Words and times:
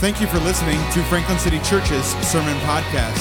Thank 0.00 0.18
you 0.18 0.26
for 0.26 0.38
listening 0.38 0.80
to 0.92 1.02
Franklin 1.10 1.38
City 1.38 1.58
Church's 1.58 2.06
Sermon 2.26 2.56
Podcast. 2.60 3.20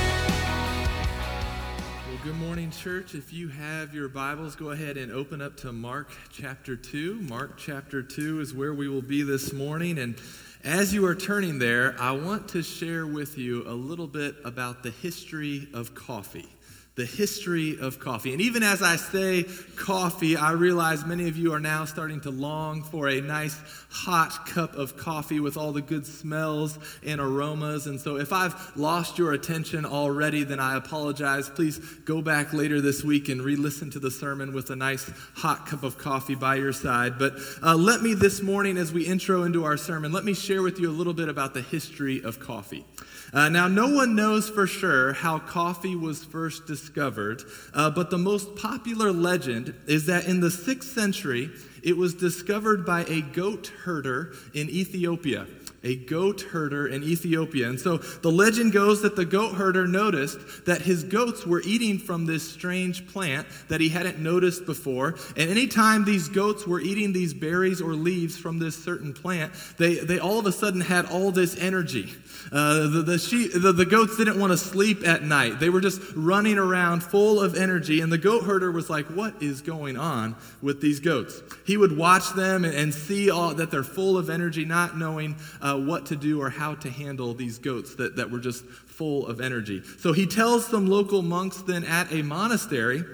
Well, 2.06 2.18
good 2.22 2.36
morning, 2.36 2.70
church. 2.70 3.16
If 3.16 3.32
you 3.32 3.48
have 3.48 3.92
your 3.92 4.08
Bibles, 4.08 4.54
go 4.54 4.70
ahead 4.70 4.96
and 4.96 5.10
open 5.10 5.42
up 5.42 5.56
to 5.56 5.72
Mark 5.72 6.12
chapter 6.30 6.76
2. 6.76 7.22
Mark 7.22 7.58
chapter 7.58 8.04
2 8.04 8.38
is 8.38 8.54
where 8.54 8.72
we 8.72 8.86
will 8.86 9.02
be 9.02 9.22
this 9.22 9.52
morning. 9.52 9.98
And 9.98 10.14
as 10.62 10.94
you 10.94 11.04
are 11.06 11.16
turning 11.16 11.58
there, 11.58 11.96
I 11.98 12.12
want 12.12 12.48
to 12.50 12.62
share 12.62 13.08
with 13.08 13.36
you 13.36 13.64
a 13.66 13.74
little 13.74 14.06
bit 14.06 14.36
about 14.44 14.84
the 14.84 14.92
history 14.92 15.66
of 15.74 15.96
coffee 15.96 16.48
the 16.96 17.06
history 17.06 17.78
of 17.80 17.98
coffee. 18.00 18.32
And 18.32 18.40
even 18.40 18.62
as 18.62 18.82
I 18.82 18.96
say 18.96 19.44
coffee, 19.76 20.36
I 20.36 20.52
realize 20.52 21.06
many 21.06 21.28
of 21.28 21.36
you 21.36 21.52
are 21.52 21.60
now 21.60 21.84
starting 21.84 22.20
to 22.22 22.30
long 22.30 22.82
for 22.82 23.08
a 23.08 23.20
nice 23.20 23.58
hot 23.90 24.46
cup 24.46 24.74
of 24.74 24.96
coffee 24.96 25.40
with 25.40 25.56
all 25.56 25.72
the 25.72 25.82
good 25.82 26.04
smells 26.04 26.78
and 27.06 27.20
aromas. 27.20 27.86
And 27.86 28.00
so 28.00 28.16
if 28.16 28.32
I've 28.32 28.76
lost 28.76 29.18
your 29.18 29.32
attention 29.32 29.86
already, 29.86 30.42
then 30.42 30.58
I 30.58 30.76
apologize. 30.76 31.48
Please 31.48 31.78
go 31.78 32.22
back 32.22 32.52
later 32.52 32.80
this 32.80 33.04
week 33.04 33.28
and 33.28 33.40
re 33.40 33.56
listen 33.56 33.90
to 33.92 34.00
the 34.00 34.10
sermon 34.10 34.52
with 34.52 34.70
a 34.70 34.76
nice 34.76 35.10
hot 35.34 35.66
cup 35.66 35.84
of 35.84 35.96
coffee 35.96 36.34
by 36.34 36.56
your 36.56 36.72
side. 36.72 37.18
But 37.18 37.34
uh, 37.62 37.76
let 37.76 38.02
me 38.02 38.14
this 38.14 38.42
morning, 38.42 38.76
as 38.76 38.92
we 38.92 39.06
intro 39.06 39.44
into 39.44 39.64
our 39.64 39.76
sermon, 39.76 40.12
let 40.12 40.24
me 40.24 40.34
share 40.34 40.62
with 40.62 40.80
you 40.80 40.90
a 40.90 40.92
little 40.92 41.14
bit 41.14 41.28
about 41.28 41.54
the 41.54 41.62
history 41.62 42.22
of 42.22 42.40
coffee. 42.40 42.84
Uh, 43.32 43.48
now, 43.48 43.68
no 43.68 43.88
one 43.88 44.16
knows 44.16 44.48
for 44.48 44.66
sure 44.66 45.12
how 45.12 45.38
coffee 45.38 45.94
was 45.94 46.24
first 46.24 46.66
discovered, 46.66 47.44
uh, 47.74 47.88
but 47.88 48.10
the 48.10 48.18
most 48.18 48.56
popular 48.56 49.12
legend 49.12 49.74
is 49.86 50.06
that 50.06 50.26
in 50.26 50.40
the 50.40 50.48
6th 50.48 50.82
century, 50.84 51.50
it 51.82 51.96
was 51.96 52.14
discovered 52.14 52.84
by 52.84 53.04
a 53.04 53.20
goat 53.20 53.68
herder 53.84 54.34
in 54.52 54.68
Ethiopia 54.68 55.46
a 55.82 55.96
goat 55.96 56.42
herder 56.42 56.86
in 56.86 57.02
Ethiopia. 57.02 57.68
And 57.68 57.80
so 57.80 57.96
the 57.98 58.30
legend 58.30 58.72
goes 58.72 59.02
that 59.02 59.16
the 59.16 59.24
goat 59.24 59.54
herder 59.54 59.86
noticed 59.86 60.66
that 60.66 60.82
his 60.82 61.04
goats 61.04 61.46
were 61.46 61.62
eating 61.62 61.98
from 61.98 62.26
this 62.26 62.48
strange 62.48 63.06
plant 63.06 63.46
that 63.68 63.80
he 63.80 63.88
hadn't 63.88 64.18
noticed 64.18 64.66
before. 64.66 65.16
And 65.36 65.50
anytime 65.50 66.04
these 66.04 66.28
goats 66.28 66.66
were 66.66 66.80
eating 66.80 67.12
these 67.12 67.32
berries 67.32 67.80
or 67.80 67.94
leaves 67.94 68.36
from 68.36 68.58
this 68.58 68.82
certain 68.82 69.14
plant, 69.14 69.52
they, 69.78 69.94
they 69.94 70.18
all 70.18 70.38
of 70.38 70.46
a 70.46 70.52
sudden 70.52 70.80
had 70.80 71.06
all 71.06 71.30
this 71.30 71.56
energy. 71.58 72.12
Uh, 72.52 72.88
the, 72.88 73.02
the, 73.02 73.18
sheep, 73.18 73.52
the, 73.52 73.72
the 73.72 73.86
goats 73.86 74.16
didn't 74.16 74.38
want 74.38 74.52
to 74.52 74.58
sleep 74.58 75.06
at 75.06 75.22
night. 75.22 75.60
They 75.60 75.70
were 75.70 75.80
just 75.80 76.00
running 76.14 76.58
around 76.58 77.02
full 77.02 77.40
of 77.40 77.54
energy. 77.54 78.00
And 78.00 78.12
the 78.12 78.18
goat 78.18 78.44
herder 78.44 78.70
was 78.70 78.90
like, 78.90 79.06
What 79.06 79.42
is 79.42 79.60
going 79.60 79.96
on 79.96 80.36
with 80.60 80.80
these 80.80 81.00
goats? 81.00 81.42
He 81.66 81.76
would 81.76 81.96
watch 81.96 82.30
them 82.34 82.64
and, 82.64 82.74
and 82.74 82.94
see 82.94 83.30
all, 83.30 83.54
that 83.54 83.70
they're 83.70 83.82
full 83.82 84.18
of 84.18 84.30
energy, 84.30 84.64
not 84.64 84.96
knowing. 84.96 85.36
Uh, 85.60 85.69
uh, 85.70 85.78
what 85.78 86.06
to 86.06 86.16
do 86.16 86.40
or 86.40 86.50
how 86.50 86.74
to 86.74 86.90
handle 86.90 87.34
these 87.34 87.58
goats 87.58 87.94
that, 87.96 88.16
that 88.16 88.30
were 88.30 88.40
just 88.40 88.64
full 88.64 89.26
of 89.26 89.40
energy. 89.40 89.82
So 89.98 90.12
he 90.12 90.26
tells 90.26 90.66
some 90.66 90.86
local 90.86 91.22
monks 91.22 91.58
then 91.58 91.84
at 91.84 92.12
a 92.12 92.22
monastery. 92.22 93.04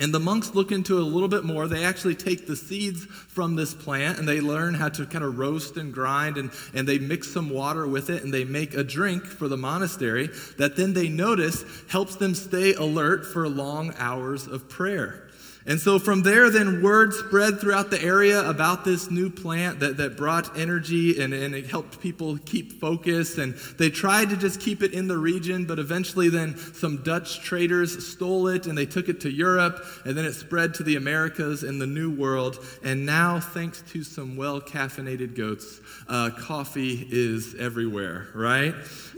And 0.00 0.12
the 0.12 0.18
monks 0.20 0.54
look 0.56 0.72
into 0.72 0.98
it 0.98 1.02
a 1.02 1.06
little 1.06 1.28
bit 1.28 1.44
more. 1.44 1.68
They 1.68 1.84
actually 1.84 2.16
take 2.16 2.48
the 2.48 2.56
seeds 2.56 3.04
from 3.04 3.54
this 3.54 3.72
plant 3.74 4.18
and 4.18 4.26
they 4.26 4.40
learn 4.40 4.74
how 4.74 4.88
to 4.88 5.06
kind 5.06 5.24
of 5.24 5.38
roast 5.38 5.76
and 5.76 5.94
grind 5.94 6.36
and, 6.36 6.50
and 6.74 6.86
they 6.86 6.98
mix 6.98 7.32
some 7.32 7.48
water 7.48 7.86
with 7.86 8.10
it 8.10 8.24
and 8.24 8.34
they 8.34 8.44
make 8.44 8.74
a 8.74 8.82
drink 8.82 9.24
for 9.24 9.46
the 9.46 9.56
monastery 9.56 10.30
that 10.58 10.76
then 10.76 10.94
they 10.94 11.08
notice 11.08 11.64
helps 11.88 12.16
them 12.16 12.34
stay 12.34 12.74
alert 12.74 13.24
for 13.24 13.48
long 13.48 13.94
hours 13.96 14.48
of 14.48 14.68
prayer. 14.68 15.23
And 15.66 15.80
so 15.80 15.98
from 15.98 16.22
there, 16.22 16.50
then 16.50 16.82
word 16.82 17.14
spread 17.14 17.58
throughout 17.58 17.90
the 17.90 18.02
area 18.02 18.46
about 18.46 18.84
this 18.84 19.10
new 19.10 19.30
plant 19.30 19.80
that, 19.80 19.96
that 19.96 20.14
brought 20.14 20.58
energy 20.58 21.22
and, 21.22 21.32
and 21.32 21.54
it 21.54 21.66
helped 21.66 22.00
people 22.00 22.36
keep 22.44 22.78
focused. 22.80 23.38
And 23.38 23.54
they 23.78 23.88
tried 23.88 24.28
to 24.28 24.36
just 24.36 24.60
keep 24.60 24.82
it 24.82 24.92
in 24.92 25.08
the 25.08 25.16
region, 25.16 25.64
but 25.64 25.78
eventually, 25.78 26.28
then 26.28 26.56
some 26.58 27.02
Dutch 27.02 27.40
traders 27.40 28.06
stole 28.06 28.48
it 28.48 28.66
and 28.66 28.76
they 28.76 28.84
took 28.84 29.08
it 29.08 29.20
to 29.22 29.30
Europe. 29.30 29.82
And 30.04 30.14
then 30.14 30.26
it 30.26 30.34
spread 30.34 30.74
to 30.74 30.82
the 30.82 30.96
Americas 30.96 31.62
and 31.62 31.80
the 31.80 31.86
New 31.86 32.14
World. 32.14 32.58
And 32.82 33.06
now, 33.06 33.40
thanks 33.40 33.82
to 33.92 34.04
some 34.04 34.36
well 34.36 34.60
caffeinated 34.60 35.34
goats, 35.34 35.80
uh, 36.08 36.28
coffee 36.36 37.08
is 37.10 37.54
everywhere, 37.54 38.28
right? 38.34 38.74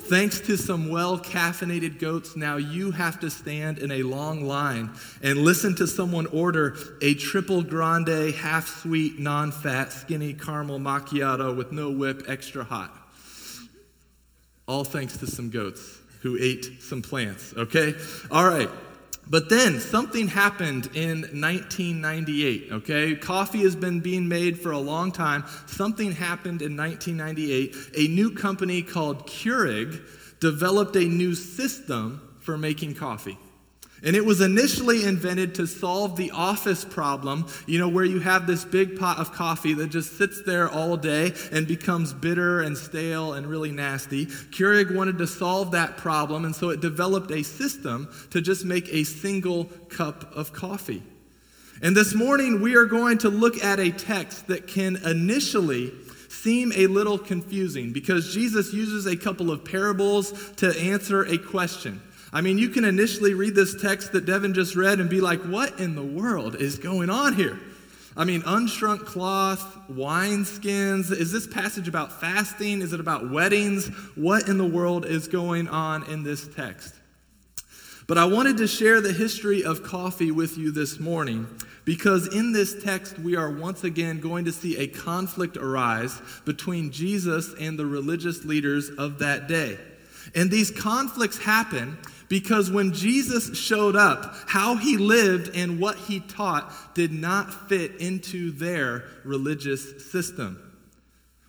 Thanks 0.08 0.38
to 0.42 0.56
some 0.56 0.88
well 0.88 1.18
caffeinated 1.18 1.98
goats, 1.98 2.36
now 2.36 2.58
you 2.58 2.92
have 2.92 3.18
to 3.18 3.30
stand 3.30 3.78
in 3.78 3.90
a 3.90 4.04
long 4.04 4.44
line 4.44 4.90
and 5.20 5.40
listen 5.40 5.74
to 5.76 5.86
someone 5.88 6.28
order 6.36 6.76
a 7.00 7.14
triple 7.14 7.62
grande, 7.62 8.34
half 8.34 8.82
sweet, 8.82 9.18
non 9.18 9.50
fat, 9.50 9.92
skinny 9.92 10.34
caramel 10.34 10.78
macchiato 10.78 11.56
with 11.56 11.72
no 11.72 11.90
whip, 11.90 12.24
extra 12.28 12.62
hot. 12.62 12.94
All 14.68 14.84
thanks 14.84 15.16
to 15.18 15.26
some 15.26 15.50
goats 15.50 16.00
who 16.20 16.36
ate 16.40 16.82
some 16.82 17.02
plants, 17.02 17.54
okay? 17.56 17.94
All 18.30 18.44
right. 18.44 18.68
But 19.28 19.48
then 19.48 19.80
something 19.80 20.28
happened 20.28 20.86
in 20.94 21.22
1998, 21.22 22.72
okay? 22.72 23.16
Coffee 23.16 23.62
has 23.62 23.74
been 23.74 24.00
being 24.00 24.28
made 24.28 24.58
for 24.60 24.70
a 24.70 24.78
long 24.78 25.10
time. 25.10 25.44
Something 25.66 26.12
happened 26.12 26.62
in 26.62 26.76
1998. 26.76 27.74
A 27.96 28.08
new 28.08 28.30
company 28.30 28.82
called 28.82 29.26
Keurig 29.26 30.00
developed 30.38 30.94
a 30.94 31.04
new 31.04 31.34
system 31.34 32.36
for 32.40 32.56
making 32.56 32.94
coffee. 32.94 33.36
And 34.04 34.14
it 34.14 34.24
was 34.24 34.40
initially 34.40 35.04
invented 35.04 35.54
to 35.54 35.66
solve 35.66 36.16
the 36.16 36.30
office 36.30 36.84
problem, 36.84 37.46
you 37.66 37.78
know, 37.78 37.88
where 37.88 38.04
you 38.04 38.20
have 38.20 38.46
this 38.46 38.64
big 38.64 38.98
pot 38.98 39.18
of 39.18 39.32
coffee 39.32 39.72
that 39.74 39.88
just 39.88 40.18
sits 40.18 40.42
there 40.42 40.68
all 40.68 40.96
day 40.96 41.32
and 41.50 41.66
becomes 41.66 42.12
bitter 42.12 42.60
and 42.60 42.76
stale 42.76 43.32
and 43.32 43.46
really 43.46 43.72
nasty. 43.72 44.26
Keurig 44.26 44.94
wanted 44.94 45.16
to 45.18 45.26
solve 45.26 45.70
that 45.70 45.96
problem, 45.96 46.44
and 46.44 46.54
so 46.54 46.68
it 46.68 46.80
developed 46.80 47.30
a 47.30 47.42
system 47.42 48.08
to 48.30 48.42
just 48.42 48.64
make 48.64 48.92
a 48.92 49.04
single 49.04 49.64
cup 49.88 50.30
of 50.36 50.52
coffee. 50.52 51.02
And 51.82 51.96
this 51.96 52.14
morning, 52.14 52.60
we 52.60 52.76
are 52.76 52.86
going 52.86 53.18
to 53.18 53.30
look 53.30 53.62
at 53.62 53.78
a 53.78 53.90
text 53.90 54.46
that 54.48 54.66
can 54.66 54.96
initially 55.04 55.92
seem 56.28 56.72
a 56.72 56.86
little 56.86 57.18
confusing 57.18 57.92
because 57.92 58.32
Jesus 58.32 58.72
uses 58.72 59.06
a 59.06 59.16
couple 59.16 59.50
of 59.50 59.64
parables 59.64 60.52
to 60.56 60.68
answer 60.78 61.24
a 61.24 61.38
question. 61.38 62.00
I 62.36 62.42
mean, 62.42 62.58
you 62.58 62.68
can 62.68 62.84
initially 62.84 63.32
read 63.32 63.54
this 63.54 63.80
text 63.80 64.12
that 64.12 64.26
Devin 64.26 64.52
just 64.52 64.76
read 64.76 65.00
and 65.00 65.08
be 65.08 65.22
like, 65.22 65.40
what 65.40 65.80
in 65.80 65.94
the 65.94 66.02
world 66.02 66.56
is 66.56 66.78
going 66.78 67.08
on 67.08 67.32
here? 67.32 67.58
I 68.14 68.24
mean, 68.26 68.42
unshrunk 68.42 69.06
cloth, 69.06 69.64
wineskins. 69.90 71.10
Is 71.10 71.32
this 71.32 71.46
passage 71.46 71.88
about 71.88 72.20
fasting? 72.20 72.82
Is 72.82 72.92
it 72.92 73.00
about 73.00 73.30
weddings? 73.30 73.86
What 74.16 74.50
in 74.50 74.58
the 74.58 74.66
world 74.66 75.06
is 75.06 75.28
going 75.28 75.66
on 75.68 76.04
in 76.10 76.24
this 76.24 76.46
text? 76.46 76.94
But 78.06 78.18
I 78.18 78.26
wanted 78.26 78.58
to 78.58 78.66
share 78.66 79.00
the 79.00 79.14
history 79.14 79.64
of 79.64 79.82
coffee 79.82 80.30
with 80.30 80.58
you 80.58 80.70
this 80.70 81.00
morning 81.00 81.46
because 81.86 82.36
in 82.36 82.52
this 82.52 82.84
text 82.84 83.18
we 83.18 83.34
are 83.34 83.50
once 83.50 83.82
again 83.82 84.20
going 84.20 84.44
to 84.44 84.52
see 84.52 84.76
a 84.76 84.88
conflict 84.88 85.56
arise 85.56 86.20
between 86.44 86.90
Jesus 86.90 87.54
and 87.58 87.78
the 87.78 87.86
religious 87.86 88.44
leaders 88.44 88.90
of 88.90 89.20
that 89.20 89.48
day. 89.48 89.78
And 90.34 90.50
these 90.50 90.70
conflicts 90.70 91.38
happen 91.38 91.96
because 92.28 92.70
when 92.70 92.92
Jesus 92.92 93.56
showed 93.56 93.96
up, 93.96 94.34
how 94.46 94.76
he 94.76 94.96
lived 94.96 95.54
and 95.54 95.78
what 95.78 95.96
he 95.96 96.20
taught 96.20 96.72
did 96.94 97.12
not 97.12 97.68
fit 97.68 97.96
into 97.96 98.50
their 98.50 99.04
religious 99.24 100.10
system. 100.10 100.62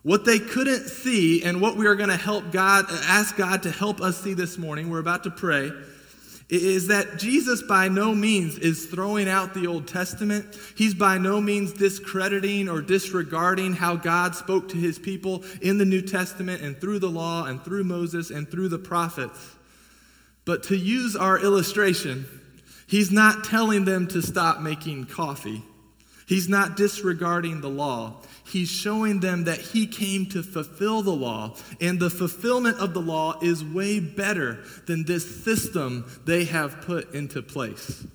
What 0.03 0.23
they 0.23 0.39
couldn't 0.39 0.87
see, 0.87 1.43
and 1.43 1.59
what 1.59 1.75
we 1.75 1.87
are 1.87 1.95
going 1.95 2.09
to 2.09 2.15
help 2.15 2.51
God, 2.51 2.85
ask 2.89 3.35
God 3.35 3.63
to 3.63 3.71
help 3.71 3.99
us 3.99 4.21
see 4.21 4.33
this 4.33 4.57
morning, 4.57 4.89
we're 4.89 4.99
about 4.99 5.23
to 5.23 5.31
pray, 5.31 5.71
is 6.49 6.87
that 6.87 7.17
Jesus 7.17 7.61
by 7.61 7.89
no 7.89 8.15
means 8.15 8.57
is 8.57 8.85
throwing 8.85 9.27
out 9.27 9.53
the 9.53 9.67
Old 9.67 9.85
Testament. 9.85 10.57
He's 10.77 10.93
by 10.93 11.17
no 11.17 11.41
means 11.41 11.73
discrediting 11.73 12.69
or 12.69 12.81
disregarding 12.81 13.73
how 13.73 13.97
God 13.97 14.33
spoke 14.33 14.69
to 14.69 14.77
his 14.77 14.97
people 14.97 15.43
in 15.61 15.77
the 15.77 15.83
New 15.83 16.01
Testament 16.01 16.61
and 16.61 16.79
through 16.79 16.99
the 16.99 17.09
law 17.09 17.45
and 17.45 17.61
through 17.61 17.83
Moses 17.83 18.29
and 18.29 18.49
through 18.49 18.69
the 18.69 18.79
prophets. 18.79 19.56
But 20.47 20.63
to 20.63 20.77
use 20.77 21.17
our 21.17 21.37
illustration, 21.37 22.25
he's 22.87 23.11
not 23.11 23.43
telling 23.43 23.83
them 23.83 24.07
to 24.07 24.21
stop 24.21 24.61
making 24.61 25.07
coffee. 25.07 25.61
He's 26.25 26.47
not 26.47 26.77
disregarding 26.77 27.59
the 27.59 27.69
law. 27.69 28.21
He's 28.45 28.69
showing 28.69 29.19
them 29.19 29.43
that 29.43 29.59
he 29.59 29.85
came 29.87 30.25
to 30.27 30.41
fulfill 30.41 31.01
the 31.01 31.11
law, 31.11 31.55
and 31.81 31.99
the 31.99 32.09
fulfillment 32.09 32.79
of 32.79 32.93
the 32.93 33.01
law 33.01 33.37
is 33.41 33.61
way 33.61 33.99
better 33.99 34.63
than 34.85 35.03
this 35.03 35.43
system 35.43 36.09
they 36.23 36.45
have 36.45 36.79
put 36.79 37.13
into 37.13 37.41
place. 37.41 38.07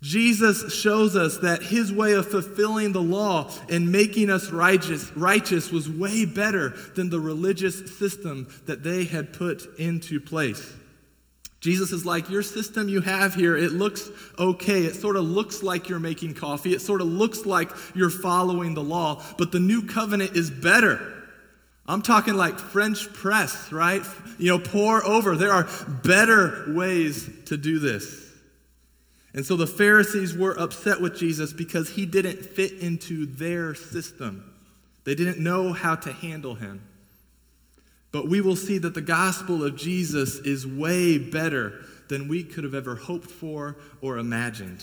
Jesus 0.00 0.74
shows 0.74 1.14
us 1.14 1.38
that 1.38 1.62
his 1.62 1.92
way 1.92 2.12
of 2.12 2.30
fulfilling 2.30 2.92
the 2.92 3.02
law 3.02 3.50
and 3.68 3.92
making 3.92 4.30
us 4.30 4.48
righteous, 4.50 5.14
righteous 5.14 5.70
was 5.70 5.90
way 5.90 6.24
better 6.24 6.70
than 6.94 7.10
the 7.10 7.20
religious 7.20 7.98
system 7.98 8.48
that 8.64 8.82
they 8.82 9.04
had 9.04 9.34
put 9.34 9.78
into 9.78 10.20
place. 10.20 10.72
Jesus 11.60 11.90
is 11.90 12.06
like, 12.06 12.30
Your 12.30 12.42
system 12.42 12.88
you 12.88 13.00
have 13.00 13.34
here, 13.34 13.56
it 13.56 13.72
looks 13.72 14.10
okay. 14.38 14.84
It 14.84 14.94
sort 14.94 15.16
of 15.16 15.24
looks 15.24 15.62
like 15.62 15.88
you're 15.88 15.98
making 15.98 16.34
coffee. 16.34 16.72
It 16.72 16.80
sort 16.80 17.00
of 17.00 17.08
looks 17.08 17.44
like 17.46 17.70
you're 17.94 18.10
following 18.10 18.74
the 18.74 18.82
law, 18.82 19.22
but 19.36 19.52
the 19.52 19.60
new 19.60 19.82
covenant 19.82 20.36
is 20.36 20.50
better. 20.50 21.14
I'm 21.86 22.02
talking 22.02 22.34
like 22.34 22.58
French 22.58 23.10
press, 23.14 23.72
right? 23.72 24.02
You 24.38 24.50
know, 24.50 24.58
pour 24.58 25.04
over. 25.04 25.36
There 25.36 25.52
are 25.52 25.66
better 26.04 26.66
ways 26.68 27.28
to 27.46 27.56
do 27.56 27.78
this. 27.78 28.26
And 29.32 29.44
so 29.44 29.56
the 29.56 29.66
Pharisees 29.66 30.36
were 30.36 30.58
upset 30.58 31.00
with 31.00 31.16
Jesus 31.16 31.52
because 31.52 31.90
he 31.90 32.04
didn't 32.04 32.44
fit 32.44 32.72
into 32.72 33.24
their 33.24 33.74
system. 33.74 34.54
They 35.04 35.14
didn't 35.14 35.38
know 35.38 35.72
how 35.72 35.94
to 35.94 36.12
handle 36.12 36.54
him. 36.54 36.82
But 38.10 38.28
we 38.28 38.40
will 38.40 38.56
see 38.56 38.78
that 38.78 38.94
the 38.94 39.00
gospel 39.00 39.62
of 39.64 39.76
Jesus 39.76 40.36
is 40.38 40.66
way 40.66 41.18
better 41.18 41.84
than 42.08 42.28
we 42.28 42.42
could 42.42 42.64
have 42.64 42.74
ever 42.74 42.96
hoped 42.96 43.30
for 43.30 43.76
or 44.00 44.18
imagined. 44.18 44.82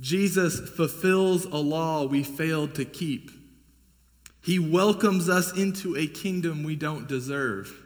Jesus 0.00 0.58
fulfills 0.70 1.44
a 1.44 1.56
law 1.56 2.04
we 2.04 2.22
failed 2.22 2.74
to 2.74 2.84
keep. 2.84 3.30
He 4.42 4.58
welcomes 4.58 5.28
us 5.28 5.56
into 5.56 5.96
a 5.96 6.06
kingdom 6.06 6.64
we 6.64 6.76
don't 6.76 7.08
deserve. 7.08 7.80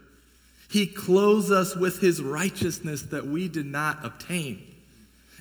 He 0.70 0.86
clothes 0.86 1.50
us 1.50 1.76
with 1.76 2.00
his 2.00 2.20
righteousness 2.20 3.02
that 3.02 3.26
we 3.26 3.48
did 3.48 3.66
not 3.66 4.04
obtain. 4.04 4.62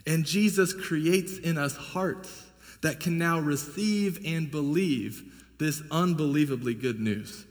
And 0.05 0.25
Jesus 0.25 0.73
creates 0.73 1.38
in 1.38 1.57
us 1.57 1.75
hearts 1.75 2.45
that 2.81 2.99
can 2.99 3.17
now 3.17 3.39
receive 3.39 4.25
and 4.25 4.49
believe 4.49 5.23
this 5.57 5.81
unbelievably 5.91 6.75
good 6.75 6.99
news. 6.99 7.46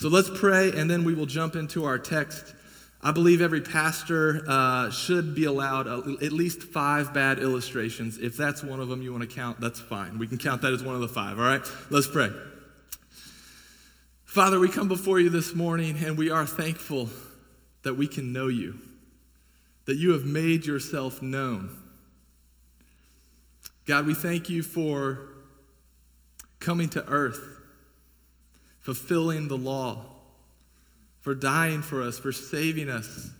So 0.00 0.08
let's 0.08 0.30
pray, 0.30 0.72
and 0.74 0.90
then 0.90 1.04
we 1.04 1.12
will 1.12 1.26
jump 1.26 1.56
into 1.56 1.84
our 1.84 1.98
text. 1.98 2.54
I 3.02 3.12
believe 3.12 3.42
every 3.42 3.60
pastor 3.60 4.42
uh, 4.48 4.88
should 4.88 5.34
be 5.34 5.44
allowed 5.44 5.88
at 5.88 6.32
least 6.32 6.62
five 6.62 7.12
bad 7.12 7.38
illustrations. 7.38 8.16
If 8.16 8.34
that's 8.34 8.64
one 8.64 8.80
of 8.80 8.88
them 8.88 9.02
you 9.02 9.12
want 9.12 9.28
to 9.28 9.36
count, 9.36 9.60
that's 9.60 9.78
fine. 9.78 10.18
We 10.18 10.26
can 10.26 10.38
count 10.38 10.62
that 10.62 10.72
as 10.72 10.82
one 10.82 10.94
of 10.94 11.02
the 11.02 11.08
five, 11.08 11.38
all 11.38 11.44
right? 11.44 11.60
Let's 11.90 12.06
pray. 12.06 12.30
Father, 14.24 14.58
we 14.58 14.70
come 14.70 14.88
before 14.88 15.20
you 15.20 15.28
this 15.28 15.54
morning, 15.54 15.98
and 16.02 16.16
we 16.16 16.30
are 16.30 16.46
thankful 16.46 17.10
that 17.82 17.92
we 17.92 18.08
can 18.08 18.32
know 18.32 18.48
you, 18.48 18.78
that 19.84 19.98
you 19.98 20.12
have 20.12 20.24
made 20.24 20.64
yourself 20.64 21.20
known. 21.20 21.76
God, 23.84 24.06
we 24.06 24.14
thank 24.14 24.48
you 24.48 24.62
for 24.62 25.28
coming 26.58 26.88
to 26.88 27.06
earth 27.06 27.59
fulfilling 28.80 29.48
the 29.48 29.56
law, 29.56 30.04
for 31.20 31.34
dying 31.34 31.82
for 31.82 32.02
us, 32.02 32.18
for 32.18 32.32
saving 32.32 32.88
us, 32.88 33.30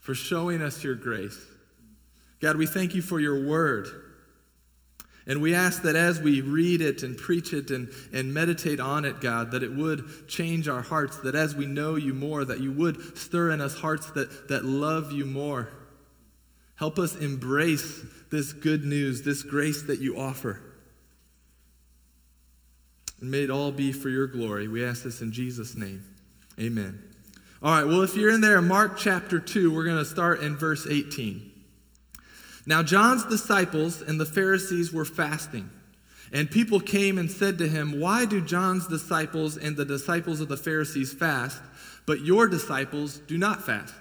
for 0.00 0.14
showing 0.14 0.60
us 0.60 0.82
your 0.84 0.94
grace. 0.94 1.38
God, 2.40 2.56
we 2.56 2.66
thank 2.66 2.94
you 2.94 3.02
for 3.02 3.18
your 3.18 3.46
word. 3.46 3.88
And 5.28 5.42
we 5.42 5.54
ask 5.54 5.82
that 5.82 5.96
as 5.96 6.20
we 6.20 6.40
read 6.40 6.80
it 6.80 7.02
and 7.02 7.16
preach 7.16 7.52
it 7.52 7.70
and, 7.70 7.88
and 8.12 8.32
meditate 8.32 8.78
on 8.78 9.04
it, 9.04 9.20
God, 9.20 9.50
that 9.50 9.64
it 9.64 9.74
would 9.74 10.28
change 10.28 10.68
our 10.68 10.82
hearts, 10.82 11.16
that 11.18 11.34
as 11.34 11.56
we 11.56 11.66
know 11.66 11.96
you 11.96 12.14
more, 12.14 12.44
that 12.44 12.60
you 12.60 12.70
would 12.72 13.18
stir 13.18 13.50
in 13.50 13.60
us 13.60 13.74
hearts 13.74 14.10
that, 14.12 14.48
that 14.48 14.64
love 14.64 15.10
you 15.10 15.24
more. 15.24 15.68
Help 16.76 16.98
us 16.98 17.16
embrace 17.16 18.04
this 18.30 18.52
good 18.52 18.84
news, 18.84 19.22
this 19.22 19.42
grace 19.42 19.82
that 19.82 19.98
you 19.98 20.16
offer. 20.16 20.60
And 23.20 23.30
may 23.30 23.44
it 23.44 23.50
all 23.50 23.72
be 23.72 23.92
for 23.92 24.08
your 24.08 24.26
glory. 24.26 24.68
We 24.68 24.84
ask 24.84 25.02
this 25.02 25.22
in 25.22 25.32
Jesus' 25.32 25.76
name. 25.76 26.04
Amen. 26.60 27.02
All 27.62 27.72
right, 27.72 27.84
well, 27.84 28.02
if 28.02 28.14
you're 28.14 28.30
in 28.30 28.42
there, 28.42 28.60
Mark 28.60 28.98
chapter 28.98 29.40
2, 29.40 29.74
we're 29.74 29.84
going 29.84 29.98
to 29.98 30.04
start 30.04 30.40
in 30.40 30.56
verse 30.56 30.86
18. 30.86 31.50
Now, 32.66 32.82
John's 32.82 33.24
disciples 33.24 34.02
and 34.02 34.20
the 34.20 34.26
Pharisees 34.26 34.92
were 34.92 35.04
fasting. 35.04 35.70
And 36.32 36.50
people 36.50 36.80
came 36.80 37.18
and 37.18 37.30
said 37.30 37.58
to 37.58 37.68
him, 37.68 38.00
Why 38.00 38.24
do 38.24 38.40
John's 38.40 38.88
disciples 38.88 39.56
and 39.56 39.76
the 39.76 39.84
disciples 39.84 40.40
of 40.40 40.48
the 40.48 40.56
Pharisees 40.56 41.12
fast, 41.12 41.60
but 42.04 42.20
your 42.20 42.48
disciples 42.48 43.18
do 43.26 43.38
not 43.38 43.64
fast? 43.64 43.94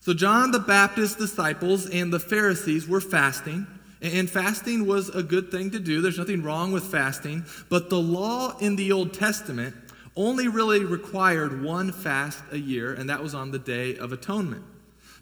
So, 0.00 0.14
John 0.14 0.50
the 0.50 0.58
Baptist's 0.58 1.16
disciples 1.16 1.88
and 1.88 2.12
the 2.12 2.18
Pharisees 2.18 2.88
were 2.88 3.00
fasting. 3.00 3.66
And 4.02 4.28
fasting 4.28 4.86
was 4.86 5.08
a 5.10 5.22
good 5.22 5.50
thing 5.50 5.70
to 5.70 5.78
do. 5.78 6.00
There's 6.00 6.18
nothing 6.18 6.42
wrong 6.42 6.72
with 6.72 6.84
fasting. 6.84 7.44
But 7.68 7.88
the 7.88 8.00
law 8.00 8.58
in 8.58 8.74
the 8.74 8.90
Old 8.90 9.14
Testament 9.14 9.76
only 10.16 10.48
really 10.48 10.84
required 10.84 11.62
one 11.62 11.92
fast 11.92 12.42
a 12.50 12.58
year, 12.58 12.92
and 12.92 13.08
that 13.08 13.22
was 13.22 13.34
on 13.34 13.52
the 13.52 13.58
Day 13.58 13.96
of 13.96 14.12
Atonement. 14.12 14.64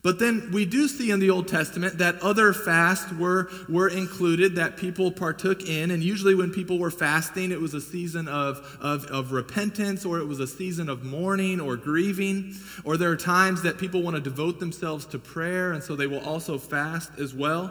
But 0.03 0.19
then 0.19 0.50
we 0.50 0.65
do 0.65 0.88
see 0.88 1.11
in 1.11 1.21
the 1.21 1.29
Old 1.29 1.47
Testament 1.47 1.99
that 1.99 2.19
other 2.23 2.55
fasts 2.55 3.12
were, 3.12 3.50
were 3.69 3.88
included 3.88 4.56
that 4.56 4.79
people 4.79 5.12
partook 5.12 5.69
in. 5.69 5.91
And 5.91 6.03
usually, 6.03 6.35
when 6.35 6.50
people 6.50 6.79
were 6.79 6.91
fasting, 6.91 7.53
it 7.53 7.61
was 7.61 7.75
a 7.75 7.82
season 7.82 8.27
of, 8.27 8.79
of, 8.81 9.05
of 9.06 9.32
repentance, 9.32 10.06
or 10.06 10.19
it 10.19 10.25
was 10.25 10.41
a 10.41 10.47
season 10.47 10.88
of 10.88 11.05
mourning 11.05 11.61
or 11.61 11.77
grieving. 11.77 12.55
Or 12.82 12.97
there 12.97 13.11
are 13.11 13.17
times 13.17 13.61
that 13.62 13.77
people 13.77 14.00
want 14.00 14.17
to 14.17 14.23
devote 14.23 14.59
themselves 14.59 15.05
to 15.06 15.19
prayer, 15.19 15.73
and 15.73 15.82
so 15.82 15.94
they 15.97 16.06
will 16.06 16.25
also 16.25 16.56
fast 16.56 17.11
as 17.19 17.35
well. 17.35 17.71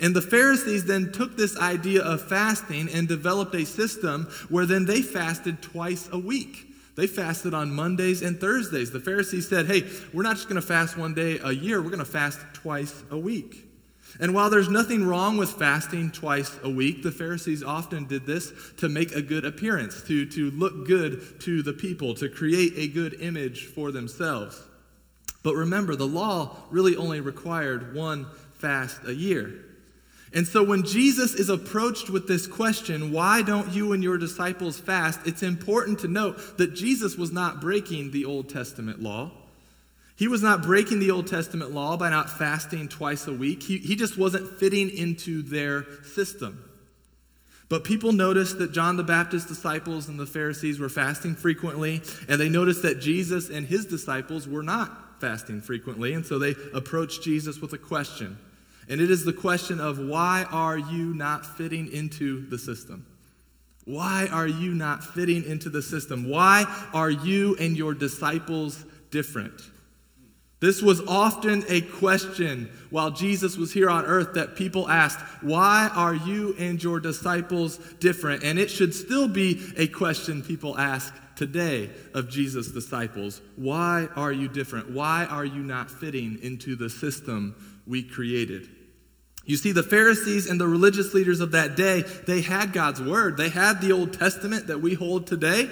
And 0.00 0.14
the 0.14 0.22
Pharisees 0.22 0.84
then 0.84 1.12
took 1.12 1.36
this 1.36 1.56
idea 1.56 2.02
of 2.02 2.22
fasting 2.28 2.88
and 2.90 3.08
developed 3.08 3.54
a 3.54 3.64
system 3.64 4.28
where 4.48 4.66
then 4.66 4.84
they 4.86 5.02
fasted 5.02 5.62
twice 5.62 6.08
a 6.12 6.18
week. 6.18 6.66
They 6.96 7.06
fasted 7.06 7.54
on 7.54 7.74
Mondays 7.74 8.22
and 8.22 8.38
Thursdays. 8.38 8.90
The 8.90 9.00
Pharisees 9.00 9.48
said, 9.48 9.66
hey, 9.66 9.88
we're 10.12 10.22
not 10.22 10.36
just 10.36 10.48
going 10.48 10.60
to 10.60 10.66
fast 10.66 10.96
one 10.96 11.14
day 11.14 11.38
a 11.42 11.52
year, 11.52 11.80
we're 11.80 11.88
going 11.88 11.98
to 12.00 12.04
fast 12.04 12.40
twice 12.52 13.02
a 13.10 13.18
week. 13.18 13.66
And 14.18 14.34
while 14.34 14.50
there's 14.50 14.68
nothing 14.68 15.06
wrong 15.06 15.36
with 15.36 15.52
fasting 15.52 16.10
twice 16.10 16.58
a 16.62 16.68
week, 16.68 17.02
the 17.02 17.12
Pharisees 17.12 17.62
often 17.62 18.06
did 18.06 18.26
this 18.26 18.52
to 18.78 18.88
make 18.88 19.12
a 19.12 19.22
good 19.22 19.44
appearance, 19.44 20.02
to, 20.08 20.26
to 20.26 20.50
look 20.50 20.86
good 20.86 21.40
to 21.40 21.62
the 21.62 21.72
people, 21.72 22.14
to 22.16 22.28
create 22.28 22.72
a 22.76 22.88
good 22.88 23.14
image 23.20 23.66
for 23.66 23.92
themselves. 23.92 24.60
But 25.42 25.54
remember, 25.54 25.96
the 25.96 26.06
law 26.06 26.56
really 26.70 26.96
only 26.96 27.20
required 27.20 27.94
one 27.94 28.26
fast 28.54 29.00
a 29.06 29.14
year. 29.14 29.64
And 30.32 30.46
so 30.46 30.62
when 30.62 30.84
Jesus 30.84 31.34
is 31.34 31.48
approached 31.48 32.08
with 32.08 32.28
this 32.28 32.46
question, 32.46 33.10
why 33.10 33.42
don't 33.42 33.72
you 33.72 33.92
and 33.92 34.02
your 34.02 34.16
disciples 34.16 34.78
fast? 34.78 35.20
It's 35.26 35.42
important 35.42 35.98
to 36.00 36.08
note 36.08 36.58
that 36.58 36.74
Jesus 36.74 37.16
was 37.16 37.32
not 37.32 37.60
breaking 37.60 38.12
the 38.12 38.24
Old 38.24 38.48
Testament 38.48 39.02
law. 39.02 39.32
He 40.14 40.28
was 40.28 40.42
not 40.42 40.62
breaking 40.62 41.00
the 41.00 41.10
Old 41.10 41.26
Testament 41.26 41.72
law 41.72 41.96
by 41.96 42.10
not 42.10 42.30
fasting 42.30 42.88
twice 42.88 43.26
a 43.26 43.32
week. 43.32 43.62
He, 43.62 43.78
he 43.78 43.96
just 43.96 44.18
wasn't 44.18 44.58
fitting 44.58 44.90
into 44.90 45.42
their 45.42 45.86
system. 46.04 46.64
But 47.68 47.84
people 47.84 48.12
noticed 48.12 48.58
that 48.58 48.72
John 48.72 48.96
the 48.96 49.02
Baptist's 49.02 49.48
disciples 49.48 50.08
and 50.08 50.18
the 50.18 50.26
Pharisees 50.26 50.78
were 50.78 50.88
fasting 50.88 51.34
frequently, 51.36 52.02
and 52.28 52.40
they 52.40 52.48
noticed 52.48 52.82
that 52.82 53.00
Jesus 53.00 53.48
and 53.48 53.66
his 53.66 53.86
disciples 53.86 54.46
were 54.46 54.62
not 54.62 55.20
fasting 55.20 55.60
frequently, 55.60 56.12
and 56.12 56.26
so 56.26 56.38
they 56.38 56.54
approached 56.74 57.22
Jesus 57.22 57.60
with 57.60 57.72
a 57.72 57.78
question. 57.78 58.38
And 58.90 59.00
it 59.00 59.08
is 59.08 59.24
the 59.24 59.32
question 59.32 59.80
of 59.80 60.00
why 60.00 60.44
are 60.50 60.76
you 60.76 61.14
not 61.14 61.46
fitting 61.46 61.92
into 61.92 62.44
the 62.48 62.58
system? 62.58 63.06
Why 63.84 64.28
are 64.32 64.48
you 64.48 64.74
not 64.74 65.04
fitting 65.04 65.44
into 65.44 65.70
the 65.70 65.80
system? 65.80 66.28
Why 66.28 66.64
are 66.92 67.08
you 67.08 67.56
and 67.60 67.76
your 67.76 67.94
disciples 67.94 68.84
different? 69.12 69.62
This 70.58 70.82
was 70.82 71.00
often 71.06 71.64
a 71.68 71.82
question 71.82 72.68
while 72.90 73.12
Jesus 73.12 73.56
was 73.56 73.72
here 73.72 73.88
on 73.88 74.04
earth 74.06 74.34
that 74.34 74.56
people 74.56 74.88
asked, 74.88 75.20
Why 75.40 75.88
are 75.94 76.14
you 76.14 76.56
and 76.58 76.82
your 76.82 76.98
disciples 76.98 77.78
different? 78.00 78.42
And 78.42 78.58
it 78.58 78.70
should 78.70 78.92
still 78.92 79.28
be 79.28 79.62
a 79.76 79.86
question 79.86 80.42
people 80.42 80.76
ask 80.76 81.14
today 81.36 81.90
of 82.12 82.28
Jesus' 82.28 82.72
disciples. 82.72 83.40
Why 83.54 84.08
are 84.16 84.32
you 84.32 84.48
different? 84.48 84.90
Why 84.90 85.26
are 85.26 85.46
you 85.46 85.62
not 85.62 85.90
fitting 85.90 86.40
into 86.42 86.74
the 86.74 86.90
system 86.90 87.54
we 87.86 88.02
created? 88.02 88.68
You 89.50 89.56
see, 89.56 89.72
the 89.72 89.82
Pharisees 89.82 90.48
and 90.48 90.60
the 90.60 90.68
religious 90.68 91.12
leaders 91.12 91.40
of 91.40 91.50
that 91.50 91.74
day, 91.74 92.02
they 92.02 92.40
had 92.40 92.72
God's 92.72 93.02
word. 93.02 93.36
They 93.36 93.48
had 93.48 93.80
the 93.80 93.90
Old 93.90 94.12
Testament 94.12 94.68
that 94.68 94.80
we 94.80 94.94
hold 94.94 95.26
today. 95.26 95.68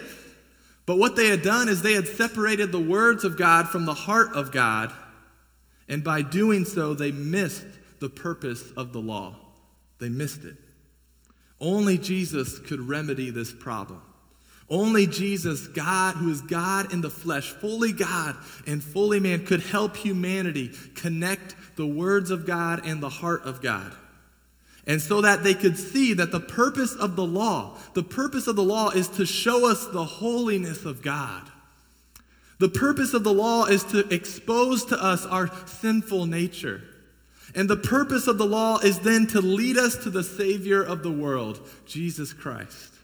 But 0.84 0.98
what 0.98 1.14
they 1.14 1.28
had 1.28 1.42
done 1.42 1.68
is 1.68 1.80
they 1.80 1.92
had 1.92 2.08
separated 2.08 2.72
the 2.72 2.80
words 2.80 3.22
of 3.22 3.36
God 3.36 3.68
from 3.68 3.86
the 3.86 3.94
heart 3.94 4.34
of 4.34 4.50
God. 4.50 4.92
And 5.88 6.02
by 6.02 6.22
doing 6.22 6.64
so, 6.64 6.92
they 6.92 7.12
missed 7.12 7.68
the 8.00 8.08
purpose 8.08 8.68
of 8.76 8.92
the 8.92 8.98
law. 8.98 9.36
They 10.00 10.08
missed 10.08 10.42
it. 10.42 10.56
Only 11.60 11.98
Jesus 11.98 12.58
could 12.58 12.80
remedy 12.80 13.30
this 13.30 13.52
problem. 13.52 14.02
Only 14.70 15.06
Jesus, 15.06 15.66
God, 15.66 16.16
who 16.16 16.30
is 16.30 16.42
God 16.42 16.92
in 16.92 17.00
the 17.00 17.10
flesh, 17.10 17.50
fully 17.50 17.92
God 17.92 18.36
and 18.66 18.84
fully 18.84 19.18
man, 19.18 19.46
could 19.46 19.60
help 19.60 19.96
humanity 19.96 20.72
connect 20.94 21.54
the 21.76 21.86
words 21.86 22.30
of 22.30 22.44
God 22.46 22.84
and 22.84 23.02
the 23.02 23.08
heart 23.08 23.44
of 23.44 23.62
God. 23.62 23.92
And 24.86 25.00
so 25.00 25.22
that 25.22 25.42
they 25.42 25.54
could 25.54 25.78
see 25.78 26.14
that 26.14 26.32
the 26.32 26.40
purpose 26.40 26.94
of 26.94 27.16
the 27.16 27.24
law, 27.24 27.76
the 27.94 28.02
purpose 28.02 28.46
of 28.46 28.56
the 28.56 28.64
law 28.64 28.90
is 28.90 29.08
to 29.10 29.24
show 29.24 29.70
us 29.70 29.86
the 29.86 30.04
holiness 30.04 30.84
of 30.84 31.02
God. 31.02 31.48
The 32.58 32.68
purpose 32.68 33.14
of 33.14 33.24
the 33.24 33.32
law 33.32 33.66
is 33.66 33.84
to 33.84 34.00
expose 34.12 34.84
to 34.86 35.02
us 35.02 35.24
our 35.24 35.50
sinful 35.66 36.26
nature. 36.26 36.82
And 37.54 37.70
the 37.70 37.76
purpose 37.76 38.26
of 38.26 38.36
the 38.36 38.46
law 38.46 38.78
is 38.78 38.98
then 38.98 39.26
to 39.28 39.40
lead 39.40 39.78
us 39.78 39.96
to 40.04 40.10
the 40.10 40.24
Savior 40.24 40.82
of 40.82 41.02
the 41.02 41.12
world, 41.12 41.66
Jesus 41.86 42.32
Christ. 42.32 42.97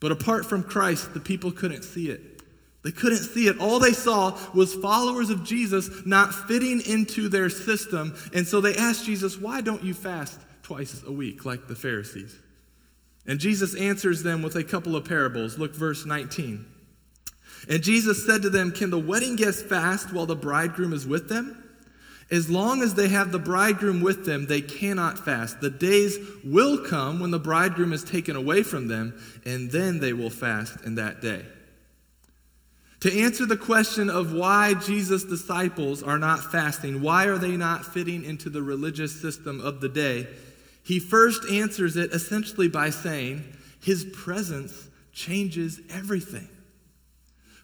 But 0.00 0.12
apart 0.12 0.46
from 0.46 0.62
Christ, 0.62 1.12
the 1.14 1.20
people 1.20 1.52
couldn't 1.52 1.82
see 1.82 2.08
it. 2.08 2.42
They 2.82 2.90
couldn't 2.90 3.18
see 3.18 3.46
it. 3.46 3.58
All 3.58 3.78
they 3.78 3.92
saw 3.92 4.38
was 4.54 4.74
followers 4.74 5.28
of 5.28 5.44
Jesus 5.44 6.06
not 6.06 6.34
fitting 6.34 6.80
into 6.80 7.28
their 7.28 7.50
system. 7.50 8.16
And 8.32 8.46
so 8.48 8.62
they 8.62 8.74
asked 8.74 9.04
Jesus, 9.04 9.36
Why 9.36 9.60
don't 9.60 9.84
you 9.84 9.92
fast 9.92 10.40
twice 10.62 11.02
a 11.06 11.12
week 11.12 11.44
like 11.44 11.68
the 11.68 11.74
Pharisees? 11.74 12.34
And 13.26 13.38
Jesus 13.38 13.76
answers 13.76 14.22
them 14.22 14.40
with 14.40 14.56
a 14.56 14.64
couple 14.64 14.96
of 14.96 15.04
parables. 15.04 15.58
Look, 15.58 15.74
verse 15.74 16.06
19. 16.06 16.64
And 17.68 17.82
Jesus 17.82 18.24
said 18.24 18.40
to 18.42 18.50
them, 18.50 18.72
Can 18.72 18.88
the 18.88 18.98
wedding 18.98 19.36
guests 19.36 19.62
fast 19.62 20.12
while 20.14 20.24
the 20.24 20.34
bridegroom 20.34 20.94
is 20.94 21.06
with 21.06 21.28
them? 21.28 21.62
As 22.30 22.48
long 22.48 22.82
as 22.82 22.94
they 22.94 23.08
have 23.08 23.32
the 23.32 23.40
bridegroom 23.40 24.00
with 24.00 24.24
them, 24.24 24.46
they 24.46 24.60
cannot 24.60 25.18
fast. 25.18 25.60
The 25.60 25.70
days 25.70 26.16
will 26.44 26.78
come 26.78 27.18
when 27.18 27.32
the 27.32 27.40
bridegroom 27.40 27.92
is 27.92 28.04
taken 28.04 28.36
away 28.36 28.62
from 28.62 28.86
them, 28.86 29.20
and 29.44 29.70
then 29.70 29.98
they 29.98 30.12
will 30.12 30.30
fast 30.30 30.76
in 30.84 30.94
that 30.94 31.20
day. 31.20 31.44
To 33.00 33.20
answer 33.20 33.46
the 33.46 33.56
question 33.56 34.10
of 34.10 34.32
why 34.32 34.74
Jesus' 34.74 35.24
disciples 35.24 36.02
are 36.02 36.18
not 36.18 36.52
fasting, 36.52 37.00
why 37.00 37.24
are 37.26 37.38
they 37.38 37.56
not 37.56 37.84
fitting 37.84 38.24
into 38.24 38.48
the 38.50 38.62
religious 38.62 39.20
system 39.20 39.60
of 39.60 39.80
the 39.80 39.88
day, 39.88 40.28
he 40.84 41.00
first 41.00 41.50
answers 41.50 41.96
it 41.96 42.12
essentially 42.12 42.68
by 42.68 42.90
saying, 42.90 43.44
His 43.82 44.04
presence 44.04 44.88
changes 45.12 45.80
everything. 45.90 46.48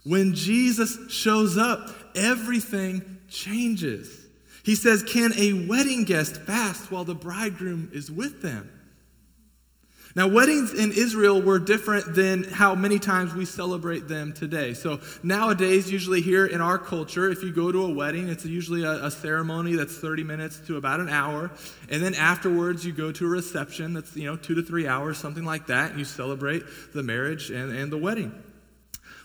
When 0.04 0.34
Jesus 0.34 0.98
shows 1.10 1.58
up, 1.58 1.90
everything 2.14 3.18
changes. 3.28 4.25
He 4.66 4.74
says, 4.74 5.04
Can 5.04 5.32
a 5.38 5.52
wedding 5.52 6.02
guest 6.02 6.38
fast 6.38 6.90
while 6.90 7.04
the 7.04 7.14
bridegroom 7.14 7.88
is 7.92 8.10
with 8.10 8.42
them? 8.42 8.68
Now, 10.16 10.26
weddings 10.26 10.74
in 10.74 10.90
Israel 10.90 11.40
were 11.40 11.60
different 11.60 12.16
than 12.16 12.42
how 12.42 12.74
many 12.74 12.98
times 12.98 13.32
we 13.32 13.44
celebrate 13.44 14.08
them 14.08 14.32
today. 14.32 14.74
So, 14.74 14.98
nowadays, 15.22 15.92
usually 15.92 16.20
here 16.20 16.46
in 16.46 16.60
our 16.60 16.78
culture, 16.78 17.30
if 17.30 17.44
you 17.44 17.52
go 17.52 17.70
to 17.70 17.84
a 17.84 17.94
wedding, 17.94 18.28
it's 18.28 18.44
usually 18.44 18.82
a, 18.82 19.04
a, 19.04 19.10
ceremony 19.10 19.76
that's 19.76 19.96
30 19.98 20.24
minutes 20.24 20.58
to 20.66 20.78
about 20.78 20.98
an 20.98 21.10
hour. 21.10 21.52
And 21.88 22.02
then 22.02 22.14
afterwards, 22.14 22.84
you 22.84 22.92
go 22.92 23.12
to 23.12 23.24
a 23.24 23.28
reception 23.28 23.92
that's, 23.92 24.16
you 24.16 24.24
know, 24.24 24.36
two 24.36 24.56
to 24.56 24.62
three 24.62 24.88
hours, 24.88 25.16
something 25.16 25.44
like 25.44 25.68
that, 25.68 25.90
and 25.90 25.98
you 26.00 26.04
celebrate 26.04 26.64
the 26.92 27.04
marriage 27.04 27.50
and, 27.50 27.70
and 27.70 27.92
the 27.92 27.98
wedding. 27.98 28.32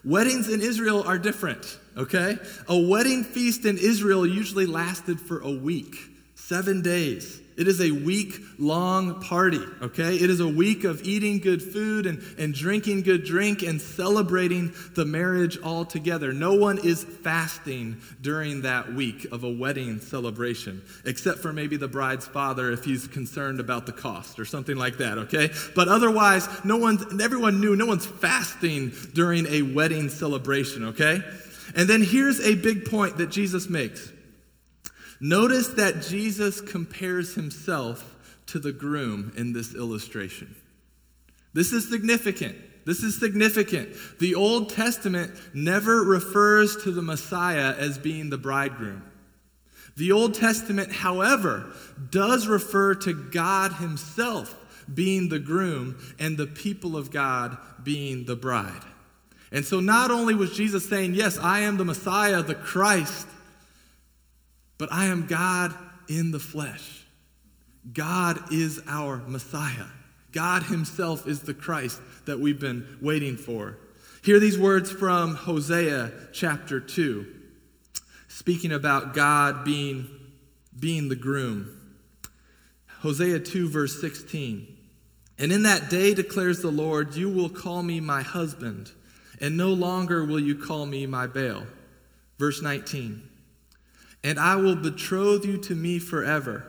Weddings 0.03 0.49
in 0.49 0.61
Israel 0.61 1.03
are 1.03 1.17
different, 1.17 1.77
okay? 1.97 2.37
A 2.67 2.77
wedding 2.77 3.23
feast 3.23 3.65
in 3.65 3.77
Israel 3.77 4.25
usually 4.25 4.65
lasted 4.65 5.19
for 5.19 5.41
a 5.41 5.51
week, 5.51 5.95
seven 6.35 6.81
days. 6.81 7.40
It 7.57 7.67
is 7.67 7.81
a 7.81 7.91
week 7.91 8.39
long 8.57 9.21
party, 9.21 9.61
okay? 9.81 10.15
It 10.15 10.29
is 10.29 10.39
a 10.39 10.47
week 10.47 10.83
of 10.83 11.03
eating 11.03 11.39
good 11.39 11.61
food 11.61 12.05
and, 12.05 12.23
and 12.37 12.53
drinking 12.53 13.01
good 13.01 13.25
drink 13.25 13.61
and 13.61 13.81
celebrating 13.81 14.73
the 14.95 15.05
marriage 15.05 15.59
all 15.61 15.83
together. 15.83 16.31
No 16.31 16.53
one 16.53 16.77
is 16.77 17.03
fasting 17.03 18.01
during 18.21 18.61
that 18.61 18.93
week 18.93 19.25
of 19.31 19.43
a 19.43 19.49
wedding 19.49 19.99
celebration, 19.99 20.81
except 21.05 21.39
for 21.39 21.51
maybe 21.51 21.75
the 21.75 21.87
bride's 21.87 22.25
father 22.25 22.71
if 22.71 22.85
he's 22.85 23.07
concerned 23.07 23.59
about 23.59 23.85
the 23.85 23.91
cost 23.91 24.39
or 24.39 24.45
something 24.45 24.77
like 24.77 24.97
that, 24.97 25.17
okay? 25.17 25.51
But 25.75 25.89
otherwise, 25.89 26.47
no 26.63 26.77
one, 26.77 27.21
everyone 27.21 27.59
knew 27.59 27.75
no 27.75 27.85
one's 27.85 28.05
fasting 28.05 28.93
during 29.13 29.45
a 29.47 29.61
wedding 29.61 30.09
celebration, 30.09 30.85
okay? 30.85 31.21
And 31.75 31.87
then 31.87 32.01
here's 32.01 32.39
a 32.39 32.55
big 32.55 32.85
point 32.85 33.17
that 33.17 33.29
Jesus 33.29 33.69
makes. 33.69 34.11
Notice 35.21 35.67
that 35.69 36.01
Jesus 36.01 36.59
compares 36.59 37.35
himself 37.35 38.15
to 38.47 38.57
the 38.57 38.71
groom 38.71 39.31
in 39.37 39.53
this 39.53 39.75
illustration. 39.75 40.55
This 41.53 41.71
is 41.71 41.87
significant. 41.87 42.55
This 42.85 43.03
is 43.03 43.19
significant. 43.19 43.95
The 44.19 44.33
Old 44.33 44.69
Testament 44.69 45.31
never 45.53 46.01
refers 46.01 46.75
to 46.83 46.91
the 46.91 47.03
Messiah 47.03 47.75
as 47.77 47.99
being 47.99 48.31
the 48.31 48.39
bridegroom. 48.39 49.03
The 49.95 50.11
Old 50.11 50.33
Testament, 50.33 50.91
however, 50.91 51.71
does 52.09 52.47
refer 52.47 52.95
to 52.95 53.13
God 53.13 53.73
Himself 53.73 54.57
being 54.91 55.29
the 55.29 55.39
groom 55.39 55.97
and 56.17 56.35
the 56.35 56.47
people 56.47 56.97
of 56.97 57.11
God 57.11 57.57
being 57.83 58.25
the 58.25 58.35
bride. 58.35 58.81
And 59.51 59.63
so, 59.65 59.79
not 59.79 60.09
only 60.09 60.33
was 60.33 60.55
Jesus 60.55 60.89
saying, 60.89 61.13
Yes, 61.13 61.37
I 61.37 61.59
am 61.59 61.77
the 61.77 61.85
Messiah, 61.85 62.41
the 62.41 62.55
Christ, 62.55 63.27
but 64.81 64.91
I 64.91 65.05
am 65.05 65.27
God 65.27 65.75
in 66.09 66.31
the 66.31 66.39
flesh. 66.39 67.05
God 67.93 68.51
is 68.51 68.81
our 68.87 69.17
Messiah. 69.27 69.85
God 70.31 70.63
Himself 70.63 71.27
is 71.27 71.41
the 71.41 71.53
Christ 71.53 72.01
that 72.25 72.39
we've 72.39 72.59
been 72.59 72.97
waiting 72.99 73.37
for. 73.37 73.77
Hear 74.23 74.39
these 74.39 74.57
words 74.57 74.91
from 74.91 75.35
Hosea 75.35 76.11
chapter 76.33 76.79
2, 76.79 77.27
speaking 78.27 78.71
about 78.71 79.13
God 79.13 79.63
being, 79.63 80.07
being 80.79 81.09
the 81.09 81.15
groom. 81.15 81.77
Hosea 83.01 83.39
2, 83.39 83.69
verse 83.69 84.01
16. 84.01 84.65
And 85.37 85.51
in 85.51 85.61
that 85.61 85.91
day, 85.91 86.15
declares 86.15 86.63
the 86.63 86.71
Lord, 86.71 87.13
you 87.13 87.29
will 87.29 87.49
call 87.49 87.83
me 87.83 87.99
my 87.99 88.23
husband, 88.23 88.89
and 89.39 89.55
no 89.55 89.73
longer 89.73 90.25
will 90.25 90.39
you 90.39 90.55
call 90.55 90.87
me 90.87 91.05
my 91.05 91.27
Baal. 91.27 91.67
Verse 92.39 92.63
19. 92.63 93.27
And 94.23 94.39
I 94.39 94.55
will 94.55 94.75
betroth 94.75 95.45
you 95.45 95.57
to 95.59 95.75
me 95.75 95.99
forever. 95.99 96.65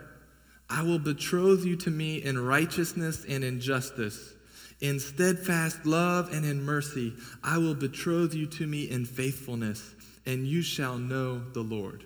I 0.70 0.82
will 0.82 0.98
betroth 0.98 1.64
you 1.64 1.76
to 1.76 1.90
me 1.90 2.22
in 2.22 2.42
righteousness 2.42 3.26
and 3.28 3.44
in 3.44 3.60
justice. 3.60 4.34
In 4.80 4.98
steadfast 4.98 5.84
love 5.84 6.32
and 6.32 6.44
in 6.44 6.64
mercy, 6.64 7.12
I 7.44 7.58
will 7.58 7.74
betroth 7.74 8.34
you 8.34 8.46
to 8.46 8.66
me 8.66 8.90
in 8.90 9.04
faithfulness, 9.04 9.94
and 10.26 10.46
you 10.46 10.62
shall 10.62 10.98
know 10.98 11.38
the 11.38 11.60
Lord. 11.60 12.04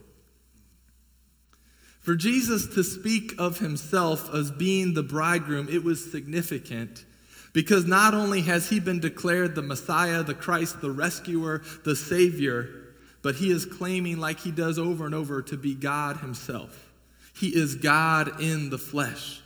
For 2.00 2.14
Jesus 2.14 2.66
to 2.74 2.84
speak 2.84 3.34
of 3.38 3.58
himself 3.58 4.32
as 4.34 4.50
being 4.50 4.94
the 4.94 5.02
bridegroom, 5.02 5.68
it 5.70 5.82
was 5.82 6.10
significant 6.10 7.04
because 7.52 7.86
not 7.86 8.12
only 8.12 8.42
has 8.42 8.68
he 8.68 8.78
been 8.78 9.00
declared 9.00 9.54
the 9.54 9.62
Messiah, 9.62 10.22
the 10.22 10.34
Christ, 10.34 10.82
the 10.82 10.90
rescuer, 10.90 11.62
the 11.84 11.96
Savior, 11.96 12.85
but 13.26 13.34
he 13.34 13.50
is 13.50 13.66
claiming, 13.66 14.20
like 14.20 14.38
he 14.38 14.52
does 14.52 14.78
over 14.78 15.04
and 15.04 15.12
over, 15.12 15.42
to 15.42 15.56
be 15.56 15.74
God 15.74 16.18
himself. 16.18 16.92
He 17.34 17.48
is 17.48 17.74
God 17.74 18.40
in 18.40 18.70
the 18.70 18.78
flesh. 18.78 19.40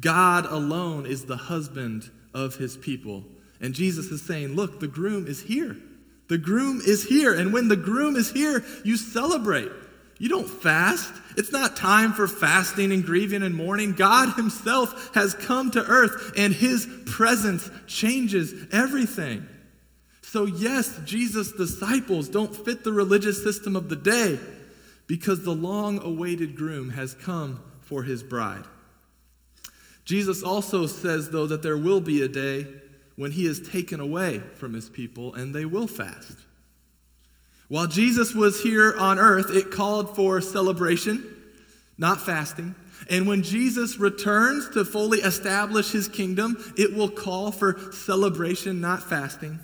God 0.00 0.46
alone 0.46 1.06
is 1.06 1.26
the 1.26 1.36
husband 1.36 2.10
of 2.34 2.56
his 2.56 2.76
people. 2.76 3.22
And 3.60 3.72
Jesus 3.72 4.06
is 4.06 4.20
saying, 4.20 4.56
Look, 4.56 4.80
the 4.80 4.88
groom 4.88 5.28
is 5.28 5.40
here. 5.40 5.76
The 6.26 6.38
groom 6.38 6.80
is 6.84 7.04
here. 7.04 7.32
And 7.32 7.52
when 7.52 7.68
the 7.68 7.76
groom 7.76 8.16
is 8.16 8.32
here, 8.32 8.64
you 8.84 8.96
celebrate. 8.96 9.70
You 10.18 10.28
don't 10.28 10.50
fast. 10.50 11.12
It's 11.36 11.52
not 11.52 11.76
time 11.76 12.12
for 12.12 12.26
fasting 12.26 12.90
and 12.90 13.04
grieving 13.04 13.44
and 13.44 13.54
mourning. 13.54 13.92
God 13.92 14.34
Himself 14.34 15.14
has 15.14 15.34
come 15.34 15.70
to 15.70 15.86
earth, 15.86 16.32
and 16.36 16.52
His 16.52 16.88
presence 17.06 17.70
changes 17.86 18.52
everything. 18.72 19.46
So, 20.30 20.44
yes, 20.44 20.96
Jesus' 21.04 21.50
disciples 21.50 22.28
don't 22.28 22.54
fit 22.54 22.84
the 22.84 22.92
religious 22.92 23.42
system 23.42 23.74
of 23.74 23.88
the 23.88 23.96
day 23.96 24.38
because 25.08 25.42
the 25.42 25.50
long 25.50 26.00
awaited 26.04 26.54
groom 26.54 26.90
has 26.90 27.14
come 27.14 27.60
for 27.80 28.04
his 28.04 28.22
bride. 28.22 28.62
Jesus 30.04 30.44
also 30.44 30.86
says, 30.86 31.30
though, 31.30 31.48
that 31.48 31.64
there 31.64 31.76
will 31.76 32.00
be 32.00 32.22
a 32.22 32.28
day 32.28 32.68
when 33.16 33.32
he 33.32 33.44
is 33.44 33.68
taken 33.70 33.98
away 33.98 34.38
from 34.54 34.72
his 34.72 34.88
people 34.88 35.34
and 35.34 35.52
they 35.52 35.64
will 35.64 35.88
fast. 35.88 36.36
While 37.66 37.88
Jesus 37.88 38.32
was 38.32 38.62
here 38.62 38.94
on 38.96 39.18
earth, 39.18 39.50
it 39.50 39.72
called 39.72 40.14
for 40.14 40.40
celebration, 40.40 41.26
not 41.98 42.20
fasting. 42.20 42.76
And 43.10 43.26
when 43.26 43.42
Jesus 43.42 43.98
returns 43.98 44.68
to 44.74 44.84
fully 44.84 45.22
establish 45.22 45.90
his 45.90 46.06
kingdom, 46.06 46.56
it 46.78 46.94
will 46.94 47.10
call 47.10 47.50
for 47.50 47.90
celebration, 47.90 48.80
not 48.80 49.02
fasting. 49.02 49.58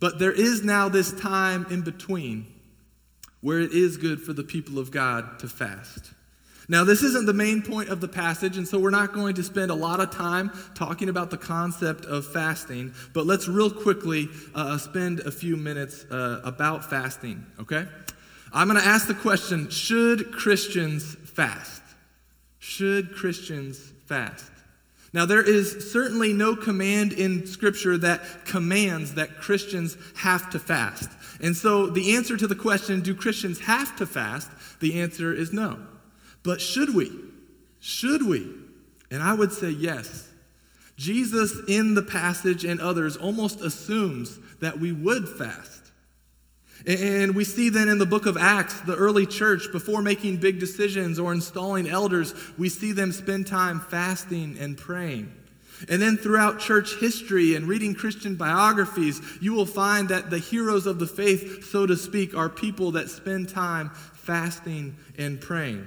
But 0.00 0.18
there 0.18 0.32
is 0.32 0.62
now 0.62 0.88
this 0.88 1.12
time 1.12 1.66
in 1.70 1.82
between 1.82 2.46
where 3.40 3.60
it 3.60 3.72
is 3.72 3.96
good 3.96 4.20
for 4.20 4.32
the 4.32 4.44
people 4.44 4.78
of 4.78 4.90
God 4.90 5.38
to 5.40 5.48
fast. 5.48 6.12
Now, 6.70 6.84
this 6.84 7.02
isn't 7.02 7.24
the 7.24 7.32
main 7.32 7.62
point 7.62 7.88
of 7.88 8.02
the 8.02 8.08
passage, 8.08 8.58
and 8.58 8.68
so 8.68 8.78
we're 8.78 8.90
not 8.90 9.14
going 9.14 9.34
to 9.36 9.42
spend 9.42 9.70
a 9.70 9.74
lot 9.74 10.00
of 10.00 10.10
time 10.10 10.50
talking 10.74 11.08
about 11.08 11.30
the 11.30 11.38
concept 11.38 12.04
of 12.04 12.26
fasting, 12.26 12.92
but 13.14 13.24
let's 13.24 13.48
real 13.48 13.70
quickly 13.70 14.28
uh, 14.54 14.76
spend 14.76 15.20
a 15.20 15.30
few 15.30 15.56
minutes 15.56 16.04
uh, 16.10 16.42
about 16.44 16.84
fasting, 16.84 17.46
okay? 17.58 17.86
I'm 18.52 18.68
going 18.68 18.78
to 18.80 18.86
ask 18.86 19.06
the 19.06 19.14
question 19.14 19.70
Should 19.70 20.30
Christians 20.32 21.14
fast? 21.14 21.82
Should 22.58 23.14
Christians 23.14 23.92
fast? 24.04 24.50
Now, 25.12 25.24
there 25.24 25.42
is 25.42 25.90
certainly 25.90 26.32
no 26.32 26.54
command 26.54 27.12
in 27.12 27.46
Scripture 27.46 27.96
that 27.98 28.44
commands 28.44 29.14
that 29.14 29.38
Christians 29.38 29.96
have 30.16 30.50
to 30.50 30.58
fast. 30.58 31.10
And 31.40 31.56
so, 31.56 31.86
the 31.86 32.14
answer 32.16 32.36
to 32.36 32.46
the 32.46 32.54
question, 32.54 33.00
do 33.00 33.14
Christians 33.14 33.60
have 33.60 33.96
to 33.96 34.06
fast? 34.06 34.50
The 34.80 35.00
answer 35.00 35.32
is 35.32 35.52
no. 35.52 35.78
But 36.42 36.60
should 36.60 36.94
we? 36.94 37.10
Should 37.80 38.26
we? 38.26 38.46
And 39.10 39.22
I 39.22 39.34
would 39.34 39.52
say 39.52 39.70
yes. 39.70 40.28
Jesus, 40.96 41.56
in 41.68 41.94
the 41.94 42.02
passage 42.02 42.64
and 42.64 42.80
others, 42.80 43.16
almost 43.16 43.60
assumes 43.60 44.38
that 44.60 44.78
we 44.78 44.92
would 44.92 45.28
fast. 45.28 45.77
And 46.86 47.34
we 47.34 47.44
see 47.44 47.68
then 47.68 47.88
in 47.88 47.98
the 47.98 48.06
book 48.06 48.26
of 48.26 48.36
Acts, 48.36 48.80
the 48.80 48.94
early 48.94 49.26
church, 49.26 49.72
before 49.72 50.00
making 50.00 50.36
big 50.36 50.60
decisions 50.60 51.18
or 51.18 51.32
installing 51.32 51.88
elders, 51.88 52.34
we 52.56 52.68
see 52.68 52.92
them 52.92 53.12
spend 53.12 53.46
time 53.46 53.80
fasting 53.80 54.56
and 54.60 54.78
praying. 54.78 55.32
And 55.88 56.02
then 56.02 56.16
throughout 56.16 56.58
church 56.58 56.96
history 56.96 57.54
and 57.54 57.68
reading 57.68 57.94
Christian 57.94 58.34
biographies, 58.34 59.20
you 59.40 59.52
will 59.52 59.66
find 59.66 60.08
that 60.08 60.30
the 60.30 60.38
heroes 60.38 60.86
of 60.86 60.98
the 60.98 61.06
faith, 61.06 61.70
so 61.70 61.86
to 61.86 61.96
speak, 61.96 62.36
are 62.36 62.48
people 62.48 62.92
that 62.92 63.10
spend 63.10 63.48
time 63.48 63.90
fasting 63.90 64.96
and 65.16 65.40
praying. 65.40 65.86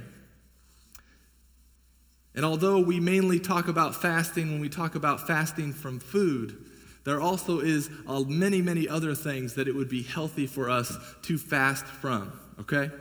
And 2.34 2.46
although 2.46 2.80
we 2.80 3.00
mainly 3.00 3.40
talk 3.40 3.68
about 3.68 3.96
fasting 4.02 4.52
when 4.52 4.62
we 4.62 4.70
talk 4.70 4.96
about 4.96 5.28
fasting 5.28 5.74
from 5.74 6.00
food, 6.00 6.58
there 7.04 7.20
also 7.20 7.60
is 7.60 7.90
uh, 8.08 8.20
many, 8.22 8.62
many 8.62 8.88
other 8.88 9.16
things 9.16 9.56
that 9.56 9.68
it 9.68 9.76
would 9.76 9.90
be 9.90 10.04
healthy 10.04 10.46
for 10.46 10.70
us 10.70 10.96
to 11.24 11.38
fast 11.38 11.86
from, 11.86 12.32
okay? 12.60 12.92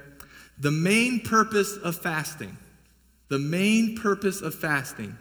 The 0.58 0.70
main 0.70 1.20
purpose 1.20 1.76
of 1.76 1.96
fasting, 1.96 2.56
the 3.28 3.38
main 3.38 3.96
purpose 3.96 4.40
of 4.40 4.54
fasting 4.54 5.16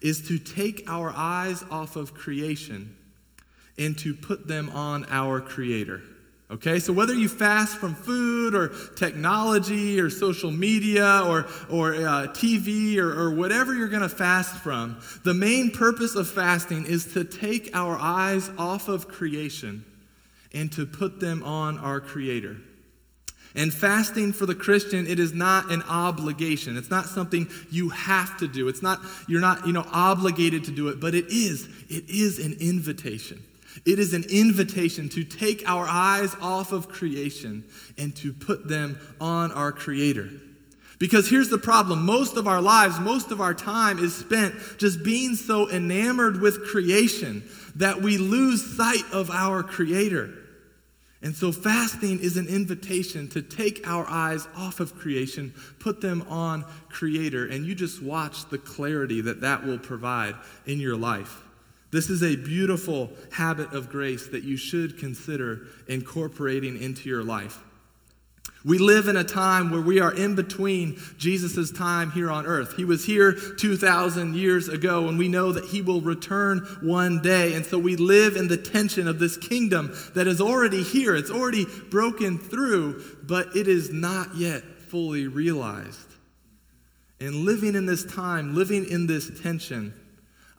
is 0.00 0.26
to 0.28 0.38
take 0.38 0.88
our 0.88 1.12
eyes 1.14 1.64
off 1.70 1.96
of 1.96 2.14
creation 2.14 2.96
and 3.78 3.98
to 3.98 4.14
put 4.14 4.46
them 4.46 4.68
on 4.70 5.06
our 5.10 5.40
Creator. 5.40 6.02
Okay, 6.50 6.80
so 6.80 6.92
whether 6.92 7.14
you 7.14 7.28
fast 7.28 7.76
from 7.76 7.94
food 7.94 8.56
or 8.56 8.72
technology 8.96 10.00
or 10.00 10.10
social 10.10 10.50
media 10.50 11.22
or, 11.24 11.46
or 11.70 11.94
uh, 11.94 12.26
TV 12.32 12.96
or, 12.96 13.12
or 13.12 13.30
whatever 13.30 13.72
you're 13.72 13.88
going 13.88 14.02
to 14.02 14.08
fast 14.08 14.56
from, 14.56 15.00
the 15.22 15.32
main 15.32 15.70
purpose 15.70 16.16
of 16.16 16.28
fasting 16.28 16.86
is 16.86 17.12
to 17.14 17.22
take 17.22 17.70
our 17.72 17.96
eyes 17.96 18.50
off 18.58 18.88
of 18.88 19.06
creation 19.06 19.84
and 20.52 20.72
to 20.72 20.86
put 20.86 21.20
them 21.20 21.44
on 21.44 21.78
our 21.78 22.00
Creator. 22.00 22.56
And 23.54 23.72
fasting 23.72 24.32
for 24.32 24.46
the 24.46 24.54
Christian, 24.54 25.06
it 25.06 25.20
is 25.20 25.32
not 25.32 25.70
an 25.70 25.82
obligation. 25.82 26.76
It's 26.76 26.90
not 26.90 27.06
something 27.06 27.48
you 27.70 27.90
have 27.90 28.36
to 28.38 28.48
do. 28.48 28.66
It's 28.66 28.82
not, 28.82 29.00
you're 29.28 29.40
not, 29.40 29.68
you 29.68 29.72
know, 29.72 29.86
obligated 29.92 30.64
to 30.64 30.72
do 30.72 30.88
it, 30.88 30.98
but 30.98 31.14
it 31.14 31.26
is, 31.28 31.68
it 31.88 32.08
is 32.08 32.44
an 32.44 32.56
invitation. 32.60 33.40
It 33.84 33.98
is 33.98 34.14
an 34.14 34.24
invitation 34.30 35.08
to 35.10 35.24
take 35.24 35.68
our 35.68 35.86
eyes 35.86 36.34
off 36.40 36.72
of 36.72 36.88
creation 36.88 37.64
and 37.96 38.14
to 38.16 38.32
put 38.32 38.68
them 38.68 38.98
on 39.20 39.52
our 39.52 39.72
Creator. 39.72 40.30
Because 40.98 41.30
here's 41.30 41.48
the 41.48 41.58
problem 41.58 42.04
most 42.04 42.36
of 42.36 42.46
our 42.46 42.60
lives, 42.60 43.00
most 43.00 43.30
of 43.30 43.40
our 43.40 43.54
time 43.54 43.98
is 43.98 44.14
spent 44.14 44.54
just 44.76 45.02
being 45.02 45.34
so 45.34 45.70
enamored 45.70 46.40
with 46.40 46.66
creation 46.66 47.42
that 47.76 48.02
we 48.02 48.18
lose 48.18 48.76
sight 48.76 49.04
of 49.10 49.30
our 49.30 49.62
Creator. 49.62 50.34
And 51.22 51.34
so, 51.34 51.52
fasting 51.52 52.20
is 52.20 52.36
an 52.36 52.48
invitation 52.48 53.28
to 53.30 53.42
take 53.42 53.86
our 53.86 54.06
eyes 54.08 54.46
off 54.56 54.80
of 54.80 54.94
creation, 54.94 55.54
put 55.78 56.00
them 56.00 56.22
on 56.28 56.64
Creator, 56.88 57.46
and 57.46 57.66
you 57.66 57.74
just 57.74 58.02
watch 58.02 58.48
the 58.48 58.58
clarity 58.58 59.20
that 59.22 59.42
that 59.42 59.64
will 59.64 59.78
provide 59.78 60.34
in 60.66 60.80
your 60.80 60.96
life. 60.96 61.42
This 61.92 62.08
is 62.08 62.22
a 62.22 62.36
beautiful 62.36 63.10
habit 63.32 63.72
of 63.72 63.90
grace 63.90 64.28
that 64.28 64.44
you 64.44 64.56
should 64.56 64.98
consider 64.98 65.66
incorporating 65.88 66.80
into 66.80 67.08
your 67.08 67.24
life. 67.24 67.58
We 68.62 68.76
live 68.76 69.08
in 69.08 69.16
a 69.16 69.24
time 69.24 69.70
where 69.70 69.80
we 69.80 70.00
are 70.00 70.12
in 70.14 70.34
between 70.34 71.00
Jesus' 71.16 71.70
time 71.70 72.10
here 72.10 72.30
on 72.30 72.44
earth. 72.44 72.76
He 72.76 72.84
was 72.84 73.06
here 73.06 73.32
2,000 73.32 74.36
years 74.36 74.68
ago, 74.68 75.08
and 75.08 75.18
we 75.18 75.28
know 75.28 75.50
that 75.52 75.64
he 75.64 75.80
will 75.80 76.02
return 76.02 76.58
one 76.82 77.22
day. 77.22 77.54
And 77.54 77.64
so 77.64 77.78
we 77.78 77.96
live 77.96 78.36
in 78.36 78.48
the 78.48 78.58
tension 78.58 79.08
of 79.08 79.18
this 79.18 79.38
kingdom 79.38 79.94
that 80.14 80.26
is 80.26 80.42
already 80.42 80.82
here. 80.82 81.16
It's 81.16 81.30
already 81.30 81.64
broken 81.90 82.38
through, 82.38 83.02
but 83.22 83.56
it 83.56 83.66
is 83.66 83.92
not 83.92 84.36
yet 84.36 84.62
fully 84.62 85.26
realized. 85.26 86.08
And 87.18 87.46
living 87.46 87.74
in 87.74 87.86
this 87.86 88.04
time, 88.04 88.54
living 88.54 88.84
in 88.84 89.06
this 89.06 89.40
tension, 89.40 89.94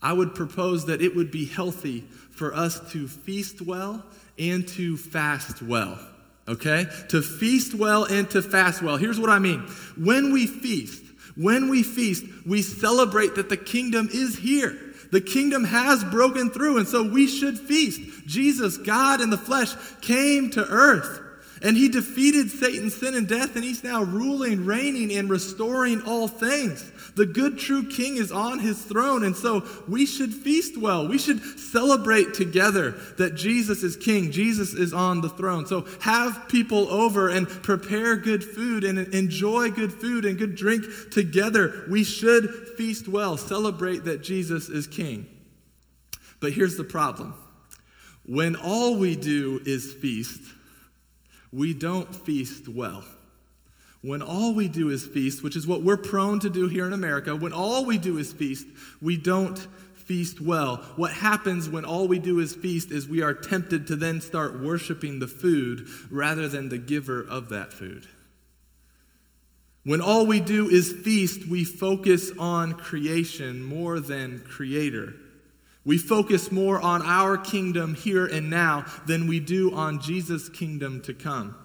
I 0.02 0.14
would 0.14 0.34
propose 0.34 0.86
that 0.88 1.02
it 1.02 1.16
would 1.16 1.32
be 1.32 1.46
healthy 1.46 2.02
for 2.32 2.54
us 2.56 2.80
to 2.92 3.08
feast 3.08 3.62
well 3.62 4.04
and 4.40 4.68
to 4.70 4.98
fast 4.98 5.62
well. 5.62 6.00
Okay? 6.48 6.86
To 7.10 7.22
feast 7.22 7.76
well 7.76 8.06
and 8.06 8.30
to 8.32 8.42
fast 8.42 8.82
well. 8.82 8.98
Here's 8.98 9.20
what 9.20 9.30
I 9.30 9.40
mean. 9.40 9.60
When 9.98 10.34
we 10.34 10.48
feast, 10.48 11.04
when 11.36 11.70
we 11.70 11.84
feast, 11.84 12.26
we 12.46 12.62
celebrate 12.62 13.36
that 13.36 13.50
the 13.50 13.58
kingdom 13.58 14.10
is 14.12 14.38
here. 14.38 14.78
The 15.12 15.22
kingdom 15.22 15.66
has 15.66 16.04
broken 16.06 16.50
through, 16.50 16.78
and 16.78 16.88
so 16.88 17.04
we 17.04 17.28
should 17.28 17.60
feast. 17.60 18.26
Jesus, 18.26 18.78
God 18.78 19.22
in 19.22 19.30
the 19.30 19.38
flesh, 19.38 19.74
came 20.02 20.50
to 20.52 20.66
earth. 20.66 21.20
And 21.64 21.78
he 21.78 21.90
defeated 21.90 22.50
Satan, 22.50 22.90
sin, 22.90 23.14
and 23.14 23.28
death, 23.28 23.56
and 23.56 23.64
he's 23.64 23.84
now 23.84 24.02
ruling, 24.02 24.66
reigning, 24.66 25.12
and 25.16 25.30
restoring 25.30 26.02
all 26.02 26.28
things. 26.28 26.92
The 27.16 27.26
good, 27.26 27.60
true 27.60 27.88
king 27.88 28.18
is 28.18 28.32
on 28.32 28.60
his 28.60 28.82
throne, 28.82 29.24
and 29.24 29.36
so 29.36 29.68
we 29.88 30.08
should 30.08 30.34
feast 30.34 30.76
well. 30.76 31.08
We 31.08 31.20
should 31.20 31.42
celebrate 31.60 32.34
together 32.34 32.92
that 33.18 33.36
Jesus 33.36 33.84
is 33.84 33.96
king, 33.96 34.32
Jesus 34.32 34.74
is 34.74 34.92
on 34.92 35.22
the 35.22 35.30
throne. 35.30 35.68
So 35.68 35.86
have 36.02 36.48
people 36.48 36.90
over 36.90 37.30
and 37.30 37.48
prepare 37.48 38.16
good 38.16 38.44
food 38.44 38.84
and 38.84 38.98
enjoy 39.14 39.70
good 39.70 39.94
food 39.94 40.26
and 40.26 40.40
good 40.40 40.56
drink 40.56 40.86
together. 41.12 41.86
We 41.90 42.04
should 42.04 42.70
feast 42.76 43.08
well, 43.08 43.38
celebrate 43.38 44.06
that 44.06 44.24
Jesus 44.24 44.68
is 44.68 44.88
king. 44.88 45.28
But 46.40 46.54
here's 46.54 46.76
the 46.76 46.84
problem 46.84 47.36
when 48.26 48.56
all 48.56 48.96
we 48.96 49.16
do 49.16 49.62
is 49.66 49.94
feast, 49.94 50.42
we 51.52 51.74
don't 51.74 52.14
feast 52.14 52.68
well. 52.68 53.04
When 54.02 54.22
all 54.22 54.54
we 54.54 54.68
do 54.68 54.90
is 54.90 55.06
feast, 55.06 55.44
which 55.44 55.56
is 55.56 55.68
what 55.68 55.84
we're 55.84 55.98
prone 55.98 56.40
to 56.40 56.50
do 56.50 56.68
here 56.68 56.88
in 56.88 56.94
America, 56.94 57.36
when 57.36 57.54
all 57.54 57.86
we 57.86 57.98
do 57.98 58.18
is 58.18 58.34
feast, 58.34 58.66
we 59.02 59.16
don't 59.16 59.60
feast 59.96 60.42
well. 60.42 60.78
What 60.96 61.12
happens 61.12 61.70
when 61.70 61.86
all 61.86 62.08
we 62.08 62.18
do 62.20 62.40
is 62.40 62.56
feast 62.56 62.92
is 62.92 63.08
we 63.08 63.22
are 63.22 63.34
tempted 63.34 63.88
to 63.88 63.96
then 63.96 64.20
start 64.20 64.60
worshiping 64.60 65.20
the 65.20 65.28
food 65.28 65.88
rather 66.10 66.48
than 66.48 66.70
the 66.70 66.80
giver 66.80 67.22
of 67.22 67.50
that 67.50 67.72
food. 67.72 68.08
When 69.84 70.02
all 70.02 70.26
we 70.26 70.40
do 70.40 70.70
is 70.70 70.92
feast, 70.92 71.48
we 71.48 71.64
focus 71.64 72.32
on 72.38 72.74
creation 72.74 73.64
more 73.64 74.00
than 74.00 74.40
creator. 74.40 75.14
We 75.84 75.98
focus 75.98 76.52
more 76.52 76.80
on 76.80 77.02
our 77.02 77.38
kingdom 77.38 77.96
here 77.96 78.26
and 78.26 78.50
now 78.50 78.86
than 79.08 79.28
we 79.28 79.40
do 79.40 79.74
on 79.74 80.00
Jesus' 80.00 80.48
kingdom 80.50 81.02
to 81.02 81.14
come. 81.14 81.56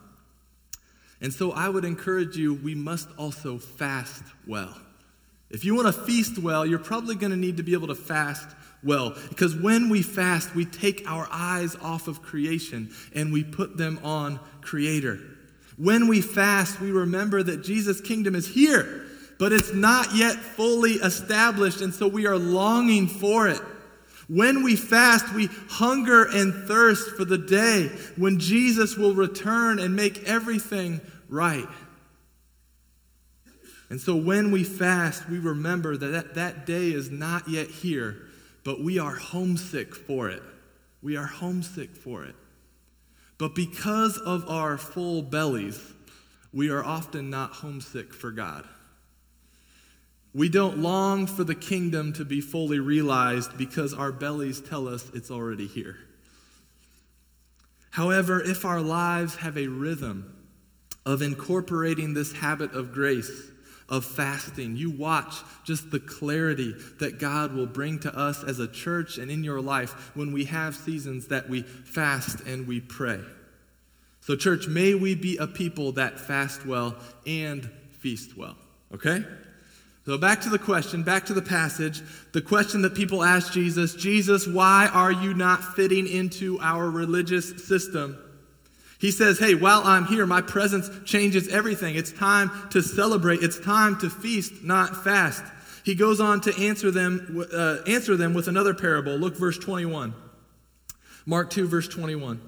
And 1.20 1.32
so 1.32 1.52
I 1.52 1.68
would 1.68 1.84
encourage 1.84 2.36
you, 2.36 2.54
we 2.54 2.74
must 2.74 3.08
also 3.18 3.58
fast 3.58 4.22
well. 4.46 4.74
If 5.50 5.64
you 5.64 5.74
want 5.74 5.86
to 5.86 5.92
feast 5.92 6.38
well, 6.38 6.66
you're 6.66 6.78
probably 6.78 7.14
going 7.14 7.30
to 7.30 7.36
need 7.36 7.58
to 7.58 7.62
be 7.62 7.72
able 7.72 7.88
to 7.88 7.94
fast 7.94 8.48
well. 8.82 9.14
Because 9.28 9.54
when 9.54 9.88
we 9.88 10.02
fast, 10.02 10.54
we 10.54 10.64
take 10.64 11.04
our 11.06 11.28
eyes 11.30 11.76
off 11.76 12.08
of 12.08 12.22
creation 12.22 12.90
and 13.14 13.32
we 13.32 13.44
put 13.44 13.76
them 13.76 14.00
on 14.02 14.40
Creator. 14.60 15.20
When 15.76 16.08
we 16.08 16.20
fast, 16.20 16.80
we 16.80 16.90
remember 16.90 17.42
that 17.42 17.62
Jesus' 17.62 18.00
kingdom 18.00 18.34
is 18.34 18.48
here, 18.48 19.04
but 19.38 19.52
it's 19.52 19.74
not 19.74 20.14
yet 20.14 20.36
fully 20.36 20.92
established, 20.92 21.82
and 21.82 21.94
so 21.94 22.08
we 22.08 22.26
are 22.26 22.38
longing 22.38 23.06
for 23.06 23.46
it. 23.46 23.60
When 24.28 24.62
we 24.64 24.74
fast, 24.74 25.32
we 25.34 25.46
hunger 25.68 26.24
and 26.24 26.52
thirst 26.66 27.10
for 27.16 27.24
the 27.24 27.38
day 27.38 27.88
when 28.16 28.40
Jesus 28.40 28.96
will 28.96 29.14
return 29.14 29.78
and 29.78 29.94
make 29.94 30.24
everything 30.24 31.00
right. 31.28 31.68
And 33.88 34.00
so 34.00 34.16
when 34.16 34.50
we 34.50 34.64
fast, 34.64 35.28
we 35.28 35.38
remember 35.38 35.96
that, 35.96 36.08
that 36.08 36.34
that 36.34 36.66
day 36.66 36.90
is 36.90 37.10
not 37.10 37.48
yet 37.48 37.68
here, 37.68 38.26
but 38.64 38.82
we 38.82 38.98
are 38.98 39.14
homesick 39.14 39.94
for 39.94 40.28
it. 40.28 40.42
We 41.02 41.16
are 41.16 41.26
homesick 41.26 41.94
for 41.94 42.24
it. 42.24 42.34
But 43.38 43.54
because 43.54 44.18
of 44.18 44.48
our 44.48 44.76
full 44.76 45.22
bellies, 45.22 45.80
we 46.52 46.70
are 46.70 46.84
often 46.84 47.30
not 47.30 47.52
homesick 47.52 48.12
for 48.12 48.32
God. 48.32 48.66
We 50.36 50.50
don't 50.50 50.80
long 50.80 51.26
for 51.26 51.44
the 51.44 51.54
kingdom 51.54 52.12
to 52.12 52.24
be 52.26 52.42
fully 52.42 52.78
realized 52.78 53.56
because 53.56 53.94
our 53.94 54.12
bellies 54.12 54.60
tell 54.60 54.86
us 54.86 55.10
it's 55.14 55.30
already 55.30 55.66
here. 55.66 55.96
However, 57.88 58.42
if 58.42 58.66
our 58.66 58.82
lives 58.82 59.36
have 59.36 59.56
a 59.56 59.68
rhythm 59.68 60.36
of 61.06 61.22
incorporating 61.22 62.12
this 62.12 62.32
habit 62.32 62.74
of 62.74 62.92
grace, 62.92 63.50
of 63.88 64.04
fasting. 64.04 64.76
You 64.76 64.90
watch 64.90 65.36
just 65.64 65.90
the 65.90 66.00
clarity 66.00 66.74
that 66.98 67.18
God 67.18 67.54
will 67.54 67.66
bring 67.66 67.98
to 68.00 68.14
us 68.14 68.44
as 68.44 68.58
a 68.58 68.68
church 68.68 69.16
and 69.16 69.30
in 69.30 69.42
your 69.42 69.62
life 69.62 70.10
when 70.14 70.32
we 70.32 70.44
have 70.46 70.74
seasons 70.74 71.28
that 71.28 71.48
we 71.48 71.62
fast 71.62 72.40
and 72.40 72.66
we 72.66 72.80
pray. 72.80 73.20
So, 74.20 74.36
church, 74.36 74.66
may 74.66 74.94
we 74.94 75.14
be 75.14 75.36
a 75.36 75.46
people 75.46 75.92
that 75.92 76.18
fast 76.18 76.66
well 76.66 76.96
and 77.26 77.70
feast 77.92 78.36
well. 78.36 78.56
Okay? 78.92 79.24
So, 80.06 80.16
back 80.16 80.40
to 80.42 80.48
the 80.48 80.58
question, 80.58 81.02
back 81.02 81.26
to 81.26 81.34
the 81.34 81.42
passage. 81.42 82.00
The 82.30 82.40
question 82.40 82.82
that 82.82 82.94
people 82.94 83.24
ask 83.24 83.52
Jesus 83.52 83.92
Jesus, 83.94 84.46
why 84.46 84.88
are 84.92 85.10
you 85.10 85.34
not 85.34 85.74
fitting 85.74 86.06
into 86.06 86.60
our 86.60 86.88
religious 86.88 87.66
system? 87.66 88.16
He 89.00 89.10
says, 89.10 89.40
Hey, 89.40 89.56
while 89.56 89.82
I'm 89.84 90.06
here, 90.06 90.24
my 90.24 90.42
presence 90.42 90.88
changes 91.04 91.48
everything. 91.48 91.96
It's 91.96 92.12
time 92.12 92.52
to 92.70 92.82
celebrate, 92.82 93.42
it's 93.42 93.58
time 93.58 93.98
to 93.98 94.08
feast, 94.08 94.62
not 94.62 95.02
fast. 95.02 95.42
He 95.84 95.96
goes 95.96 96.20
on 96.20 96.40
to 96.42 96.56
answer 96.56 96.92
them, 96.92 97.44
uh, 97.52 97.78
answer 97.88 98.16
them 98.16 98.32
with 98.32 98.46
another 98.46 98.74
parable. 98.74 99.16
Look, 99.16 99.36
verse 99.36 99.58
21. 99.58 100.14
Mark 101.26 101.50
2, 101.50 101.66
verse 101.66 101.88
21. 101.88 102.40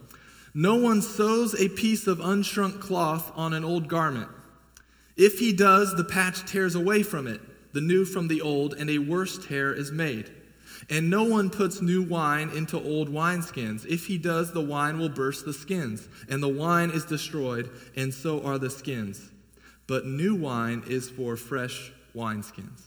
No 0.55 0.77
one 0.77 1.03
sews 1.03 1.55
a 1.61 1.69
piece 1.69 2.07
of 2.07 2.19
unshrunk 2.19 2.81
cloth 2.81 3.33
on 3.35 3.53
an 3.53 3.65
old 3.65 3.89
garment. 3.89 4.29
If 5.17 5.41
he 5.41 5.53
does, 5.53 5.97
the 5.97 6.05
patch 6.05 6.49
tears 6.51 6.77
away 6.77 7.03
from 7.03 7.27
it, 7.27 7.41
the 7.73 7.81
new 7.81 8.05
from 8.05 8.29
the 8.29 8.41
old, 8.41 8.75
and 8.75 8.89
a 8.91 8.99
worse 8.99 9.45
tear 9.47 9.73
is 9.73 9.93
made. 9.93 10.31
And 10.91 11.11
no 11.11 11.25
one 11.25 11.51
puts 11.51 11.83
new 11.83 12.03
wine 12.03 12.51
into 12.51 12.81
old 12.81 13.09
wineskins. 13.09 13.85
If 13.87 14.07
he 14.07 14.17
does, 14.17 14.53
the 14.53 14.61
wine 14.61 14.99
will 14.99 15.09
burst 15.09 15.45
the 15.45 15.53
skins, 15.53 16.09
and 16.29 16.43
the 16.43 16.49
wine 16.49 16.91
is 16.91 17.05
destroyed, 17.05 17.71
and 17.97 18.13
so 18.15 18.43
are 18.43 18.59
the 18.59 18.71
skins. 18.71 19.31
But 19.87 20.07
new 20.07 20.35
wine 20.35 20.85
is 20.87 21.11
for 21.11 21.37
fresh 21.37 21.93
wineskins. 22.15 22.83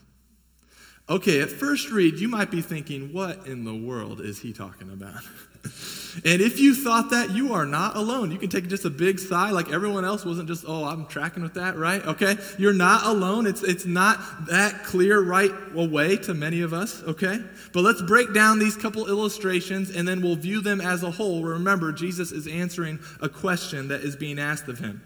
Okay, 1.10 1.42
at 1.42 1.50
first 1.50 1.92
read, 1.92 2.20
you 2.20 2.30
might 2.30 2.52
be 2.52 2.62
thinking, 2.62 3.12
what 3.12 3.46
in 3.46 3.66
the 3.66 3.76
world 3.76 4.22
is 4.22 4.40
he 4.40 4.54
talking 4.54 4.90
about? 4.90 5.22
and 5.64 6.42
if 6.42 6.60
you 6.60 6.76
thought 6.76 7.12
that, 7.12 7.32
you 7.32 7.54
are 7.54 7.66
not 7.66 7.96
alone. 7.96 8.32
You 8.32 8.38
can 8.38 8.50
take 8.50 8.68
just 8.68 8.84
a 8.84 8.90
big 8.90 9.20
sigh, 9.20 9.52
like 9.52 9.72
everyone 9.72 10.04
else 10.04 10.26
wasn't 10.26 10.48
just, 10.48 10.66
oh, 10.68 10.84
I'm 10.84 11.06
tracking 11.06 11.42
with 11.42 11.54
that, 11.54 11.78
right? 11.78 12.06
Okay? 12.06 12.38
You're 12.58 12.74
not 12.74 13.06
alone. 13.06 13.48
It's, 13.48 13.64
it's 13.64 13.86
not 13.86 14.48
that 14.48 14.84
clear 14.84 15.22
right 15.22 15.52
away 15.76 16.18
to 16.18 16.34
many 16.34 16.62
of 16.62 16.74
us, 16.74 17.02
okay? 17.04 17.40
But 17.74 17.82
let's 17.82 18.02
break 18.02 18.34
down 18.34 18.60
these 18.60 18.76
couple 18.76 19.08
illustrations 19.08 19.96
and 19.96 20.08
then 20.08 20.22
we'll 20.22 20.36
view 20.36 20.62
them 20.62 20.82
as 20.82 21.04
a 21.04 21.12
whole. 21.12 21.44
Remember, 21.44 21.92
Jesus 21.92 22.32
is 22.32 22.48
answering 22.48 23.00
a 23.22 23.30
question 23.30 23.88
that 23.88 24.02
is 24.02 24.16
being 24.16 24.40
asked 24.40 24.68
of 24.68 24.80
him. 24.80 25.02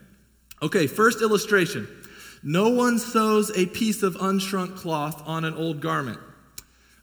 Okay, 0.62 0.88
first 0.88 1.22
illustration. 1.22 1.88
No 2.42 2.70
one 2.70 2.98
sews 3.00 3.52
a 3.56 3.66
piece 3.68 4.04
of 4.04 4.16
unshrunk 4.16 4.76
cloth 4.78 5.22
on 5.28 5.46
an 5.46 5.54
old 5.54 5.82
garment. 5.82 6.20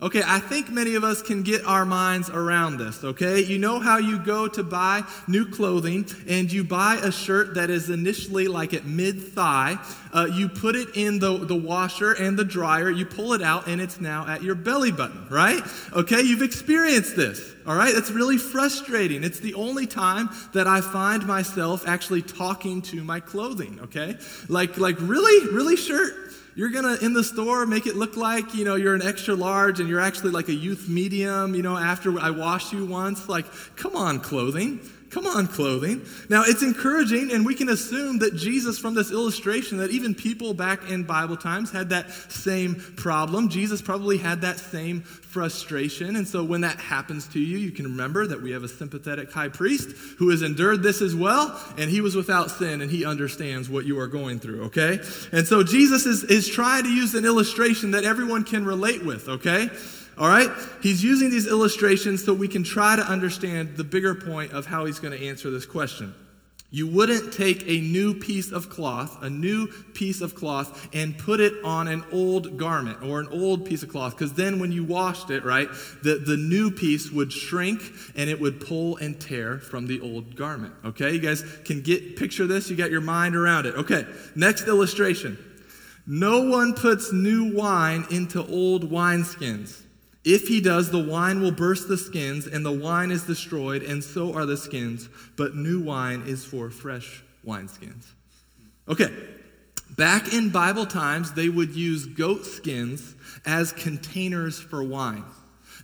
Okay, 0.02 0.22
I 0.26 0.40
think 0.40 0.68
many 0.68 0.96
of 0.96 1.04
us 1.04 1.22
can 1.22 1.44
get 1.44 1.64
our 1.64 1.84
minds 1.84 2.28
around 2.28 2.78
this, 2.78 3.04
okay? 3.04 3.38
You 3.38 3.56
know 3.56 3.78
how 3.78 3.98
you 3.98 4.18
go 4.18 4.48
to 4.48 4.64
buy 4.64 5.04
new 5.28 5.46
clothing 5.46 6.06
and 6.26 6.50
you 6.50 6.64
buy 6.64 6.96
a 6.96 7.12
shirt 7.12 7.54
that 7.54 7.70
is 7.70 7.88
initially 7.88 8.48
like 8.48 8.74
at 8.74 8.84
mid 8.84 9.22
thigh. 9.22 9.78
Uh, 10.12 10.26
you 10.26 10.48
put 10.48 10.74
it 10.74 10.88
in 10.96 11.20
the, 11.20 11.38
the 11.38 11.54
washer 11.54 12.14
and 12.14 12.36
the 12.36 12.44
dryer, 12.44 12.90
you 12.90 13.06
pull 13.06 13.32
it 13.32 13.42
out, 13.42 13.68
and 13.68 13.80
it's 13.80 14.00
now 14.00 14.26
at 14.26 14.42
your 14.42 14.56
belly 14.56 14.90
button, 14.90 15.24
right? 15.30 15.62
Okay, 15.92 16.20
you've 16.20 16.42
experienced 16.42 17.14
this, 17.14 17.54
all 17.64 17.76
right? 17.76 17.94
It's 17.94 18.10
really 18.10 18.38
frustrating. 18.38 19.22
It's 19.22 19.38
the 19.38 19.54
only 19.54 19.86
time 19.86 20.30
that 20.52 20.66
I 20.66 20.80
find 20.80 21.24
myself 21.28 21.86
actually 21.86 22.22
talking 22.22 22.82
to 22.82 23.04
my 23.04 23.20
clothing, 23.20 23.78
okay? 23.84 24.16
Like, 24.48 24.78
like 24.78 24.96
really, 24.98 25.46
really 25.54 25.76
shirt? 25.76 26.31
You're 26.54 26.70
gonna 26.70 26.96
in 27.02 27.12
the 27.12 27.24
store 27.24 27.66
make 27.66 27.86
it 27.86 27.96
look 27.96 28.16
like 28.16 28.54
you 28.54 28.64
know 28.64 28.74
you're 28.74 28.94
an 28.94 29.02
extra 29.02 29.34
large 29.34 29.80
and 29.80 29.88
you're 29.88 30.00
actually 30.00 30.30
like 30.30 30.48
a 30.48 30.54
youth 30.54 30.88
medium 30.88 31.54
you 31.54 31.62
know 31.62 31.76
after 31.76 32.18
i 32.20 32.30
washed 32.30 32.72
you 32.72 32.84
once. 32.84 33.28
Like 33.28 33.46
come 33.76 33.96
on 33.96 34.20
clothing 34.20 34.80
Come 35.12 35.26
on, 35.26 35.46
clothing. 35.46 36.00
Now, 36.30 36.42
it's 36.46 36.62
encouraging, 36.62 37.32
and 37.32 37.44
we 37.44 37.54
can 37.54 37.68
assume 37.68 38.20
that 38.20 38.34
Jesus, 38.34 38.78
from 38.78 38.94
this 38.94 39.10
illustration, 39.10 39.76
that 39.76 39.90
even 39.90 40.14
people 40.14 40.54
back 40.54 40.88
in 40.90 41.04
Bible 41.04 41.36
times 41.36 41.70
had 41.70 41.90
that 41.90 42.10
same 42.32 42.76
problem. 42.96 43.50
Jesus 43.50 43.82
probably 43.82 44.16
had 44.16 44.40
that 44.40 44.58
same 44.58 45.02
frustration. 45.02 46.16
And 46.16 46.26
so, 46.26 46.42
when 46.42 46.62
that 46.62 46.80
happens 46.80 47.28
to 47.28 47.40
you, 47.40 47.58
you 47.58 47.72
can 47.72 47.84
remember 47.84 48.26
that 48.26 48.40
we 48.40 48.52
have 48.52 48.62
a 48.62 48.68
sympathetic 48.68 49.30
high 49.30 49.50
priest 49.50 49.90
who 50.16 50.30
has 50.30 50.40
endured 50.40 50.82
this 50.82 51.02
as 51.02 51.14
well, 51.14 51.60
and 51.76 51.90
he 51.90 52.00
was 52.00 52.16
without 52.16 52.50
sin, 52.50 52.80
and 52.80 52.90
he 52.90 53.04
understands 53.04 53.68
what 53.68 53.84
you 53.84 53.98
are 54.00 54.06
going 54.06 54.40
through, 54.40 54.62
okay? 54.64 54.98
And 55.30 55.46
so, 55.46 55.62
Jesus 55.62 56.06
is, 56.06 56.24
is 56.24 56.48
trying 56.48 56.84
to 56.84 56.90
use 56.90 57.14
an 57.14 57.26
illustration 57.26 57.90
that 57.90 58.04
everyone 58.04 58.44
can 58.44 58.64
relate 58.64 59.04
with, 59.04 59.28
okay? 59.28 59.68
All 60.22 60.28
right? 60.28 60.48
He's 60.80 61.02
using 61.02 61.30
these 61.30 61.48
illustrations 61.48 62.24
so 62.24 62.32
we 62.32 62.46
can 62.46 62.62
try 62.62 62.94
to 62.94 63.02
understand 63.02 63.76
the 63.76 63.82
bigger 63.82 64.14
point 64.14 64.52
of 64.52 64.66
how 64.66 64.84
he's 64.84 65.00
going 65.00 65.18
to 65.18 65.26
answer 65.26 65.50
this 65.50 65.66
question. 65.66 66.14
You 66.70 66.86
wouldn't 66.86 67.32
take 67.32 67.64
a 67.66 67.80
new 67.80 68.14
piece 68.14 68.52
of 68.52 68.70
cloth, 68.70 69.20
a 69.20 69.28
new 69.28 69.66
piece 69.94 70.20
of 70.20 70.36
cloth, 70.36 70.88
and 70.94 71.18
put 71.18 71.40
it 71.40 71.52
on 71.64 71.88
an 71.88 72.04
old 72.12 72.56
garment 72.56 73.02
or 73.02 73.18
an 73.18 73.26
old 73.32 73.66
piece 73.66 73.82
of 73.82 73.88
cloth, 73.88 74.12
because 74.12 74.32
then 74.34 74.60
when 74.60 74.70
you 74.70 74.84
washed 74.84 75.30
it, 75.30 75.44
right, 75.44 75.68
the, 76.04 76.22
the 76.24 76.36
new 76.36 76.70
piece 76.70 77.10
would 77.10 77.32
shrink 77.32 77.82
and 78.14 78.30
it 78.30 78.40
would 78.40 78.60
pull 78.60 78.98
and 78.98 79.20
tear 79.20 79.58
from 79.58 79.88
the 79.88 80.00
old 80.00 80.36
garment. 80.36 80.72
Okay, 80.84 81.12
you 81.12 81.18
guys 81.18 81.42
can 81.64 81.82
get 81.82 82.14
picture 82.14 82.46
this, 82.46 82.70
you 82.70 82.76
got 82.76 82.92
your 82.92 83.00
mind 83.00 83.34
around 83.34 83.66
it. 83.66 83.74
Okay, 83.74 84.06
next 84.36 84.68
illustration. 84.68 85.36
No 86.06 86.48
one 86.48 86.74
puts 86.74 87.12
new 87.12 87.56
wine 87.56 88.06
into 88.08 88.40
old 88.46 88.88
wineskins. 88.88 89.81
If 90.24 90.46
he 90.46 90.60
does, 90.60 90.90
the 90.90 91.02
wine 91.02 91.40
will 91.40 91.50
burst 91.50 91.88
the 91.88 91.96
skins, 91.96 92.46
and 92.46 92.64
the 92.64 92.72
wine 92.72 93.10
is 93.10 93.24
destroyed, 93.24 93.82
and 93.82 94.02
so 94.02 94.34
are 94.34 94.46
the 94.46 94.56
skins. 94.56 95.08
But 95.36 95.56
new 95.56 95.80
wine 95.80 96.22
is 96.26 96.44
for 96.44 96.70
fresh 96.70 97.24
wineskins. 97.44 98.06
Okay, 98.88 99.12
back 99.96 100.32
in 100.32 100.50
Bible 100.50 100.86
times, 100.86 101.32
they 101.32 101.48
would 101.48 101.74
use 101.74 102.06
goat 102.06 102.46
skins 102.46 103.16
as 103.44 103.72
containers 103.72 104.60
for 104.60 104.82
wine. 104.84 105.24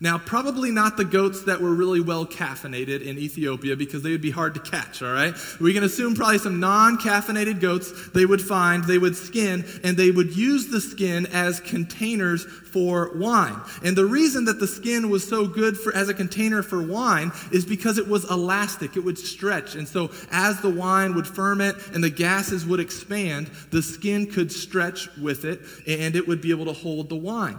Now, 0.00 0.16
probably 0.18 0.70
not 0.70 0.96
the 0.96 1.04
goats 1.04 1.42
that 1.42 1.60
were 1.60 1.74
really 1.74 2.00
well 2.00 2.24
caffeinated 2.24 3.02
in 3.02 3.18
Ethiopia 3.18 3.74
because 3.74 4.02
they 4.02 4.12
would 4.12 4.22
be 4.22 4.30
hard 4.30 4.54
to 4.54 4.60
catch, 4.60 5.02
all 5.02 5.12
right? 5.12 5.34
We 5.60 5.74
can 5.74 5.82
assume 5.82 6.14
probably 6.14 6.38
some 6.38 6.60
non 6.60 6.98
caffeinated 6.98 7.60
goats 7.60 8.08
they 8.10 8.24
would 8.24 8.40
find, 8.40 8.84
they 8.84 8.98
would 8.98 9.16
skin, 9.16 9.64
and 9.82 9.96
they 9.96 10.12
would 10.12 10.36
use 10.36 10.68
the 10.68 10.80
skin 10.80 11.26
as 11.26 11.58
containers 11.60 12.44
for 12.44 13.10
wine. 13.16 13.60
And 13.82 13.96
the 13.96 14.04
reason 14.04 14.44
that 14.44 14.60
the 14.60 14.68
skin 14.68 15.10
was 15.10 15.26
so 15.26 15.46
good 15.46 15.76
for, 15.76 15.92
as 15.94 16.08
a 16.08 16.14
container 16.14 16.62
for 16.62 16.80
wine 16.80 17.32
is 17.50 17.64
because 17.64 17.98
it 17.98 18.06
was 18.06 18.30
elastic, 18.30 18.96
it 18.96 19.00
would 19.00 19.18
stretch. 19.18 19.74
And 19.74 19.88
so 19.88 20.10
as 20.30 20.60
the 20.60 20.70
wine 20.70 21.14
would 21.14 21.26
ferment 21.26 21.76
and 21.92 22.04
the 22.04 22.10
gases 22.10 22.64
would 22.66 22.80
expand, 22.80 23.48
the 23.70 23.82
skin 23.82 24.30
could 24.30 24.52
stretch 24.52 25.08
with 25.16 25.44
it 25.44 25.60
and 25.86 26.14
it 26.14 26.28
would 26.28 26.40
be 26.40 26.50
able 26.50 26.66
to 26.66 26.72
hold 26.72 27.08
the 27.08 27.16
wine. 27.16 27.58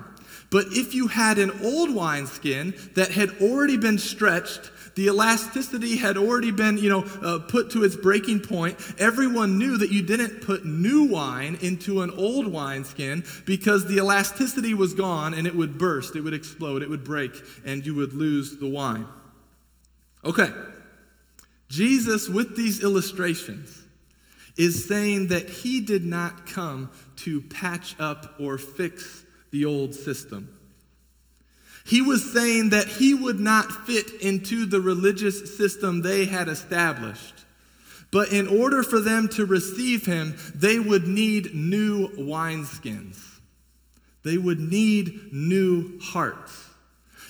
But 0.51 0.67
if 0.71 0.95
you 0.95 1.07
had 1.07 1.37
an 1.37 1.51
old 1.63 1.93
wineskin 1.93 2.73
that 2.95 3.11
had 3.11 3.29
already 3.41 3.77
been 3.77 3.99
stretched, 3.99 4.71
the 4.95 5.05
elasticity 5.05 5.95
had 5.95 6.17
already 6.17 6.51
been, 6.51 6.77
you 6.77 6.89
know, 6.89 7.03
uh, 7.21 7.39
put 7.39 7.71
to 7.71 7.83
its 7.83 7.95
breaking 7.95 8.41
point. 8.41 8.77
Everyone 8.97 9.57
knew 9.57 9.77
that 9.77 9.91
you 9.91 10.01
didn't 10.01 10.41
put 10.41 10.65
new 10.65 11.03
wine 11.03 11.57
into 11.61 12.01
an 12.01 12.09
old 12.11 12.47
wineskin 12.47 13.23
because 13.45 13.85
the 13.85 13.97
elasticity 13.97 14.73
was 14.73 14.93
gone 14.93 15.33
and 15.33 15.45
it 15.45 15.55
would 15.55 15.77
burst, 15.77 16.15
it 16.15 16.21
would 16.21 16.33
explode, 16.33 16.81
it 16.81 16.89
would 16.89 17.03
break, 17.03 17.31
and 17.65 17.85
you 17.85 17.95
would 17.95 18.13
lose 18.13 18.57
the 18.57 18.67
wine. 18.67 19.07
Okay. 20.25 20.51
Jesus, 21.69 22.27
with 22.27 22.57
these 22.57 22.83
illustrations, 22.83 23.83
is 24.57 24.85
saying 24.85 25.27
that 25.27 25.49
he 25.49 25.79
did 25.79 26.03
not 26.03 26.45
come 26.45 26.89
to 27.15 27.41
patch 27.41 27.95
up 27.99 28.35
or 28.39 28.57
fix 28.57 29.18
the 29.51 29.65
old 29.65 29.95
system. 29.95 30.55
He 31.85 32.01
was 32.01 32.31
saying 32.31 32.69
that 32.69 32.87
he 32.87 33.13
would 33.13 33.39
not 33.39 33.87
fit 33.87 34.21
into 34.21 34.65
the 34.65 34.81
religious 34.81 35.57
system 35.57 36.01
they 36.01 36.25
had 36.25 36.47
established. 36.47 37.33
But 38.11 38.31
in 38.33 38.47
order 38.47 38.83
for 38.83 38.99
them 38.99 39.27
to 39.29 39.45
receive 39.45 40.05
him, 40.05 40.35
they 40.55 40.79
would 40.79 41.07
need 41.07 41.53
new 41.53 42.09
wineskins. 42.09 43.39
They 44.23 44.37
would 44.37 44.59
need 44.59 45.31
new 45.31 45.99
hearts. 45.99 46.65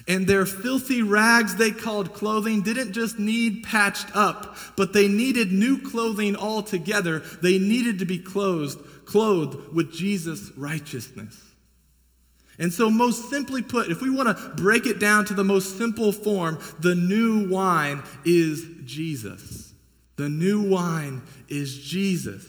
And 0.08 0.26
their 0.26 0.46
filthy 0.46 1.04
rags 1.04 1.56
they 1.56 1.72
called 1.72 2.14
clothing 2.14 2.62
didn't 2.62 2.94
just 2.94 3.20
need 3.20 3.64
patched 3.64 4.16
up, 4.16 4.58
but 4.76 4.92
they 4.92 5.08
needed 5.08 5.52
new 5.52 5.78
clothing 5.78 6.36
altogether. 6.36 7.20
They 7.20 7.60
needed 7.60 8.00
to 8.00 8.06
be 8.06 8.18
clothed, 8.18 9.06
clothed 9.06 9.74
with 9.74 9.94
Jesus' 9.94 10.52
righteousness. 10.58 11.49
And 12.60 12.74
so, 12.74 12.90
most 12.90 13.30
simply 13.30 13.62
put, 13.62 13.90
if 13.90 14.02
we 14.02 14.10
want 14.10 14.38
to 14.38 14.50
break 14.62 14.86
it 14.86 15.00
down 15.00 15.24
to 15.26 15.34
the 15.34 15.46
most 15.46 15.78
simple 15.78 16.12
form, 16.12 16.60
the 16.80 16.94
new 16.94 17.48
wine 17.48 18.04
is 18.26 18.66
Jesus. 18.84 19.74
The 20.18 20.28
new 20.28 20.70
wine 20.70 21.22
is 21.48 21.78
Jesus. 21.78 22.46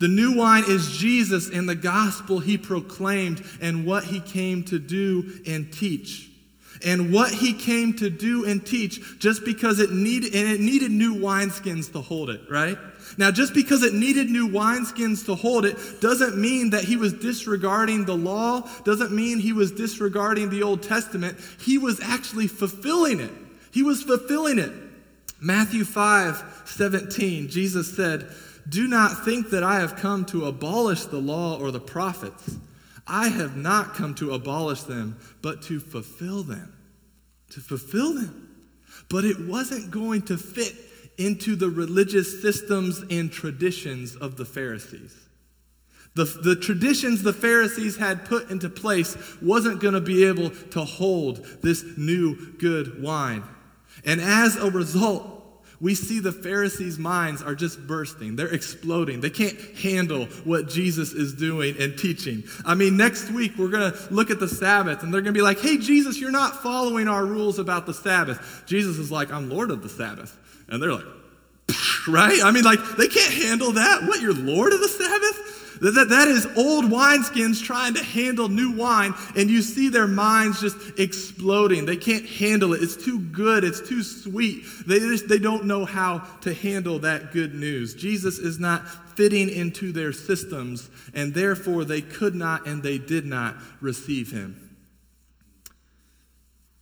The 0.00 0.08
new 0.08 0.36
wine 0.36 0.64
is 0.66 0.96
Jesus 0.96 1.50
and 1.50 1.68
the 1.68 1.74
gospel 1.74 2.38
he 2.38 2.56
proclaimed 2.56 3.44
and 3.60 3.86
what 3.86 4.04
he 4.04 4.20
came 4.20 4.64
to 4.64 4.78
do 4.78 5.40
and 5.46 5.70
teach. 5.72 6.30
And 6.84 7.12
what 7.12 7.32
he 7.32 7.52
came 7.52 7.94
to 7.94 8.10
do 8.10 8.44
and 8.44 8.64
teach 8.64 9.18
just 9.18 9.44
because 9.44 9.78
it 9.78 9.90
needed 9.90 10.34
and 10.34 10.48
it 10.48 10.60
needed 10.60 10.90
new 10.90 11.14
wineskins 11.14 11.92
to 11.92 12.00
hold 12.00 12.30
it, 12.30 12.40
right? 12.50 12.78
Now, 13.16 13.30
just 13.30 13.54
because 13.54 13.82
it 13.82 13.94
needed 13.94 14.28
new 14.28 14.48
wineskins 14.48 15.24
to 15.26 15.34
hold 15.34 15.66
it 15.66 15.76
doesn't 16.00 16.36
mean 16.36 16.70
that 16.70 16.84
he 16.84 16.96
was 16.96 17.12
disregarding 17.12 18.04
the 18.04 18.16
law, 18.16 18.68
doesn't 18.84 19.12
mean 19.12 19.38
he 19.38 19.52
was 19.52 19.70
disregarding 19.70 20.50
the 20.50 20.62
Old 20.62 20.82
Testament. 20.82 21.38
He 21.60 21.78
was 21.78 22.00
actually 22.00 22.48
fulfilling 22.48 23.20
it. 23.20 23.32
He 23.70 23.82
was 23.82 24.02
fulfilling 24.02 24.58
it. 24.58 24.72
Matthew 25.40 25.84
5 25.84 26.62
17, 26.64 27.48
Jesus 27.48 27.94
said, 27.94 28.26
Do 28.68 28.88
not 28.88 29.24
think 29.24 29.50
that 29.50 29.62
I 29.62 29.80
have 29.80 29.96
come 29.96 30.24
to 30.26 30.46
abolish 30.46 31.04
the 31.04 31.18
law 31.18 31.58
or 31.58 31.70
the 31.70 31.80
prophets. 31.80 32.56
I 33.06 33.28
have 33.28 33.56
not 33.56 33.94
come 33.94 34.14
to 34.16 34.32
abolish 34.32 34.82
them, 34.82 35.18
but 35.42 35.62
to 35.62 35.80
fulfill 35.80 36.42
them. 36.42 36.72
To 37.50 37.60
fulfill 37.60 38.14
them. 38.14 38.66
But 39.08 39.24
it 39.24 39.40
wasn't 39.40 39.90
going 39.90 40.22
to 40.22 40.38
fit 40.38 40.74
into 41.18 41.54
the 41.56 41.68
religious 41.70 42.42
systems 42.42 43.04
and 43.10 43.30
traditions 43.30 44.16
of 44.16 44.36
the 44.36 44.44
Pharisees. 44.44 45.14
The, 46.14 46.24
the 46.24 46.56
traditions 46.56 47.22
the 47.22 47.32
Pharisees 47.32 47.96
had 47.96 48.24
put 48.24 48.50
into 48.50 48.68
place 48.68 49.16
wasn't 49.42 49.80
going 49.80 49.94
to 49.94 50.00
be 50.00 50.24
able 50.24 50.50
to 50.50 50.84
hold 50.84 51.44
this 51.60 51.84
new 51.96 52.52
good 52.52 53.02
wine. 53.02 53.42
And 54.04 54.20
as 54.20 54.56
a 54.56 54.70
result, 54.70 55.43
we 55.80 55.94
see 55.94 56.20
the 56.20 56.32
Pharisees' 56.32 56.98
minds 56.98 57.42
are 57.42 57.54
just 57.54 57.86
bursting. 57.86 58.36
They're 58.36 58.52
exploding. 58.52 59.20
They 59.20 59.30
can't 59.30 59.58
handle 59.76 60.26
what 60.44 60.68
Jesus 60.68 61.12
is 61.12 61.34
doing 61.34 61.76
and 61.78 61.98
teaching. 61.98 62.44
I 62.64 62.74
mean, 62.74 62.96
next 62.96 63.30
week 63.30 63.52
we're 63.58 63.68
going 63.68 63.92
to 63.92 64.14
look 64.14 64.30
at 64.30 64.40
the 64.40 64.48
Sabbath 64.48 65.02
and 65.02 65.12
they're 65.12 65.20
going 65.20 65.34
to 65.34 65.38
be 65.38 65.42
like, 65.42 65.60
hey, 65.60 65.76
Jesus, 65.78 66.20
you're 66.20 66.30
not 66.30 66.62
following 66.62 67.08
our 67.08 67.26
rules 67.26 67.58
about 67.58 67.86
the 67.86 67.94
Sabbath. 67.94 68.64
Jesus 68.66 68.98
is 68.98 69.10
like, 69.10 69.32
I'm 69.32 69.50
Lord 69.50 69.70
of 69.70 69.82
the 69.82 69.88
Sabbath. 69.88 70.38
And 70.68 70.82
they're 70.82 70.92
like, 70.92 71.04
right? 72.08 72.40
I 72.42 72.50
mean, 72.50 72.64
like, 72.64 72.80
they 72.96 73.08
can't 73.08 73.32
handle 73.32 73.72
that. 73.72 74.02
What, 74.04 74.20
you're 74.20 74.34
Lord 74.34 74.72
of 74.72 74.80
the 74.80 74.88
Sabbath? 74.88 75.33
That, 75.80 76.08
that 76.08 76.28
is 76.28 76.46
old 76.56 76.86
wineskins 76.86 77.62
trying 77.62 77.94
to 77.94 78.02
handle 78.02 78.48
new 78.48 78.72
wine, 78.72 79.14
and 79.36 79.50
you 79.50 79.62
see 79.62 79.88
their 79.88 80.06
minds 80.06 80.60
just 80.60 80.76
exploding. 80.98 81.86
They 81.86 81.96
can't 81.96 82.26
handle 82.26 82.74
it. 82.74 82.82
It's 82.82 82.96
too 82.96 83.20
good. 83.20 83.64
It's 83.64 83.86
too 83.86 84.02
sweet. 84.02 84.64
They 84.86 84.98
just 84.98 85.28
they 85.28 85.38
don't 85.38 85.64
know 85.64 85.84
how 85.84 86.20
to 86.42 86.54
handle 86.54 87.00
that 87.00 87.32
good 87.32 87.54
news. 87.54 87.94
Jesus 87.94 88.38
is 88.38 88.58
not 88.58 88.88
fitting 89.16 89.48
into 89.48 89.92
their 89.92 90.12
systems, 90.12 90.90
and 91.14 91.34
therefore 91.34 91.84
they 91.84 92.00
could 92.00 92.34
not 92.34 92.66
and 92.66 92.82
they 92.82 92.98
did 92.98 93.26
not 93.26 93.56
receive 93.80 94.30
him. 94.30 94.60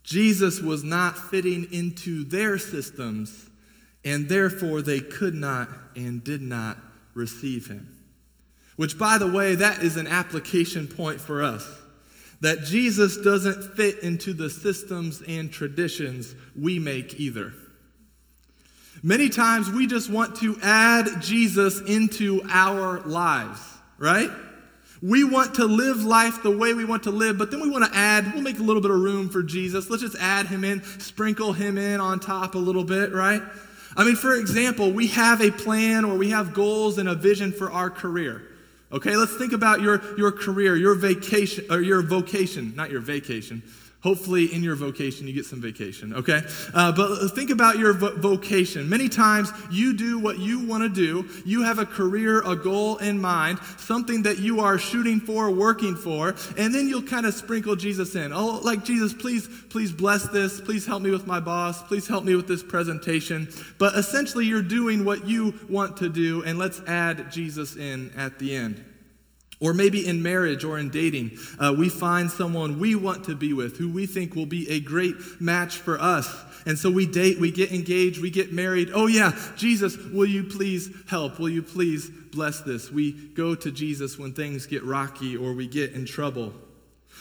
Jesus 0.03 0.61
was 0.61 0.83
not 0.83 1.17
fitting 1.17 1.69
into 1.73 2.25
their 2.25 2.59
systems 2.59 3.49
and 4.05 4.29
therefore 4.29 4.83
they 4.83 5.01
could 5.01 5.35
not 5.35 5.69
and 5.95 6.25
did 6.25 6.43
not 6.43 6.77
receive 7.15 7.69
him. 7.69 7.92
Which, 8.77 8.99
by 8.99 9.19
the 9.19 9.31
way, 9.31 9.55
that 9.57 9.83
is 9.83 9.97
an 9.97 10.07
application 10.07 10.87
point 10.87 11.21
for 11.21 11.43
us. 11.43 11.69
That 12.41 12.65
Jesus 12.65 13.19
doesn't 13.19 13.77
fit 13.77 14.01
into 14.01 14.33
the 14.33 14.51
systems 14.51 15.23
and 15.29 15.53
traditions 15.53 16.35
we 16.59 16.79
make 16.79 17.21
either. 17.21 17.53
Many 19.03 19.29
times 19.29 19.71
we 19.71 19.87
just 19.87 20.11
want 20.11 20.37
to 20.37 20.57
add 20.63 21.21
Jesus 21.21 21.81
into 21.81 22.41
our 22.49 23.01
lives, 23.01 23.61
right? 23.99 24.31
We 25.03 25.25
want 25.25 25.57
to 25.57 25.65
live 25.65 26.05
life 26.05 26.45
the 26.45 26.57
way 26.57 26.75
we 26.75 26.85
want 26.85 27.03
to 27.05 27.11
live, 27.11 27.37
but 27.37 27.51
then 27.51 27.61
we 27.61 27.69
want 27.69 27.85
to 27.85 27.99
add, 27.99 28.33
we'll 28.33 28.43
make 28.43 28.61
a 28.61 28.63
little 28.63 28.81
bit 28.81 28.93
of 28.93 29.01
room 29.01 29.29
for 29.29 29.43
Jesus. 29.43 29.91
Let's 29.91 30.03
just 30.03 30.17
add 30.21 30.47
him 30.47 30.63
in, 30.63 30.85
sprinkle 31.01 31.53
him 31.53 31.77
in 31.77 32.01
on 32.01 32.21
top 32.21 32.55
a 32.55 32.59
little 32.59 32.85
bit, 32.85 33.13
right? 33.13 33.43
I 33.97 34.05
mean, 34.05 34.15
for 34.15 34.37
example, 34.37 34.93
we 34.93 35.09
have 35.09 35.41
a 35.41 35.51
plan 35.51 36.05
or 36.05 36.17
we 36.17 36.31
have 36.31 36.55
goals 36.55 36.99
and 36.99 37.09
a 37.09 37.17
vision 37.17 37.51
for 37.51 37.73
our 37.73 37.91
career. 37.91 38.43
Okay, 38.93 39.17
let's 39.17 39.35
think 39.37 39.55
about 39.55 39.81
your, 39.81 40.03
your 40.19 40.31
career, 40.31 40.77
your 40.77 40.95
vacation, 40.95 41.65
or 41.71 41.81
your 41.81 42.03
vocation, 42.03 42.75
not 42.77 42.91
your 42.91 43.01
vacation, 43.01 43.63
Hopefully, 44.03 44.53
in 44.53 44.65
your 44.65 44.75
vocation, 44.75 45.29
you 45.29 45.33
get 45.33 45.47
some 45.47 45.61
vacation, 45.61 46.13
okay? 46.13 46.43
Uh, 46.75 46.91
but 46.91 47.29
think 47.29 47.51
about 47.51 47.79
your 47.79 47.93
vo- 47.93 48.17
vocation. 48.17 48.89
Many 48.89 49.09
times, 49.09 49.53
you 49.71 49.97
do 49.97 50.19
what 50.19 50.41
you 50.41 50.67
want 50.67 50.83
to 50.83 50.89
do. 50.89 51.29
You 51.45 51.63
have 51.63 51.79
a 51.79 51.87
career, 51.87 52.43
a 52.45 52.57
goal 52.57 52.97
in 52.97 53.21
mind, 53.21 53.61
something 53.79 54.23
that 54.23 54.39
you 54.39 54.59
are 54.59 54.77
shooting 54.77 55.21
for, 55.21 55.53
working 55.53 55.95
for, 55.95 56.35
and 56.59 56.75
then 56.75 56.89
you'll 56.89 57.03
kind 57.03 57.27
of 57.27 57.35
sprinkle 57.35 57.77
Jesus 57.77 58.17
in. 58.17 58.33
Oh, 58.33 58.61
like, 58.65 58.85
Jesus, 58.85 59.13
please, 59.13 59.49
please 59.71 59.93
bless 59.93 60.27
this. 60.29 60.61
Please 60.61 60.85
help 60.85 61.01
me 61.01 61.13
with 61.13 61.29
my 61.29 61.39
boss. 61.39 61.81
Please 61.85 62.09
help 62.09 62.25
me 62.25 62.35
with 62.35 62.49
this 62.49 62.65
presentation. 62.65 63.49
But 63.79 63.95
essentially, 63.95 64.47
you're 64.47 64.63
doing 64.63 65.05
what 65.05 65.29
you 65.29 65.55
want 65.69 65.97
to 65.99 66.09
do, 66.09 66.43
and 66.43 66.59
let's 66.59 66.81
add 66.89 67.31
Jesus 67.31 67.77
in 67.77 68.11
at 68.17 68.41
the 68.41 68.57
end. 68.57 68.85
Or 69.63 69.73
maybe 69.73 70.05
in 70.05 70.25
marriage 70.25 70.65
or 70.65 70.77
in 70.77 70.91
dating, 70.91 71.39
uh, 71.57 71.73
we 71.79 71.89
find 71.89 72.29
someone 72.29 72.81
we 72.81 72.97
want 72.97 73.25
to 73.27 73.37
be 73.37 73.53
with 73.53 73.77
who 73.77 73.89
we 73.89 74.07
think 74.07 74.35
will 74.35 74.45
be 74.45 74.69
a 74.69 74.81
great 74.81 75.15
match 75.41 75.77
for 75.77 76.01
us. 76.01 76.29
And 76.67 76.77
so 76.77 76.91
we 76.91 77.07
date, 77.07 77.39
we 77.39 77.53
get 77.53 77.71
engaged, 77.71 78.21
we 78.21 78.31
get 78.31 78.53
married. 78.53 78.91
Oh, 78.93 79.07
yeah, 79.07 79.39
Jesus, 79.57 79.97
will 79.97 80.27
you 80.27 80.43
please 80.43 80.91
help? 81.09 81.39
Will 81.39 81.49
you 81.49 81.63
please 81.63 82.11
bless 82.11 82.61
this? 82.61 82.91
We 82.91 83.13
go 83.13 83.55
to 83.55 83.71
Jesus 83.71 84.19
when 84.19 84.33
things 84.33 84.67
get 84.67 84.83
rocky 84.83 85.37
or 85.37 85.53
we 85.53 85.69
get 85.69 85.93
in 85.93 86.07
trouble. 86.07 86.53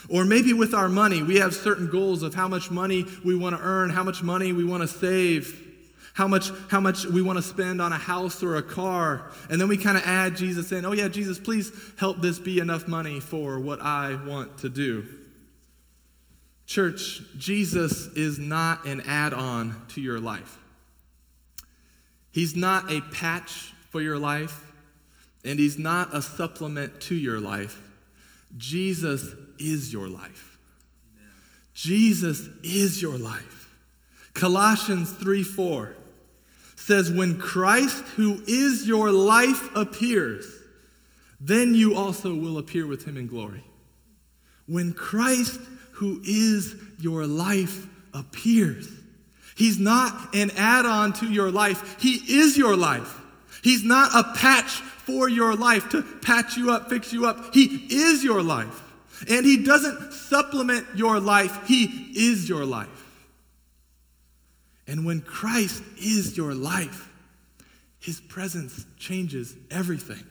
Or 0.09 0.25
maybe 0.25 0.51
with 0.51 0.73
our 0.73 0.89
money, 0.89 1.21
we 1.21 1.35
have 1.35 1.53
certain 1.53 1.91
goals 1.91 2.23
of 2.23 2.33
how 2.33 2.47
much 2.47 2.71
money 2.71 3.05
we 3.23 3.35
want 3.35 3.55
to 3.55 3.61
earn, 3.61 3.91
how 3.91 4.03
much 4.03 4.23
money 4.23 4.51
we 4.51 4.63
want 4.63 4.81
to 4.81 4.87
save 4.87 5.70
how 6.13 6.27
much, 6.27 6.51
how 6.69 6.79
much 6.79 7.05
we 7.05 7.21
want 7.21 7.37
to 7.37 7.43
spend 7.43 7.81
on 7.81 7.93
a 7.93 7.97
house 7.97 8.43
or 8.43 8.57
a 8.57 8.63
car. 8.63 9.31
And 9.49 9.59
then 9.61 9.67
we 9.67 9.77
kind 9.77 9.97
of 9.97 10.03
add 10.05 10.35
Jesus 10.35 10.71
in. 10.71 10.85
Oh, 10.85 10.91
yeah, 10.91 11.07
Jesus, 11.07 11.39
please 11.39 11.71
help 11.97 12.21
this 12.21 12.39
be 12.39 12.59
enough 12.59 12.87
money 12.87 13.19
for 13.19 13.59
what 13.59 13.81
I 13.81 14.15
want 14.25 14.59
to 14.59 14.69
do. 14.69 15.05
Church, 16.65 17.21
Jesus 17.37 18.07
is 18.07 18.39
not 18.39 18.85
an 18.85 19.01
add 19.01 19.33
on 19.33 19.75
to 19.89 20.01
your 20.01 20.19
life. 20.19 20.57
He's 22.31 22.55
not 22.55 22.91
a 22.91 23.01
patch 23.01 23.73
for 23.89 24.01
your 24.01 24.17
life, 24.17 24.71
and 25.43 25.59
He's 25.59 25.77
not 25.77 26.15
a 26.15 26.21
supplement 26.21 27.01
to 27.01 27.15
your 27.15 27.41
life. 27.41 27.77
Jesus 28.57 29.33
is 29.59 29.91
your 29.91 30.07
life. 30.07 30.57
Jesus 31.73 32.47
is 32.63 33.01
your 33.01 33.17
life. 33.17 33.75
Colossians 34.33 35.11
3 35.11 35.43
4 35.43 35.95
says, 36.81 37.11
When 37.11 37.37
Christ, 37.37 38.03
who 38.15 38.41
is 38.47 38.87
your 38.87 39.11
life, 39.11 39.75
appears, 39.75 40.45
then 41.39 41.73
you 41.73 41.95
also 41.95 42.33
will 42.33 42.57
appear 42.57 42.85
with 42.85 43.05
him 43.05 43.17
in 43.17 43.27
glory. 43.27 43.63
When 44.67 44.93
Christ, 44.93 45.59
who 45.93 46.21
is 46.25 46.75
your 46.99 47.25
life, 47.25 47.87
appears, 48.13 48.89
he's 49.55 49.79
not 49.79 50.35
an 50.35 50.51
add 50.57 50.85
on 50.85 51.13
to 51.13 51.27
your 51.27 51.51
life, 51.51 51.99
he 51.99 52.39
is 52.39 52.57
your 52.57 52.75
life. 52.75 53.17
He's 53.63 53.83
not 53.83 54.11
a 54.15 54.35
patch 54.35 54.71
for 54.71 55.29
your 55.29 55.55
life 55.55 55.89
to 55.89 56.01
patch 56.01 56.57
you 56.57 56.71
up, 56.71 56.89
fix 56.89 57.13
you 57.13 57.27
up. 57.27 57.53
He 57.53 57.65
is 57.89 58.23
your 58.23 58.41
life. 58.41 58.81
And 59.29 59.45
he 59.45 59.63
doesn't 59.63 60.13
supplement 60.13 60.87
your 60.95 61.19
life, 61.19 61.67
he 61.67 61.85
is 62.15 62.49
your 62.49 62.65
life. 62.65 63.00
And 64.91 65.05
when 65.05 65.21
Christ 65.21 65.81
is 65.97 66.35
your 66.35 66.53
life, 66.53 67.09
his 68.01 68.19
presence 68.19 68.85
changes 68.99 69.55
everything. 69.71 70.21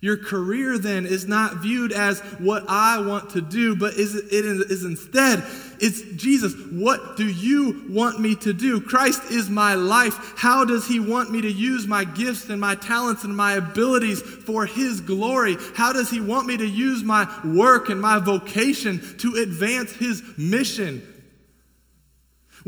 Your 0.00 0.16
career 0.16 0.78
then 0.78 1.04
is 1.04 1.26
not 1.26 1.56
viewed 1.56 1.92
as 1.92 2.20
what 2.38 2.64
I 2.66 2.98
want 3.00 3.30
to 3.30 3.42
do, 3.42 3.76
but 3.76 3.92
is, 3.92 4.14
it 4.14 4.32
is 4.32 4.86
instead, 4.86 5.44
it's 5.80 6.00
Jesus, 6.16 6.54
what 6.70 7.18
do 7.18 7.28
you 7.28 7.84
want 7.90 8.18
me 8.20 8.36
to 8.36 8.54
do? 8.54 8.80
Christ 8.80 9.30
is 9.30 9.50
my 9.50 9.74
life. 9.74 10.32
How 10.38 10.64
does 10.64 10.86
he 10.86 10.98
want 10.98 11.30
me 11.30 11.42
to 11.42 11.52
use 11.52 11.86
my 11.86 12.04
gifts 12.04 12.48
and 12.48 12.58
my 12.58 12.74
talents 12.74 13.24
and 13.24 13.36
my 13.36 13.54
abilities 13.54 14.22
for 14.22 14.64
his 14.64 15.02
glory? 15.02 15.58
How 15.74 15.92
does 15.92 16.08
he 16.08 16.22
want 16.22 16.46
me 16.46 16.56
to 16.56 16.66
use 16.66 17.04
my 17.04 17.28
work 17.44 17.90
and 17.90 18.00
my 18.00 18.18
vocation 18.18 19.02
to 19.18 19.34
advance 19.34 19.92
his 19.92 20.22
mission? 20.38 21.02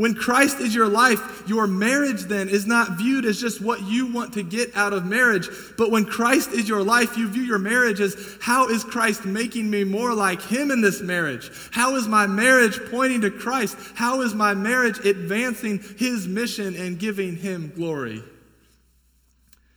When 0.00 0.14
Christ 0.14 0.60
is 0.60 0.74
your 0.74 0.88
life, 0.88 1.42
your 1.46 1.66
marriage 1.66 2.22
then 2.22 2.48
is 2.48 2.66
not 2.66 2.96
viewed 2.96 3.26
as 3.26 3.38
just 3.38 3.60
what 3.60 3.82
you 3.82 4.10
want 4.10 4.32
to 4.32 4.42
get 4.42 4.74
out 4.74 4.94
of 4.94 5.04
marriage. 5.04 5.46
But 5.76 5.90
when 5.90 6.06
Christ 6.06 6.52
is 6.52 6.66
your 6.66 6.82
life, 6.82 7.18
you 7.18 7.28
view 7.28 7.42
your 7.42 7.58
marriage 7.58 8.00
as 8.00 8.38
how 8.40 8.70
is 8.70 8.82
Christ 8.82 9.26
making 9.26 9.68
me 9.68 9.84
more 9.84 10.14
like 10.14 10.40
Him 10.40 10.70
in 10.70 10.80
this 10.80 11.02
marriage? 11.02 11.50
How 11.70 11.96
is 11.96 12.08
my 12.08 12.26
marriage 12.26 12.80
pointing 12.90 13.20
to 13.20 13.30
Christ? 13.30 13.76
How 13.94 14.22
is 14.22 14.32
my 14.32 14.54
marriage 14.54 15.04
advancing 15.04 15.80
His 15.98 16.26
mission 16.26 16.76
and 16.76 16.98
giving 16.98 17.36
Him 17.36 17.70
glory? 17.76 18.24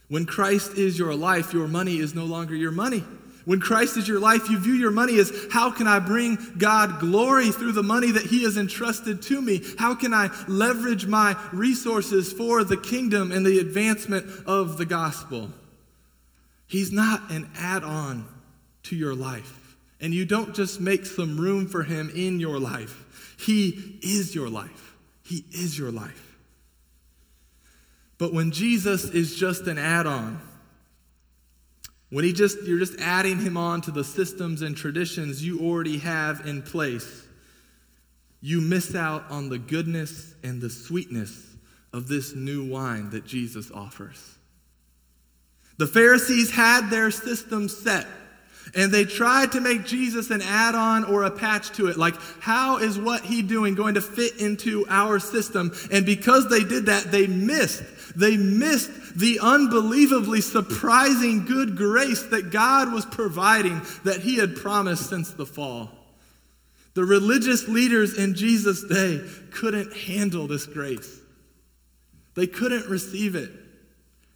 When 0.07 0.25
Christ 0.25 0.77
is 0.77 0.97
your 0.97 1.15
life, 1.15 1.51
your 1.51 1.67
money 1.67 1.97
is 1.97 2.15
no 2.15 2.23
longer 2.23 2.55
your 2.55 2.71
money. 2.71 3.03
When 3.45 3.59
Christ 3.59 3.97
is 3.97 4.07
your 4.07 4.19
life, 4.19 4.49
you 4.49 4.57
view 4.57 4.73
your 4.73 4.91
money 4.91 5.19
as 5.19 5.31
how 5.51 5.69
can 5.69 5.85
I 5.85 5.99
bring 5.99 6.37
God 6.57 6.99
glory 6.99 7.51
through 7.51 7.73
the 7.73 7.83
money 7.83 8.11
that 8.11 8.25
He 8.25 8.43
has 8.43 8.57
entrusted 8.57 9.21
to 9.23 9.41
me? 9.41 9.61
How 9.77 9.95
can 9.95 10.13
I 10.13 10.29
leverage 10.47 11.05
my 11.05 11.35
resources 11.51 12.31
for 12.31 12.63
the 12.63 12.77
kingdom 12.77 13.31
and 13.31 13.45
the 13.45 13.59
advancement 13.59 14.25
of 14.45 14.77
the 14.77 14.85
gospel? 14.85 15.49
He's 16.67 16.91
not 16.91 17.31
an 17.31 17.49
add 17.57 17.83
on 17.83 18.25
to 18.83 18.95
your 18.95 19.13
life. 19.13 19.75
And 19.99 20.13
you 20.13 20.25
don't 20.25 20.55
just 20.55 20.79
make 20.79 21.05
some 21.05 21.37
room 21.37 21.67
for 21.67 21.83
Him 21.83 22.11
in 22.15 22.39
your 22.39 22.59
life, 22.59 23.35
He 23.37 23.99
is 24.01 24.33
your 24.33 24.49
life. 24.49 24.95
He 25.25 25.45
is 25.51 25.77
your 25.77 25.91
life. 25.91 26.37
But 28.17 28.33
when 28.33 28.51
Jesus 28.51 29.05
is 29.05 29.35
just 29.35 29.67
an 29.67 29.77
add 29.77 30.05
on, 30.05 30.39
when 32.13 32.23
he 32.23 32.31
just 32.31 32.61
you're 32.61 32.77
just 32.77 32.99
adding 32.99 33.39
him 33.39 33.57
on 33.57 33.81
to 33.81 33.89
the 33.89 34.03
systems 34.03 34.61
and 34.61 34.77
traditions 34.77 35.43
you 35.43 35.61
already 35.61 35.97
have 35.97 36.45
in 36.45 36.61
place, 36.61 37.25
you 38.39 38.61
miss 38.61 38.93
out 38.93 39.23
on 39.31 39.49
the 39.49 39.57
goodness 39.57 40.35
and 40.43 40.61
the 40.61 40.69
sweetness 40.69 41.55
of 41.91 42.07
this 42.07 42.35
new 42.35 42.69
wine 42.69 43.09
that 43.09 43.25
Jesus 43.25 43.71
offers. 43.71 44.37
The 45.77 45.87
Pharisees 45.87 46.51
had 46.51 46.91
their 46.91 47.09
system 47.09 47.67
set. 47.67 48.05
And 48.75 48.93
they 48.93 49.03
tried 49.03 49.51
to 49.51 49.61
make 49.61 49.83
Jesus 49.83 50.31
an 50.31 50.41
add 50.41 50.73
on 50.73 51.03
or 51.03 51.23
a 51.23 51.31
patch 51.31 51.71
to 51.71 51.87
it. 51.87 51.97
Like, 51.97 52.15
how 52.39 52.77
is 52.77 52.97
what 52.97 53.21
he 53.21 53.41
doing 53.41 53.75
going 53.75 53.95
to 53.95 54.01
fit 54.01 54.37
into 54.37 54.85
our 54.87 55.19
system? 55.19 55.73
And 55.91 56.05
because 56.05 56.49
they 56.49 56.63
did 56.63 56.85
that, 56.85 57.11
they 57.11 57.27
missed. 57.27 57.83
They 58.15 58.37
missed 58.37 59.17
the 59.17 59.39
unbelievably 59.41 60.41
surprising 60.41 61.45
good 61.45 61.75
grace 61.75 62.23
that 62.23 62.51
God 62.51 62.91
was 62.93 63.05
providing 63.05 63.81
that 64.03 64.21
he 64.21 64.37
had 64.37 64.55
promised 64.55 65.09
since 65.09 65.31
the 65.31 65.45
fall. 65.45 65.89
The 66.93 67.05
religious 67.05 67.67
leaders 67.67 68.17
in 68.17 68.35
Jesus' 68.35 68.83
day 68.83 69.21
couldn't 69.51 69.93
handle 69.93 70.47
this 70.47 70.65
grace, 70.65 71.19
they 72.35 72.47
couldn't 72.47 72.87
receive 72.87 73.35
it. 73.35 73.51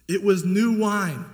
It 0.08 0.22
was 0.22 0.44
new 0.44 0.78
wine. 0.78 1.24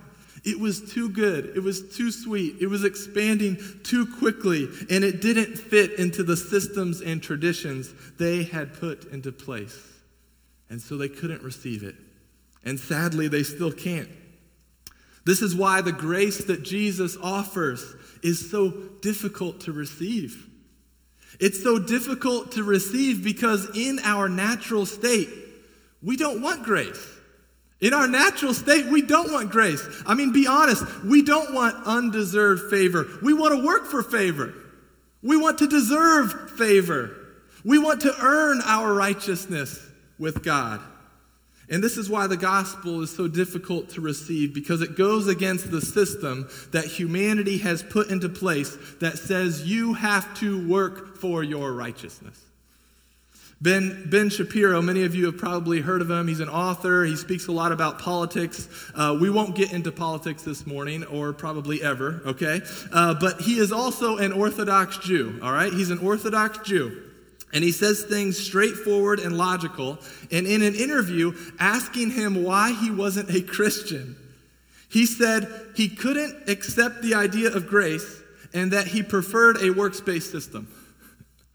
It 0.44 0.60
was 0.60 0.92
too 0.92 1.08
good. 1.08 1.56
It 1.56 1.62
was 1.62 1.96
too 1.96 2.10
sweet. 2.10 2.56
It 2.60 2.66
was 2.66 2.84
expanding 2.84 3.56
too 3.82 4.06
quickly, 4.18 4.68
and 4.90 5.02
it 5.02 5.22
didn't 5.22 5.56
fit 5.56 5.98
into 5.98 6.22
the 6.22 6.36
systems 6.36 7.00
and 7.00 7.22
traditions 7.22 7.94
they 8.18 8.42
had 8.42 8.74
put 8.74 9.10
into 9.10 9.32
place. 9.32 9.78
And 10.68 10.82
so 10.82 10.98
they 10.98 11.08
couldn't 11.08 11.42
receive 11.42 11.82
it. 11.82 11.94
And 12.64 12.80
sadly, 12.80 13.28
they 13.28 13.42
still 13.42 13.72
can't. 13.72 14.08
This 15.24 15.42
is 15.42 15.54
why 15.54 15.80
the 15.80 15.92
grace 15.92 16.44
that 16.44 16.62
Jesus 16.62 17.16
offers 17.22 17.94
is 18.22 18.50
so 18.50 18.70
difficult 19.00 19.60
to 19.62 19.72
receive. 19.72 20.48
It's 21.40 21.62
so 21.62 21.78
difficult 21.78 22.52
to 22.52 22.62
receive 22.62 23.24
because 23.24 23.76
in 23.76 23.98
our 24.04 24.28
natural 24.28 24.86
state, 24.86 25.28
we 26.02 26.16
don't 26.16 26.42
want 26.42 26.62
grace. 26.62 27.14
In 27.80 27.92
our 27.92 28.06
natural 28.06 28.54
state, 28.54 28.86
we 28.86 29.02
don't 29.02 29.32
want 29.32 29.50
grace. 29.50 29.84
I 30.06 30.14
mean, 30.14 30.32
be 30.32 30.46
honest, 30.46 30.84
we 31.04 31.22
don't 31.22 31.52
want 31.52 31.86
undeserved 31.86 32.70
favor. 32.70 33.06
We 33.22 33.34
want 33.34 33.54
to 33.54 33.66
work 33.66 33.86
for 33.86 34.02
favor. 34.02 34.54
We 35.22 35.36
want 35.36 35.58
to 35.58 35.66
deserve 35.66 36.52
favor. 36.52 37.16
We 37.64 37.78
want 37.78 38.02
to 38.02 38.14
earn 38.22 38.60
our 38.64 38.92
righteousness 38.92 39.86
with 40.18 40.42
God. 40.44 40.80
And 41.70 41.82
this 41.82 41.96
is 41.96 42.10
why 42.10 42.26
the 42.26 42.36
gospel 42.36 43.02
is 43.02 43.14
so 43.14 43.26
difficult 43.26 43.88
to 43.90 44.00
receive 44.00 44.52
because 44.52 44.82
it 44.82 44.96
goes 44.96 45.28
against 45.28 45.70
the 45.70 45.80
system 45.80 46.48
that 46.72 46.84
humanity 46.84 47.58
has 47.58 47.82
put 47.82 48.08
into 48.10 48.28
place 48.28 48.76
that 49.00 49.16
says 49.18 49.66
you 49.66 49.94
have 49.94 50.38
to 50.40 50.66
work 50.68 51.16
for 51.18 51.42
your 51.42 51.72
righteousness. 51.72 52.40
Ben, 53.62 54.08
ben 54.10 54.28
Shapiro, 54.28 54.82
many 54.82 55.04
of 55.04 55.14
you 55.14 55.24
have 55.24 55.38
probably 55.38 55.80
heard 55.80 56.02
of 56.02 56.10
him. 56.10 56.28
He's 56.28 56.40
an 56.40 56.50
author. 56.50 57.04
He 57.04 57.16
speaks 57.16 57.46
a 57.46 57.52
lot 57.52 57.72
about 57.72 57.98
politics. 57.98 58.68
Uh, 58.94 59.16
we 59.18 59.30
won't 59.30 59.54
get 59.54 59.72
into 59.72 59.90
politics 59.90 60.42
this 60.42 60.66
morning, 60.66 61.02
or 61.04 61.32
probably 61.32 61.82
ever, 61.82 62.20
okay? 62.26 62.60
Uh, 62.92 63.14
but 63.14 63.40
he 63.40 63.58
is 63.58 63.72
also 63.72 64.18
an 64.18 64.32
Orthodox 64.32 64.98
Jew, 64.98 65.38
all 65.42 65.52
right? 65.52 65.72
He's 65.72 65.88
an 65.88 65.98
Orthodox 65.98 66.58
Jew. 66.58 67.03
And 67.54 67.62
he 67.62 67.70
says 67.70 68.02
things 68.02 68.36
straightforward 68.36 69.20
and 69.20 69.38
logical. 69.38 69.98
And 70.32 70.44
in 70.46 70.60
an 70.60 70.74
interview, 70.74 71.34
asking 71.60 72.10
him 72.10 72.42
why 72.42 72.72
he 72.72 72.90
wasn't 72.90 73.30
a 73.30 73.40
Christian, 73.40 74.16
he 74.90 75.06
said 75.06 75.48
he 75.76 75.88
couldn't 75.88 76.48
accept 76.48 77.00
the 77.00 77.14
idea 77.14 77.52
of 77.52 77.68
grace 77.68 78.20
and 78.52 78.72
that 78.72 78.88
he 78.88 79.04
preferred 79.04 79.62
a 79.62 79.70
works 79.70 80.00
based 80.00 80.32
system. 80.32 80.66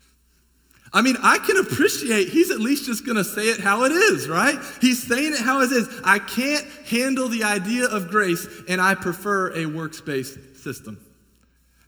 I 0.93 1.01
mean, 1.01 1.17
I 1.21 1.37
can 1.37 1.57
appreciate 1.57 2.29
he's 2.29 2.49
at 2.49 2.59
least 2.59 2.85
just 2.85 3.05
going 3.05 3.17
to 3.17 3.23
say 3.23 3.43
it 3.43 3.59
how 3.59 3.83
it 3.83 3.91
is, 3.91 4.29
right? 4.29 4.57
He's 4.79 5.03
saying 5.03 5.33
it 5.33 5.39
how 5.39 5.61
it 5.61 5.71
is. 5.71 5.87
I 6.05 6.19
can't 6.19 6.65
handle 6.87 7.27
the 7.27 7.43
idea 7.43 7.85
of 7.85 8.09
grace, 8.09 8.47
and 8.69 8.81
I 8.81 8.95
prefer 8.95 9.53
a 9.55 9.65
works 9.65 9.99
based 9.99 10.63
system. 10.63 10.97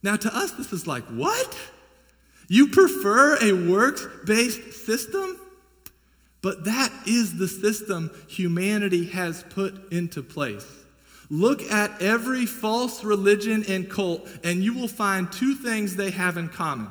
Now, 0.03 0.17
to 0.17 0.35
us, 0.35 0.51
this 0.51 0.73
is 0.73 0.85
like, 0.85 1.03
what? 1.05 1.57
You 2.51 2.67
prefer 2.67 3.37
a 3.41 3.53
works 3.53 4.05
based 4.25 4.73
system? 4.85 5.39
But 6.41 6.65
that 6.65 6.91
is 7.07 7.37
the 7.37 7.47
system 7.47 8.11
humanity 8.27 9.05
has 9.05 9.45
put 9.51 9.93
into 9.93 10.21
place. 10.21 10.67
Look 11.29 11.61
at 11.71 12.01
every 12.01 12.45
false 12.45 13.05
religion 13.05 13.63
and 13.69 13.89
cult, 13.89 14.27
and 14.43 14.61
you 14.61 14.73
will 14.73 14.89
find 14.89 15.31
two 15.31 15.55
things 15.55 15.95
they 15.95 16.11
have 16.11 16.35
in 16.35 16.49
common. 16.49 16.89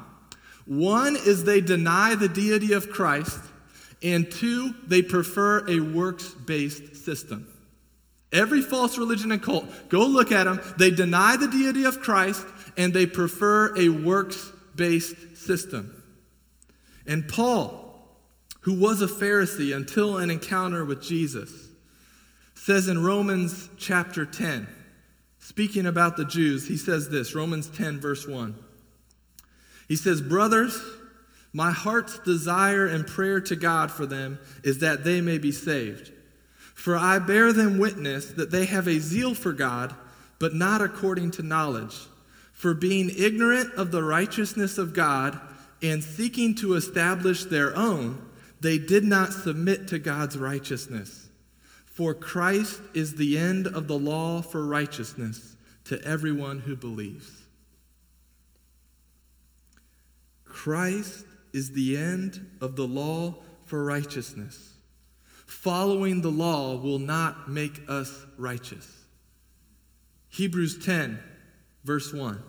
One 0.64 1.14
is 1.14 1.44
they 1.44 1.60
deny 1.60 2.14
the 2.14 2.28
deity 2.28 2.72
of 2.72 2.88
Christ, 2.88 3.38
and 4.02 4.30
two, 4.30 4.74
they 4.86 5.02
prefer 5.02 5.68
a 5.68 5.80
works 5.80 6.30
based 6.46 6.96
system. 7.04 7.46
Every 8.32 8.62
false 8.62 8.96
religion 8.96 9.30
and 9.30 9.42
cult, 9.42 9.66
go 9.90 10.06
look 10.06 10.32
at 10.32 10.44
them. 10.44 10.58
They 10.78 10.90
deny 10.90 11.36
the 11.36 11.48
deity 11.48 11.84
of 11.84 12.00
Christ, 12.00 12.46
and 12.78 12.94
they 12.94 13.04
prefer 13.04 13.76
a 13.76 13.90
works 13.90 14.52
based 14.74 15.29
system. 15.40 16.02
And 17.06 17.28
Paul, 17.28 18.06
who 18.60 18.78
was 18.78 19.02
a 19.02 19.06
Pharisee 19.06 19.74
until 19.74 20.18
an 20.18 20.30
encounter 20.30 20.84
with 20.84 21.02
Jesus, 21.02 21.68
says 22.54 22.88
in 22.88 23.02
Romans 23.02 23.68
chapter 23.78 24.26
10, 24.26 24.68
speaking 25.38 25.86
about 25.86 26.16
the 26.16 26.24
Jews, 26.24 26.68
he 26.68 26.76
says 26.76 27.08
this 27.08 27.34
Romans 27.34 27.68
10, 27.68 28.00
verse 28.00 28.28
1. 28.28 28.54
He 29.88 29.96
says, 29.96 30.20
Brothers, 30.20 30.80
my 31.52 31.72
heart's 31.72 32.18
desire 32.20 32.86
and 32.86 33.06
prayer 33.06 33.40
to 33.40 33.56
God 33.56 33.90
for 33.90 34.06
them 34.06 34.38
is 34.62 34.78
that 34.78 35.02
they 35.02 35.20
may 35.20 35.38
be 35.38 35.50
saved. 35.50 36.12
For 36.74 36.96
I 36.96 37.18
bear 37.18 37.52
them 37.52 37.78
witness 37.78 38.26
that 38.26 38.50
they 38.50 38.66
have 38.66 38.86
a 38.86 39.00
zeal 39.00 39.34
for 39.34 39.52
God, 39.52 39.94
but 40.38 40.54
not 40.54 40.80
according 40.80 41.32
to 41.32 41.42
knowledge. 41.42 41.96
For 42.60 42.74
being 42.74 43.10
ignorant 43.16 43.72
of 43.72 43.90
the 43.90 44.02
righteousness 44.02 44.76
of 44.76 44.92
God 44.92 45.40
and 45.82 46.04
seeking 46.04 46.54
to 46.56 46.74
establish 46.74 47.44
their 47.44 47.74
own, 47.74 48.20
they 48.60 48.76
did 48.76 49.02
not 49.02 49.32
submit 49.32 49.88
to 49.88 49.98
God's 49.98 50.36
righteousness. 50.36 51.30
For 51.86 52.12
Christ 52.12 52.78
is 52.92 53.14
the 53.14 53.38
end 53.38 53.66
of 53.66 53.88
the 53.88 53.98
law 53.98 54.42
for 54.42 54.66
righteousness 54.66 55.56
to 55.84 56.04
everyone 56.04 56.58
who 56.58 56.76
believes. 56.76 57.30
Christ 60.44 61.24
is 61.54 61.72
the 61.72 61.96
end 61.96 62.46
of 62.60 62.76
the 62.76 62.86
law 62.86 63.36
for 63.64 63.82
righteousness. 63.82 64.74
Following 65.46 66.20
the 66.20 66.28
law 66.28 66.76
will 66.76 66.98
not 66.98 67.48
make 67.48 67.80
us 67.88 68.26
righteous. 68.36 68.86
Hebrews 70.28 70.84
10, 70.84 71.18
verse 71.84 72.12
1. 72.12 72.42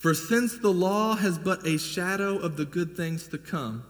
For 0.00 0.14
since 0.14 0.56
the 0.56 0.72
law 0.72 1.14
has 1.14 1.38
but 1.38 1.66
a 1.66 1.76
shadow 1.76 2.38
of 2.38 2.56
the 2.56 2.64
good 2.64 2.96
things 2.96 3.28
to 3.28 3.38
come, 3.38 3.84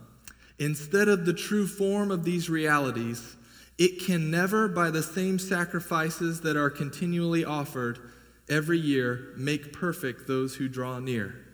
instead 0.59 1.07
of 1.07 1.25
the 1.25 1.33
true 1.33 1.68
form 1.68 2.11
of 2.11 2.25
these 2.25 2.51
realities, 2.51 3.37
it 3.79 4.05
can 4.05 4.29
never, 4.29 4.66
by 4.66 4.90
the 4.90 5.05
same 5.05 5.39
sacrifices 5.39 6.41
that 6.41 6.57
are 6.57 6.68
continually 6.68 7.45
offered 7.45 8.01
every 8.49 8.80
year, 8.80 9.32
make 9.37 9.72
perfect 9.72 10.26
those 10.26 10.57
who 10.57 10.68
draw 10.68 10.99
near. 10.99 11.47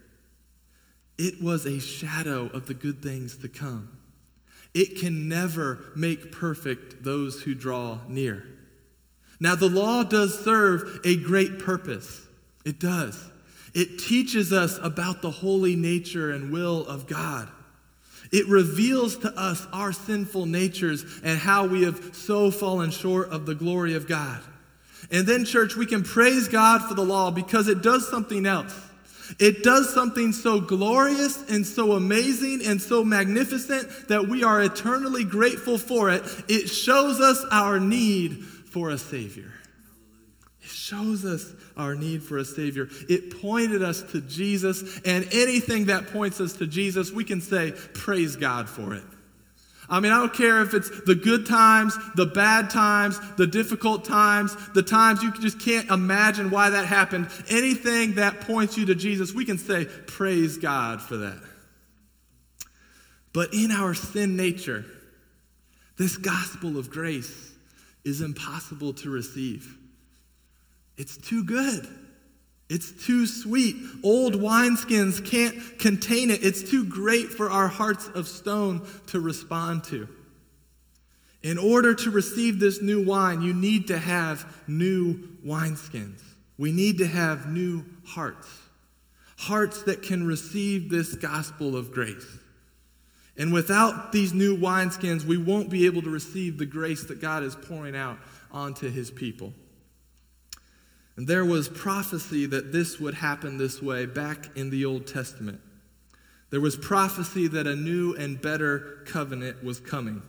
It 1.18 1.42
was 1.42 1.66
a 1.66 1.78
shadow 1.78 2.46
of 2.46 2.66
the 2.66 2.72
good 2.72 3.02
things 3.02 3.36
to 3.38 3.48
come. 3.48 3.98
It 4.72 4.98
can 4.98 5.28
never 5.28 5.92
make 5.94 6.32
perfect 6.32 7.04
those 7.04 7.42
who 7.42 7.54
draw 7.54 7.98
near. 8.08 8.46
Now, 9.38 9.54
the 9.54 9.68
law 9.68 10.02
does 10.02 10.42
serve 10.42 11.00
a 11.04 11.14
great 11.14 11.58
purpose. 11.58 12.26
It 12.64 12.80
does. 12.80 13.22
It 13.76 13.98
teaches 13.98 14.54
us 14.54 14.78
about 14.82 15.20
the 15.20 15.30
holy 15.30 15.76
nature 15.76 16.30
and 16.30 16.50
will 16.50 16.86
of 16.86 17.06
God. 17.06 17.46
It 18.32 18.48
reveals 18.48 19.18
to 19.18 19.38
us 19.38 19.66
our 19.70 19.92
sinful 19.92 20.46
natures 20.46 21.04
and 21.22 21.38
how 21.38 21.66
we 21.66 21.82
have 21.82 22.16
so 22.16 22.50
fallen 22.50 22.90
short 22.90 23.28
of 23.28 23.44
the 23.44 23.54
glory 23.54 23.92
of 23.92 24.08
God. 24.08 24.40
And 25.10 25.26
then, 25.26 25.44
church, 25.44 25.76
we 25.76 25.84
can 25.84 26.04
praise 26.04 26.48
God 26.48 26.88
for 26.88 26.94
the 26.94 27.04
law 27.04 27.30
because 27.30 27.68
it 27.68 27.82
does 27.82 28.08
something 28.08 28.46
else. 28.46 28.74
It 29.38 29.62
does 29.62 29.92
something 29.92 30.32
so 30.32 30.58
glorious 30.58 31.44
and 31.50 31.66
so 31.66 31.92
amazing 31.92 32.62
and 32.64 32.80
so 32.80 33.04
magnificent 33.04 34.08
that 34.08 34.26
we 34.26 34.42
are 34.42 34.62
eternally 34.62 35.24
grateful 35.24 35.76
for 35.76 36.08
it. 36.08 36.22
It 36.48 36.68
shows 36.68 37.20
us 37.20 37.44
our 37.52 37.78
need 37.78 38.42
for 38.42 38.88
a 38.88 38.96
Savior. 38.96 39.52
It 40.62 40.70
shows 40.70 41.26
us 41.26 41.52
our 41.76 41.94
need 41.94 42.22
for 42.22 42.38
a 42.38 42.44
Savior. 42.44 42.88
It 43.08 43.40
pointed 43.40 43.82
us 43.82 44.02
to 44.12 44.20
Jesus, 44.20 45.00
and 45.04 45.28
anything 45.32 45.86
that 45.86 46.08
points 46.08 46.40
us 46.40 46.54
to 46.54 46.66
Jesus, 46.66 47.12
we 47.12 47.24
can 47.24 47.40
say, 47.40 47.72
Praise 47.94 48.36
God 48.36 48.68
for 48.68 48.94
it. 48.94 49.04
I 49.88 50.00
mean, 50.00 50.10
I 50.10 50.18
don't 50.18 50.34
care 50.34 50.62
if 50.62 50.74
it's 50.74 50.90
the 51.04 51.14
good 51.14 51.46
times, 51.46 51.96
the 52.16 52.26
bad 52.26 52.70
times, 52.70 53.20
the 53.36 53.46
difficult 53.46 54.04
times, 54.04 54.56
the 54.74 54.82
times 54.82 55.22
you 55.22 55.32
just 55.38 55.60
can't 55.60 55.88
imagine 55.90 56.50
why 56.50 56.70
that 56.70 56.86
happened. 56.86 57.28
Anything 57.48 58.14
that 58.14 58.40
points 58.40 58.76
you 58.76 58.86
to 58.86 58.94
Jesus, 58.94 59.32
we 59.32 59.44
can 59.44 59.58
say, 59.58 59.84
Praise 59.84 60.58
God 60.58 61.00
for 61.00 61.18
that. 61.18 61.38
But 63.32 63.52
in 63.52 63.70
our 63.70 63.94
sin 63.94 64.34
nature, 64.34 64.84
this 65.98 66.16
gospel 66.16 66.78
of 66.78 66.90
grace 66.90 67.52
is 68.04 68.22
impossible 68.22 68.94
to 68.94 69.10
receive. 69.10 69.76
It's 70.96 71.16
too 71.16 71.44
good. 71.44 71.86
It's 72.68 72.90
too 73.06 73.26
sweet. 73.26 73.76
Old 74.02 74.34
wineskins 74.34 75.24
can't 75.24 75.78
contain 75.78 76.30
it. 76.30 76.44
It's 76.44 76.68
too 76.68 76.84
great 76.84 77.28
for 77.28 77.48
our 77.50 77.68
hearts 77.68 78.08
of 78.08 78.26
stone 78.26 78.86
to 79.08 79.20
respond 79.20 79.84
to. 79.84 80.08
In 81.42 81.58
order 81.58 81.94
to 81.94 82.10
receive 82.10 82.58
this 82.58 82.82
new 82.82 83.04
wine, 83.04 83.40
you 83.40 83.54
need 83.54 83.86
to 83.88 83.98
have 83.98 84.52
new 84.66 85.28
wineskins. 85.46 86.20
We 86.58 86.72
need 86.72 86.98
to 86.98 87.06
have 87.06 87.46
new 87.46 87.84
hearts, 88.04 88.48
hearts 89.36 89.82
that 89.84 90.02
can 90.02 90.26
receive 90.26 90.90
this 90.90 91.14
gospel 91.14 91.76
of 91.76 91.92
grace. 91.92 92.26
And 93.38 93.52
without 93.52 94.10
these 94.10 94.32
new 94.32 94.56
wineskins, 94.56 95.24
we 95.24 95.36
won't 95.36 95.68
be 95.68 95.86
able 95.86 96.02
to 96.02 96.10
receive 96.10 96.58
the 96.58 96.66
grace 96.66 97.04
that 97.04 97.20
God 97.20 97.42
is 97.42 97.54
pouring 97.54 97.94
out 97.94 98.18
onto 98.50 98.90
his 98.90 99.10
people. 99.10 99.52
And 101.16 101.26
there 101.26 101.44
was 101.44 101.68
prophecy 101.68 102.46
that 102.46 102.72
this 102.72 103.00
would 103.00 103.14
happen 103.14 103.56
this 103.56 103.80
way 103.80 104.06
back 104.06 104.56
in 104.56 104.70
the 104.70 104.84
Old 104.84 105.06
Testament. 105.06 105.60
There 106.50 106.60
was 106.60 106.76
prophecy 106.76 107.48
that 107.48 107.66
a 107.66 107.74
new 107.74 108.14
and 108.14 108.40
better 108.40 109.02
covenant 109.06 109.64
was 109.64 109.80
coming. 109.80 110.22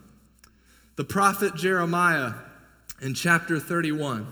The 0.95 1.03
prophet 1.03 1.55
Jeremiah 1.55 2.33
in 3.01 3.13
chapter 3.13 3.59
31 3.59 4.31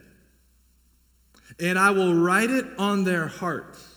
and 1.61 1.77
I 1.77 1.91
will 1.91 2.13
write 2.13 2.49
it 2.49 2.65
on 2.77 3.03
their 3.03 3.27
hearts. 3.27 3.87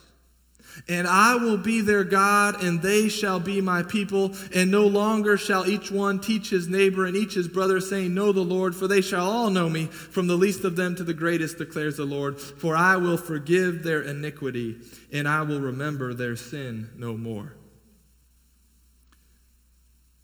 And 0.89 1.07
I 1.07 1.37
will 1.37 1.57
be 1.57 1.81
their 1.81 2.05
God, 2.05 2.63
and 2.63 2.83
they 2.83 3.09
shall 3.09 3.41
be 3.41 3.61
my 3.61 3.83
people. 3.83 4.35
And 4.55 4.71
no 4.71 4.87
longer 4.87 5.37
shall 5.37 5.67
each 5.67 5.91
one 5.91 6.21
teach 6.21 6.51
his 6.51 6.69
neighbor 6.69 7.07
and 7.07 7.17
each 7.17 7.35
his 7.35 7.49
brother, 7.49 7.81
saying, 7.81 8.13
Know 8.13 8.33
the 8.33 8.41
Lord, 8.41 8.75
for 8.75 8.87
they 8.87 9.01
shall 9.01 9.27
all 9.31 9.51
know 9.51 9.69
me, 9.69 9.87
from 9.87 10.27
the 10.27 10.37
least 10.37 10.65
of 10.65 10.77
them 10.77 10.95
to 10.97 11.05
the 11.05 11.15
greatest, 11.15 11.59
declares 11.59 11.97
the 11.97 12.05
Lord. 12.05 12.41
For 12.41 12.77
I 12.77 12.97
will 12.97 13.17
forgive 13.17 13.83
their 13.83 14.03
iniquity, 14.03 14.77
and 15.13 15.29
I 15.29 15.43
will 15.43 15.61
remember 15.61 16.13
their 16.13 16.37
sin 16.37 16.91
no 16.97 17.17
more. 17.17 17.55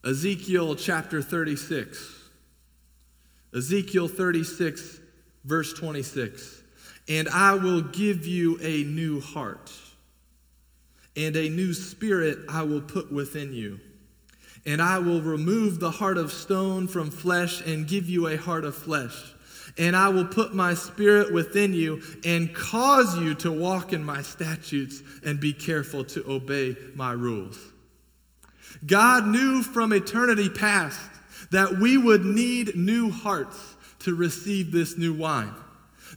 Ezekiel 0.04 0.74
chapter 0.74 1.22
36. 1.22 2.16
Ezekiel 3.54 4.08
36, 4.08 5.00
verse 5.44 5.72
26 5.72 6.59
and 7.10 7.28
I 7.28 7.54
will 7.54 7.82
give 7.82 8.24
you 8.24 8.56
a 8.62 8.84
new 8.84 9.20
heart, 9.20 9.72
and 11.16 11.34
a 11.34 11.48
new 11.48 11.74
spirit 11.74 12.38
I 12.48 12.62
will 12.62 12.80
put 12.80 13.12
within 13.12 13.52
you. 13.52 13.80
And 14.64 14.80
I 14.80 15.00
will 15.00 15.20
remove 15.20 15.80
the 15.80 15.90
heart 15.90 16.18
of 16.18 16.32
stone 16.32 16.86
from 16.86 17.10
flesh 17.10 17.66
and 17.66 17.88
give 17.88 18.08
you 18.08 18.28
a 18.28 18.36
heart 18.36 18.64
of 18.64 18.76
flesh. 18.76 19.34
And 19.76 19.96
I 19.96 20.10
will 20.10 20.26
put 20.26 20.54
my 20.54 20.74
spirit 20.74 21.32
within 21.32 21.72
you 21.72 22.02
and 22.24 22.54
cause 22.54 23.18
you 23.18 23.34
to 23.36 23.50
walk 23.50 23.92
in 23.92 24.04
my 24.04 24.22
statutes 24.22 25.02
and 25.24 25.40
be 25.40 25.52
careful 25.52 26.04
to 26.04 26.30
obey 26.30 26.76
my 26.94 27.12
rules. 27.12 27.58
God 28.86 29.26
knew 29.26 29.62
from 29.62 29.92
eternity 29.92 30.48
past 30.48 31.00
that 31.50 31.78
we 31.78 31.96
would 31.96 32.24
need 32.24 32.76
new 32.76 33.10
hearts 33.10 33.76
to 34.00 34.14
receive 34.14 34.70
this 34.70 34.96
new 34.96 35.14
wine 35.14 35.54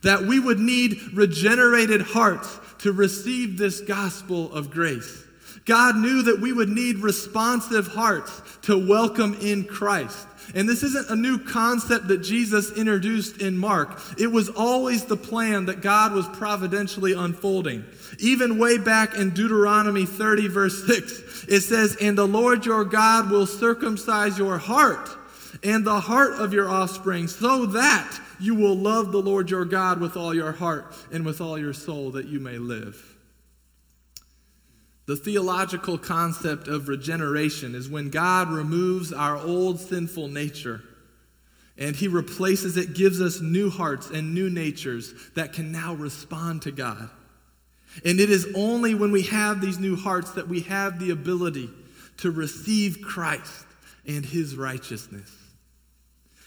that 0.03 0.23
we 0.23 0.39
would 0.39 0.59
need 0.59 0.99
regenerated 1.13 2.01
hearts 2.01 2.59
to 2.79 2.91
receive 2.91 3.57
this 3.57 3.81
gospel 3.81 4.53
of 4.53 4.69
grace. 4.69 5.23
God 5.65 5.95
knew 5.95 6.23
that 6.23 6.41
we 6.41 6.51
would 6.51 6.69
need 6.69 6.97
responsive 6.97 7.87
hearts 7.87 8.41
to 8.63 8.87
welcome 8.87 9.37
in 9.41 9.63
Christ. 9.63 10.27
And 10.55 10.67
this 10.67 10.83
isn't 10.83 11.09
a 11.09 11.15
new 11.15 11.39
concept 11.39 12.09
that 12.09 12.17
Jesus 12.17 12.73
introduced 12.73 13.41
in 13.41 13.57
Mark. 13.57 13.97
It 14.19 14.27
was 14.27 14.49
always 14.49 15.05
the 15.05 15.15
plan 15.15 15.65
that 15.65 15.81
God 15.81 16.11
was 16.11 16.27
providentially 16.29 17.13
unfolding. 17.13 17.85
Even 18.19 18.59
way 18.59 18.77
back 18.77 19.15
in 19.15 19.29
Deuteronomy 19.29 20.05
30, 20.05 20.49
verse 20.49 20.85
6, 20.85 21.45
it 21.47 21.61
says, 21.61 21.95
And 22.01 22.17
the 22.17 22.27
Lord 22.27 22.65
your 22.65 22.83
God 22.83 23.31
will 23.31 23.45
circumcise 23.45 24.37
your 24.37 24.57
heart 24.57 25.09
and 25.61 25.85
the 25.85 25.99
heart 25.99 26.33
of 26.33 26.53
your 26.53 26.69
offspring, 26.69 27.27
so 27.27 27.65
that 27.67 28.19
you 28.39 28.55
will 28.55 28.75
love 28.75 29.11
the 29.11 29.21
Lord 29.21 29.49
your 29.49 29.65
God 29.65 29.99
with 29.99 30.17
all 30.17 30.33
your 30.33 30.51
heart 30.51 30.95
and 31.11 31.25
with 31.25 31.41
all 31.41 31.57
your 31.57 31.73
soul 31.73 32.11
that 32.11 32.27
you 32.27 32.39
may 32.39 32.57
live. 32.57 33.13
The 35.05 35.15
theological 35.17 35.97
concept 35.97 36.67
of 36.67 36.87
regeneration 36.87 37.75
is 37.75 37.89
when 37.89 38.09
God 38.09 38.49
removes 38.49 39.11
our 39.11 39.37
old 39.37 39.79
sinful 39.79 40.29
nature 40.29 40.81
and 41.77 41.95
he 41.95 42.07
replaces 42.07 42.77
it, 42.77 42.93
gives 42.93 43.19
us 43.19 43.41
new 43.41 43.69
hearts 43.69 44.09
and 44.09 44.33
new 44.33 44.49
natures 44.49 45.13
that 45.35 45.53
can 45.53 45.71
now 45.71 45.93
respond 45.95 46.61
to 46.61 46.71
God. 46.71 47.09
And 48.05 48.19
it 48.19 48.29
is 48.29 48.47
only 48.55 48.95
when 48.95 49.11
we 49.11 49.23
have 49.23 49.59
these 49.59 49.79
new 49.79 49.95
hearts 49.95 50.31
that 50.31 50.47
we 50.47 50.61
have 50.61 50.99
the 50.99 51.11
ability 51.11 51.69
to 52.17 52.31
receive 52.31 53.01
Christ 53.01 53.65
and 54.07 54.25
his 54.25 54.55
righteousness. 54.55 55.29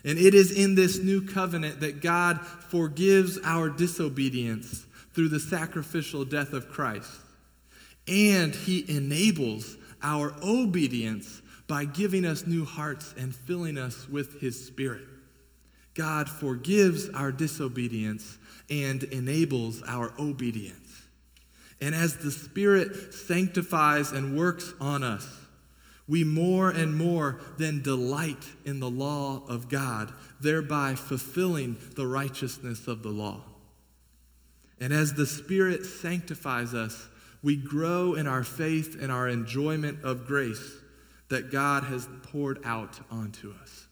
And 0.07 0.19
it 0.19 0.35
is 0.35 0.53
in 0.53 0.77
this 0.77 0.99
new 1.03 1.21
covenant 1.21 1.81
that 1.81 2.01
God 2.01 2.41
forgives 2.41 3.39
our 3.45 3.69
disobedience 3.69 4.87
through 5.13 5.29
the 5.29 5.41
sacrificial 5.41 6.25
death 6.25 6.53
of 6.53 6.71
Christ. 6.71 7.11
And 8.07 8.55
he 8.55 8.85
enables 8.89 9.77
our 10.03 10.33
obedience 10.43 11.43
by 11.67 11.85
giving 11.85 12.25
us 12.25 12.47
new 12.47 12.65
hearts 12.65 13.15
and 13.19 13.35
filling 13.35 13.77
us 13.77 14.09
with 14.09 14.41
his 14.41 14.65
spirit. 14.65 15.03
God 15.95 16.29
forgives 16.29 17.09
our 17.09 17.33
disobedience 17.33 18.39
and 18.71 19.03
enables 19.03 19.83
our 19.89 20.13
obedience. 20.21 21.03
And 21.81 21.95
as 21.95 22.17
the 22.17 22.31
Spirit 22.31 23.13
sanctifies 23.13 24.13
and 24.13 24.37
works 24.37 24.73
on 24.81 25.03
us, 25.03 25.27
we 26.09 26.23
more 26.23 26.71
and 26.71 26.97
more 26.97 27.41
then 27.59 27.83
delight 27.83 28.45
in 28.65 28.81
the 28.81 28.91
law 28.91 29.43
of 29.49 29.69
God, 29.69 30.13
thereby 30.41 30.95
fulfilling 30.95 31.77
the 31.95 32.07
righteousness 32.07 32.87
of 32.87 33.03
the 33.03 33.11
law. 33.11 33.41
And 34.81 34.93
as 34.93 35.15
the 35.15 35.27
Spirit 35.27 35.85
sanctifies 35.85 36.75
us, 36.75 37.09
we 37.43 37.57
grow 37.57 38.15
in 38.15 38.27
our 38.27 38.45
faith 38.45 38.97
and 39.01 39.11
our 39.11 39.29
enjoyment 39.29 40.05
of 40.05 40.27
grace 40.27 40.75
that 41.29 41.51
God 41.51 41.85
has 41.85 42.09
poured 42.23 42.61
out 42.65 43.01
onto 43.11 43.53
us. 43.63 43.87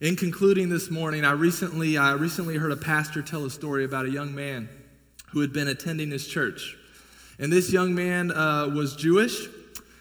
In 0.00 0.14
concluding 0.14 0.68
this 0.68 0.90
morning, 0.90 1.24
I 1.24 1.32
recently, 1.32 1.98
I 1.98 2.12
recently 2.12 2.56
heard 2.56 2.70
a 2.70 2.76
pastor 2.76 3.22
tell 3.22 3.44
a 3.44 3.50
story 3.50 3.84
about 3.84 4.06
a 4.06 4.10
young 4.10 4.32
man 4.32 4.68
who 5.30 5.40
had 5.40 5.52
been 5.52 5.66
attending 5.66 6.10
his 6.10 6.28
church. 6.28 6.76
And 7.40 7.52
this 7.52 7.72
young 7.72 7.94
man 7.94 8.30
uh, 8.30 8.68
was 8.68 8.94
Jewish, 8.94 9.48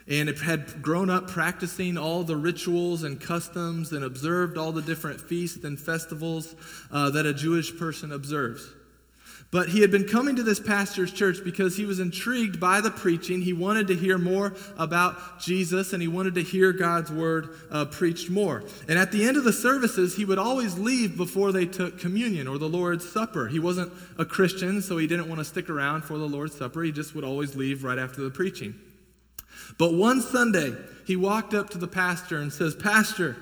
and 0.09 0.29
had 0.39 0.81
grown 0.81 1.09
up 1.09 1.27
practicing 1.27 1.97
all 1.97 2.23
the 2.23 2.35
rituals 2.35 3.03
and 3.03 3.19
customs 3.19 3.91
and 3.91 4.03
observed 4.03 4.57
all 4.57 4.71
the 4.71 4.81
different 4.81 5.19
feasts 5.19 5.63
and 5.63 5.79
festivals 5.79 6.55
uh, 6.91 7.09
that 7.09 7.25
a 7.25 7.33
Jewish 7.33 7.77
person 7.77 8.11
observes. 8.11 8.69
But 9.49 9.69
he 9.69 9.79
had 9.79 9.91
been 9.91 10.05
coming 10.05 10.35
to 10.35 10.43
this 10.43 10.59
pastor's 10.59 11.11
church 11.11 11.37
because 11.41 11.77
he 11.77 11.85
was 11.85 12.01
intrigued 12.01 12.59
by 12.59 12.81
the 12.81 12.91
preaching. 12.91 13.41
He 13.41 13.53
wanted 13.53 13.87
to 13.87 13.95
hear 13.95 14.17
more 14.17 14.53
about 14.77 15.39
Jesus 15.39 15.93
and 15.93 16.01
he 16.01 16.07
wanted 16.09 16.35
to 16.35 16.43
hear 16.43 16.73
God's 16.73 17.09
word 17.09 17.57
uh, 17.71 17.85
preached 17.85 18.29
more. 18.29 18.65
And 18.89 18.99
at 18.99 19.13
the 19.13 19.25
end 19.25 19.37
of 19.37 19.45
the 19.45 19.53
services, 19.53 20.17
he 20.17 20.25
would 20.25 20.37
always 20.37 20.77
leave 20.77 21.15
before 21.15 21.53
they 21.53 21.65
took 21.65 21.97
communion 21.97 22.45
or 22.45 22.57
the 22.57 22.67
Lord's 22.67 23.07
Supper. 23.09 23.47
He 23.47 23.59
wasn't 23.59 23.93
a 24.17 24.25
Christian, 24.25 24.81
so 24.81 24.97
he 24.97 25.07
didn't 25.07 25.29
want 25.29 25.39
to 25.39 25.45
stick 25.45 25.69
around 25.69 26.03
for 26.03 26.17
the 26.17 26.27
Lord's 26.27 26.55
Supper. 26.55 26.83
He 26.83 26.91
just 26.91 27.15
would 27.15 27.23
always 27.23 27.55
leave 27.55 27.85
right 27.85 27.97
after 27.97 28.21
the 28.21 28.29
preaching. 28.29 28.75
But 29.77 29.93
one 29.93 30.21
Sunday, 30.21 30.75
he 31.05 31.15
walked 31.15 31.53
up 31.53 31.69
to 31.71 31.77
the 31.77 31.87
pastor 31.87 32.37
and 32.37 32.51
says, 32.51 32.75
Pastor, 32.75 33.35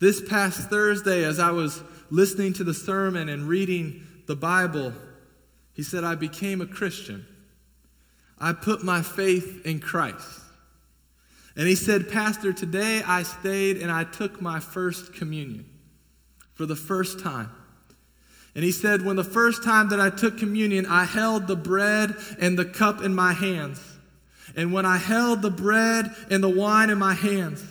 this 0.00 0.20
past 0.28 0.68
Thursday, 0.68 1.24
as 1.24 1.38
I 1.38 1.50
was 1.50 1.82
listening 2.10 2.52
to 2.54 2.64
the 2.64 2.74
sermon 2.74 3.28
and 3.28 3.48
reading 3.48 4.06
the 4.26 4.36
Bible, 4.36 4.92
he 5.72 5.82
said, 5.82 6.04
I 6.04 6.14
became 6.14 6.60
a 6.60 6.66
Christian. 6.66 7.26
I 8.38 8.52
put 8.52 8.82
my 8.82 9.02
faith 9.02 9.64
in 9.64 9.80
Christ. 9.80 10.40
And 11.56 11.68
he 11.68 11.76
said, 11.76 12.10
Pastor, 12.10 12.52
today 12.52 13.02
I 13.06 13.22
stayed 13.22 13.76
and 13.78 13.90
I 13.90 14.04
took 14.04 14.42
my 14.42 14.58
first 14.58 15.14
communion 15.14 15.66
for 16.52 16.66
the 16.66 16.76
first 16.76 17.20
time. 17.20 17.50
And 18.54 18.64
he 18.64 18.72
said, 18.72 19.04
When 19.04 19.16
the 19.16 19.24
first 19.24 19.62
time 19.62 19.88
that 19.90 20.00
I 20.00 20.10
took 20.10 20.38
communion, 20.38 20.86
I 20.86 21.04
held 21.04 21.46
the 21.46 21.56
bread 21.56 22.16
and 22.40 22.58
the 22.58 22.64
cup 22.64 23.02
in 23.02 23.14
my 23.14 23.32
hands. 23.32 23.80
And 24.56 24.72
when 24.72 24.86
I 24.86 24.96
held 24.98 25.42
the 25.42 25.50
bread 25.50 26.14
and 26.30 26.42
the 26.42 26.48
wine 26.48 26.90
in 26.90 26.98
my 26.98 27.14
hands, 27.14 27.64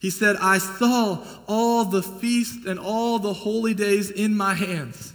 he 0.00 0.10
said, 0.10 0.36
I 0.36 0.58
saw 0.58 1.24
all 1.46 1.86
the 1.86 2.02
feast 2.02 2.66
and 2.66 2.78
all 2.78 3.18
the 3.18 3.32
holy 3.32 3.72
days 3.72 4.10
in 4.10 4.36
my 4.36 4.54
hands. 4.54 5.14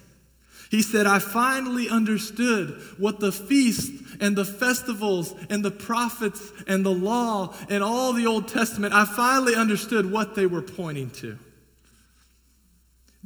He 0.72 0.82
said, 0.82 1.08
I 1.08 1.20
finally 1.20 1.90
understood 1.90 2.80
what 2.98 3.20
the 3.20 3.32
feast 3.32 3.92
and 4.20 4.36
the 4.36 4.46
festivals 4.46 5.34
and 5.50 5.64
the 5.64 5.72
prophets 5.72 6.52
and 6.68 6.86
the 6.86 6.94
law 6.94 7.56
and 7.70 7.84
all 7.84 8.14
the 8.14 8.28
Old 8.28 8.48
Testament, 8.48 8.94
I 8.94 9.06
finally 9.06 9.56
understood 9.56 10.12
what 10.12 10.36
they 10.36 10.46
were 10.46 10.62
pointing 10.62 11.10
to. 11.12 11.38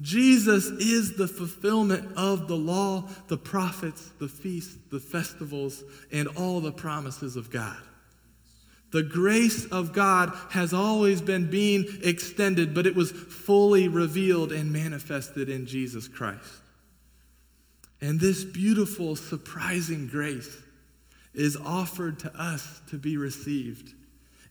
Jesus 0.02 0.66
is 0.66 1.16
the 1.18 1.28
fulfillment 1.28 2.18
of 2.18 2.48
the 2.48 2.56
law, 2.56 3.08
the 3.28 3.38
prophets, 3.38 4.10
the 4.20 4.28
feasts, 4.28 4.76
the 4.90 5.00
festivals, 5.00 5.84
and 6.12 6.28
all 6.30 6.60
the 6.60 6.72
promises 6.72 7.36
of 7.36 7.52
God. 7.52 7.78
The 8.92 9.04
grace 9.04 9.66
of 9.66 9.94
God 9.94 10.32
has 10.52 10.74
always 10.74 11.22
been 11.22 11.50
being 11.50 11.86
extended, 12.04 12.74
but 12.74 12.86
it 12.86 12.96
was 12.96 13.12
fully 13.12 13.88
revealed 13.88 14.52
and 14.52 14.72
manifested 14.72 15.50
in 15.50 15.66
Jesus 15.66 16.08
Christ. 16.08 16.62
And 18.02 18.20
this 18.20 18.44
beautiful, 18.44 19.16
surprising 19.16 20.08
grace 20.08 20.58
is 21.34 21.56
offered 21.56 22.20
to 22.20 22.40
us 22.40 22.82
to 22.90 22.98
be 22.98 23.18
received 23.18 23.94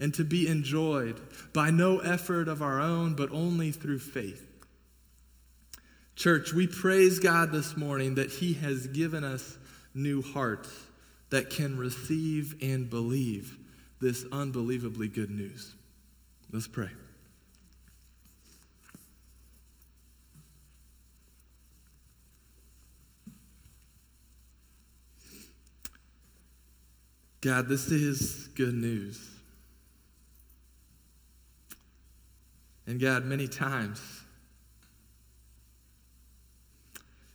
and 0.00 0.12
to 0.14 0.24
be 0.24 0.48
enjoyed 0.48 1.20
by 1.52 1.70
no 1.70 1.98
effort 1.98 2.48
of 2.48 2.62
our 2.62 2.80
own, 2.80 3.14
but 3.14 3.30
only 3.30 3.70
through 3.70 4.00
faith. 4.00 4.51
Church, 6.14 6.52
we 6.52 6.66
praise 6.66 7.18
God 7.18 7.52
this 7.52 7.76
morning 7.76 8.16
that 8.16 8.30
He 8.30 8.54
has 8.54 8.86
given 8.86 9.24
us 9.24 9.58
new 9.94 10.22
hearts 10.22 10.70
that 11.30 11.50
can 11.50 11.76
receive 11.76 12.54
and 12.62 12.88
believe 12.88 13.56
this 14.00 14.24
unbelievably 14.30 15.08
good 15.08 15.30
news. 15.30 15.74
Let's 16.52 16.68
pray. 16.68 16.90
God, 27.40 27.68
this 27.68 27.88
is 27.90 28.48
good 28.54 28.74
news. 28.74 29.28
And 32.86 33.00
God, 33.00 33.24
many 33.24 33.48
times, 33.48 34.00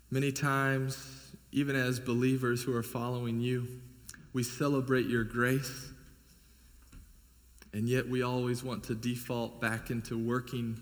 many 0.10 0.32
times, 0.32 1.32
even 1.52 1.76
as 1.76 2.00
believers 2.00 2.64
who 2.64 2.76
are 2.76 2.84
following 2.84 3.40
you, 3.40 3.68
we 4.34 4.44
celebrate 4.44 5.08
your 5.08 5.24
grace, 5.24 5.92
and 7.74 7.88
yet 7.88 8.08
we 8.08 8.22
always 8.22 8.64
want 8.64 8.84
to 8.86 8.96
default 8.96 9.60
back 9.60 9.90
into 9.90 10.18
working 10.18 10.80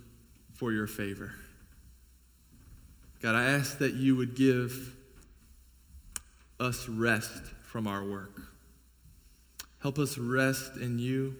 for 0.53 0.71
your 0.71 0.87
favor. 0.87 1.33
God, 3.21 3.35
I 3.35 3.45
ask 3.45 3.79
that 3.79 3.93
you 3.93 4.15
would 4.15 4.35
give 4.35 4.95
us 6.59 6.87
rest 6.87 7.43
from 7.63 7.87
our 7.87 8.03
work. 8.03 8.41
Help 9.81 9.99
us 9.99 10.17
rest 10.17 10.77
in 10.77 10.99
you, 10.99 11.35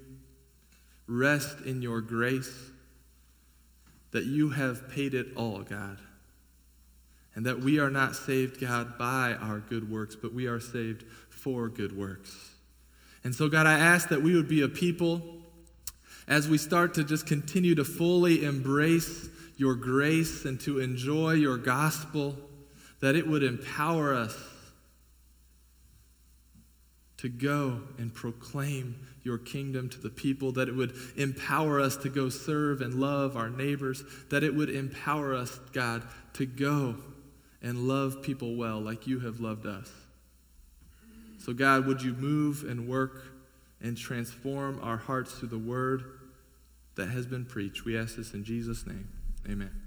rest 1.08 1.62
in 1.66 1.82
your 1.82 2.02
grace, 2.02 2.72
that 4.12 4.26
you 4.26 4.50
have 4.50 4.90
paid 4.90 5.14
it 5.14 5.28
all, 5.36 5.60
God. 5.60 6.00
And 7.36 7.46
that 7.46 7.60
we 7.60 7.80
are 7.80 7.90
not 7.90 8.16
saved, 8.16 8.62
God, 8.62 8.98
by 8.98 9.34
our 9.34 9.60
good 9.60 9.92
works, 9.92 10.16
but 10.16 10.34
we 10.34 10.48
are 10.48 10.60
saved 10.60 11.04
for 11.30 11.68
good 11.68 11.96
works. 11.96 12.54
And 13.24 13.36
so, 13.36 13.50
God, 13.50 13.68
I 13.68 13.78
ask 13.78 14.10
that 14.10 14.22
we 14.22 14.36
would 14.36 14.48
be 14.48 14.62
a 14.62 14.70
people 14.70 15.22
as 16.28 16.48
we 16.48 16.58
start 16.58 16.94
to 16.96 17.04
just 17.04 17.28
continue 17.28 17.76
to 17.76 17.84
fully 17.84 18.46
embrace 18.46 19.30
your 19.58 19.76
grace 19.76 20.46
and 20.46 20.60
to 20.62 20.80
enjoy 20.80 21.34
your 21.34 21.58
gospel, 21.58 22.36
that 23.00 23.16
it 23.16 23.28
would 23.28 23.44
empower 23.44 24.14
us 24.14 24.36
to 27.18 27.30
go 27.30 27.82
and 27.98 28.14
proclaim 28.14 28.96
your 29.24 29.38
kingdom 29.38 29.90
to 29.90 30.00
the 30.00 30.10
people, 30.10 30.52
that 30.52 30.68
it 30.68 30.76
would 30.76 30.94
empower 31.16 31.80
us 31.80 31.98
to 31.98 32.10
go 32.10 32.30
serve 32.30 32.82
and 32.82 32.96
love 32.96 33.36
our 33.36 33.50
neighbors, 33.50 34.04
that 34.30 34.44
it 34.44 34.54
would 34.54 34.70
empower 34.70 35.34
us, 35.34 35.60
God, 35.74 36.04
to 36.34 36.46
go 36.46 36.96
and 37.66 37.88
love 37.88 38.22
people 38.22 38.56
well 38.56 38.80
like 38.80 39.08
you 39.08 39.20
have 39.20 39.40
loved 39.40 39.66
us. 39.66 39.92
So, 41.40 41.52
God, 41.52 41.88
would 41.88 42.02
you 42.02 42.14
move 42.14 42.64
and 42.64 42.88
work 42.88 43.24
and 43.82 43.98
transform 43.98 44.80
our 44.84 44.98
hearts 44.98 45.34
through 45.34 45.50
the 45.50 45.58
word 45.58 46.04
that 46.96 47.10
has 47.10 47.26
been 47.26 47.44
preached? 47.44 47.84
We 47.84 47.98
ask 47.98 48.16
this 48.16 48.36
in 48.36 48.44
Jesus' 48.44 48.86
name. 48.86 49.10
Amen. 49.50 49.85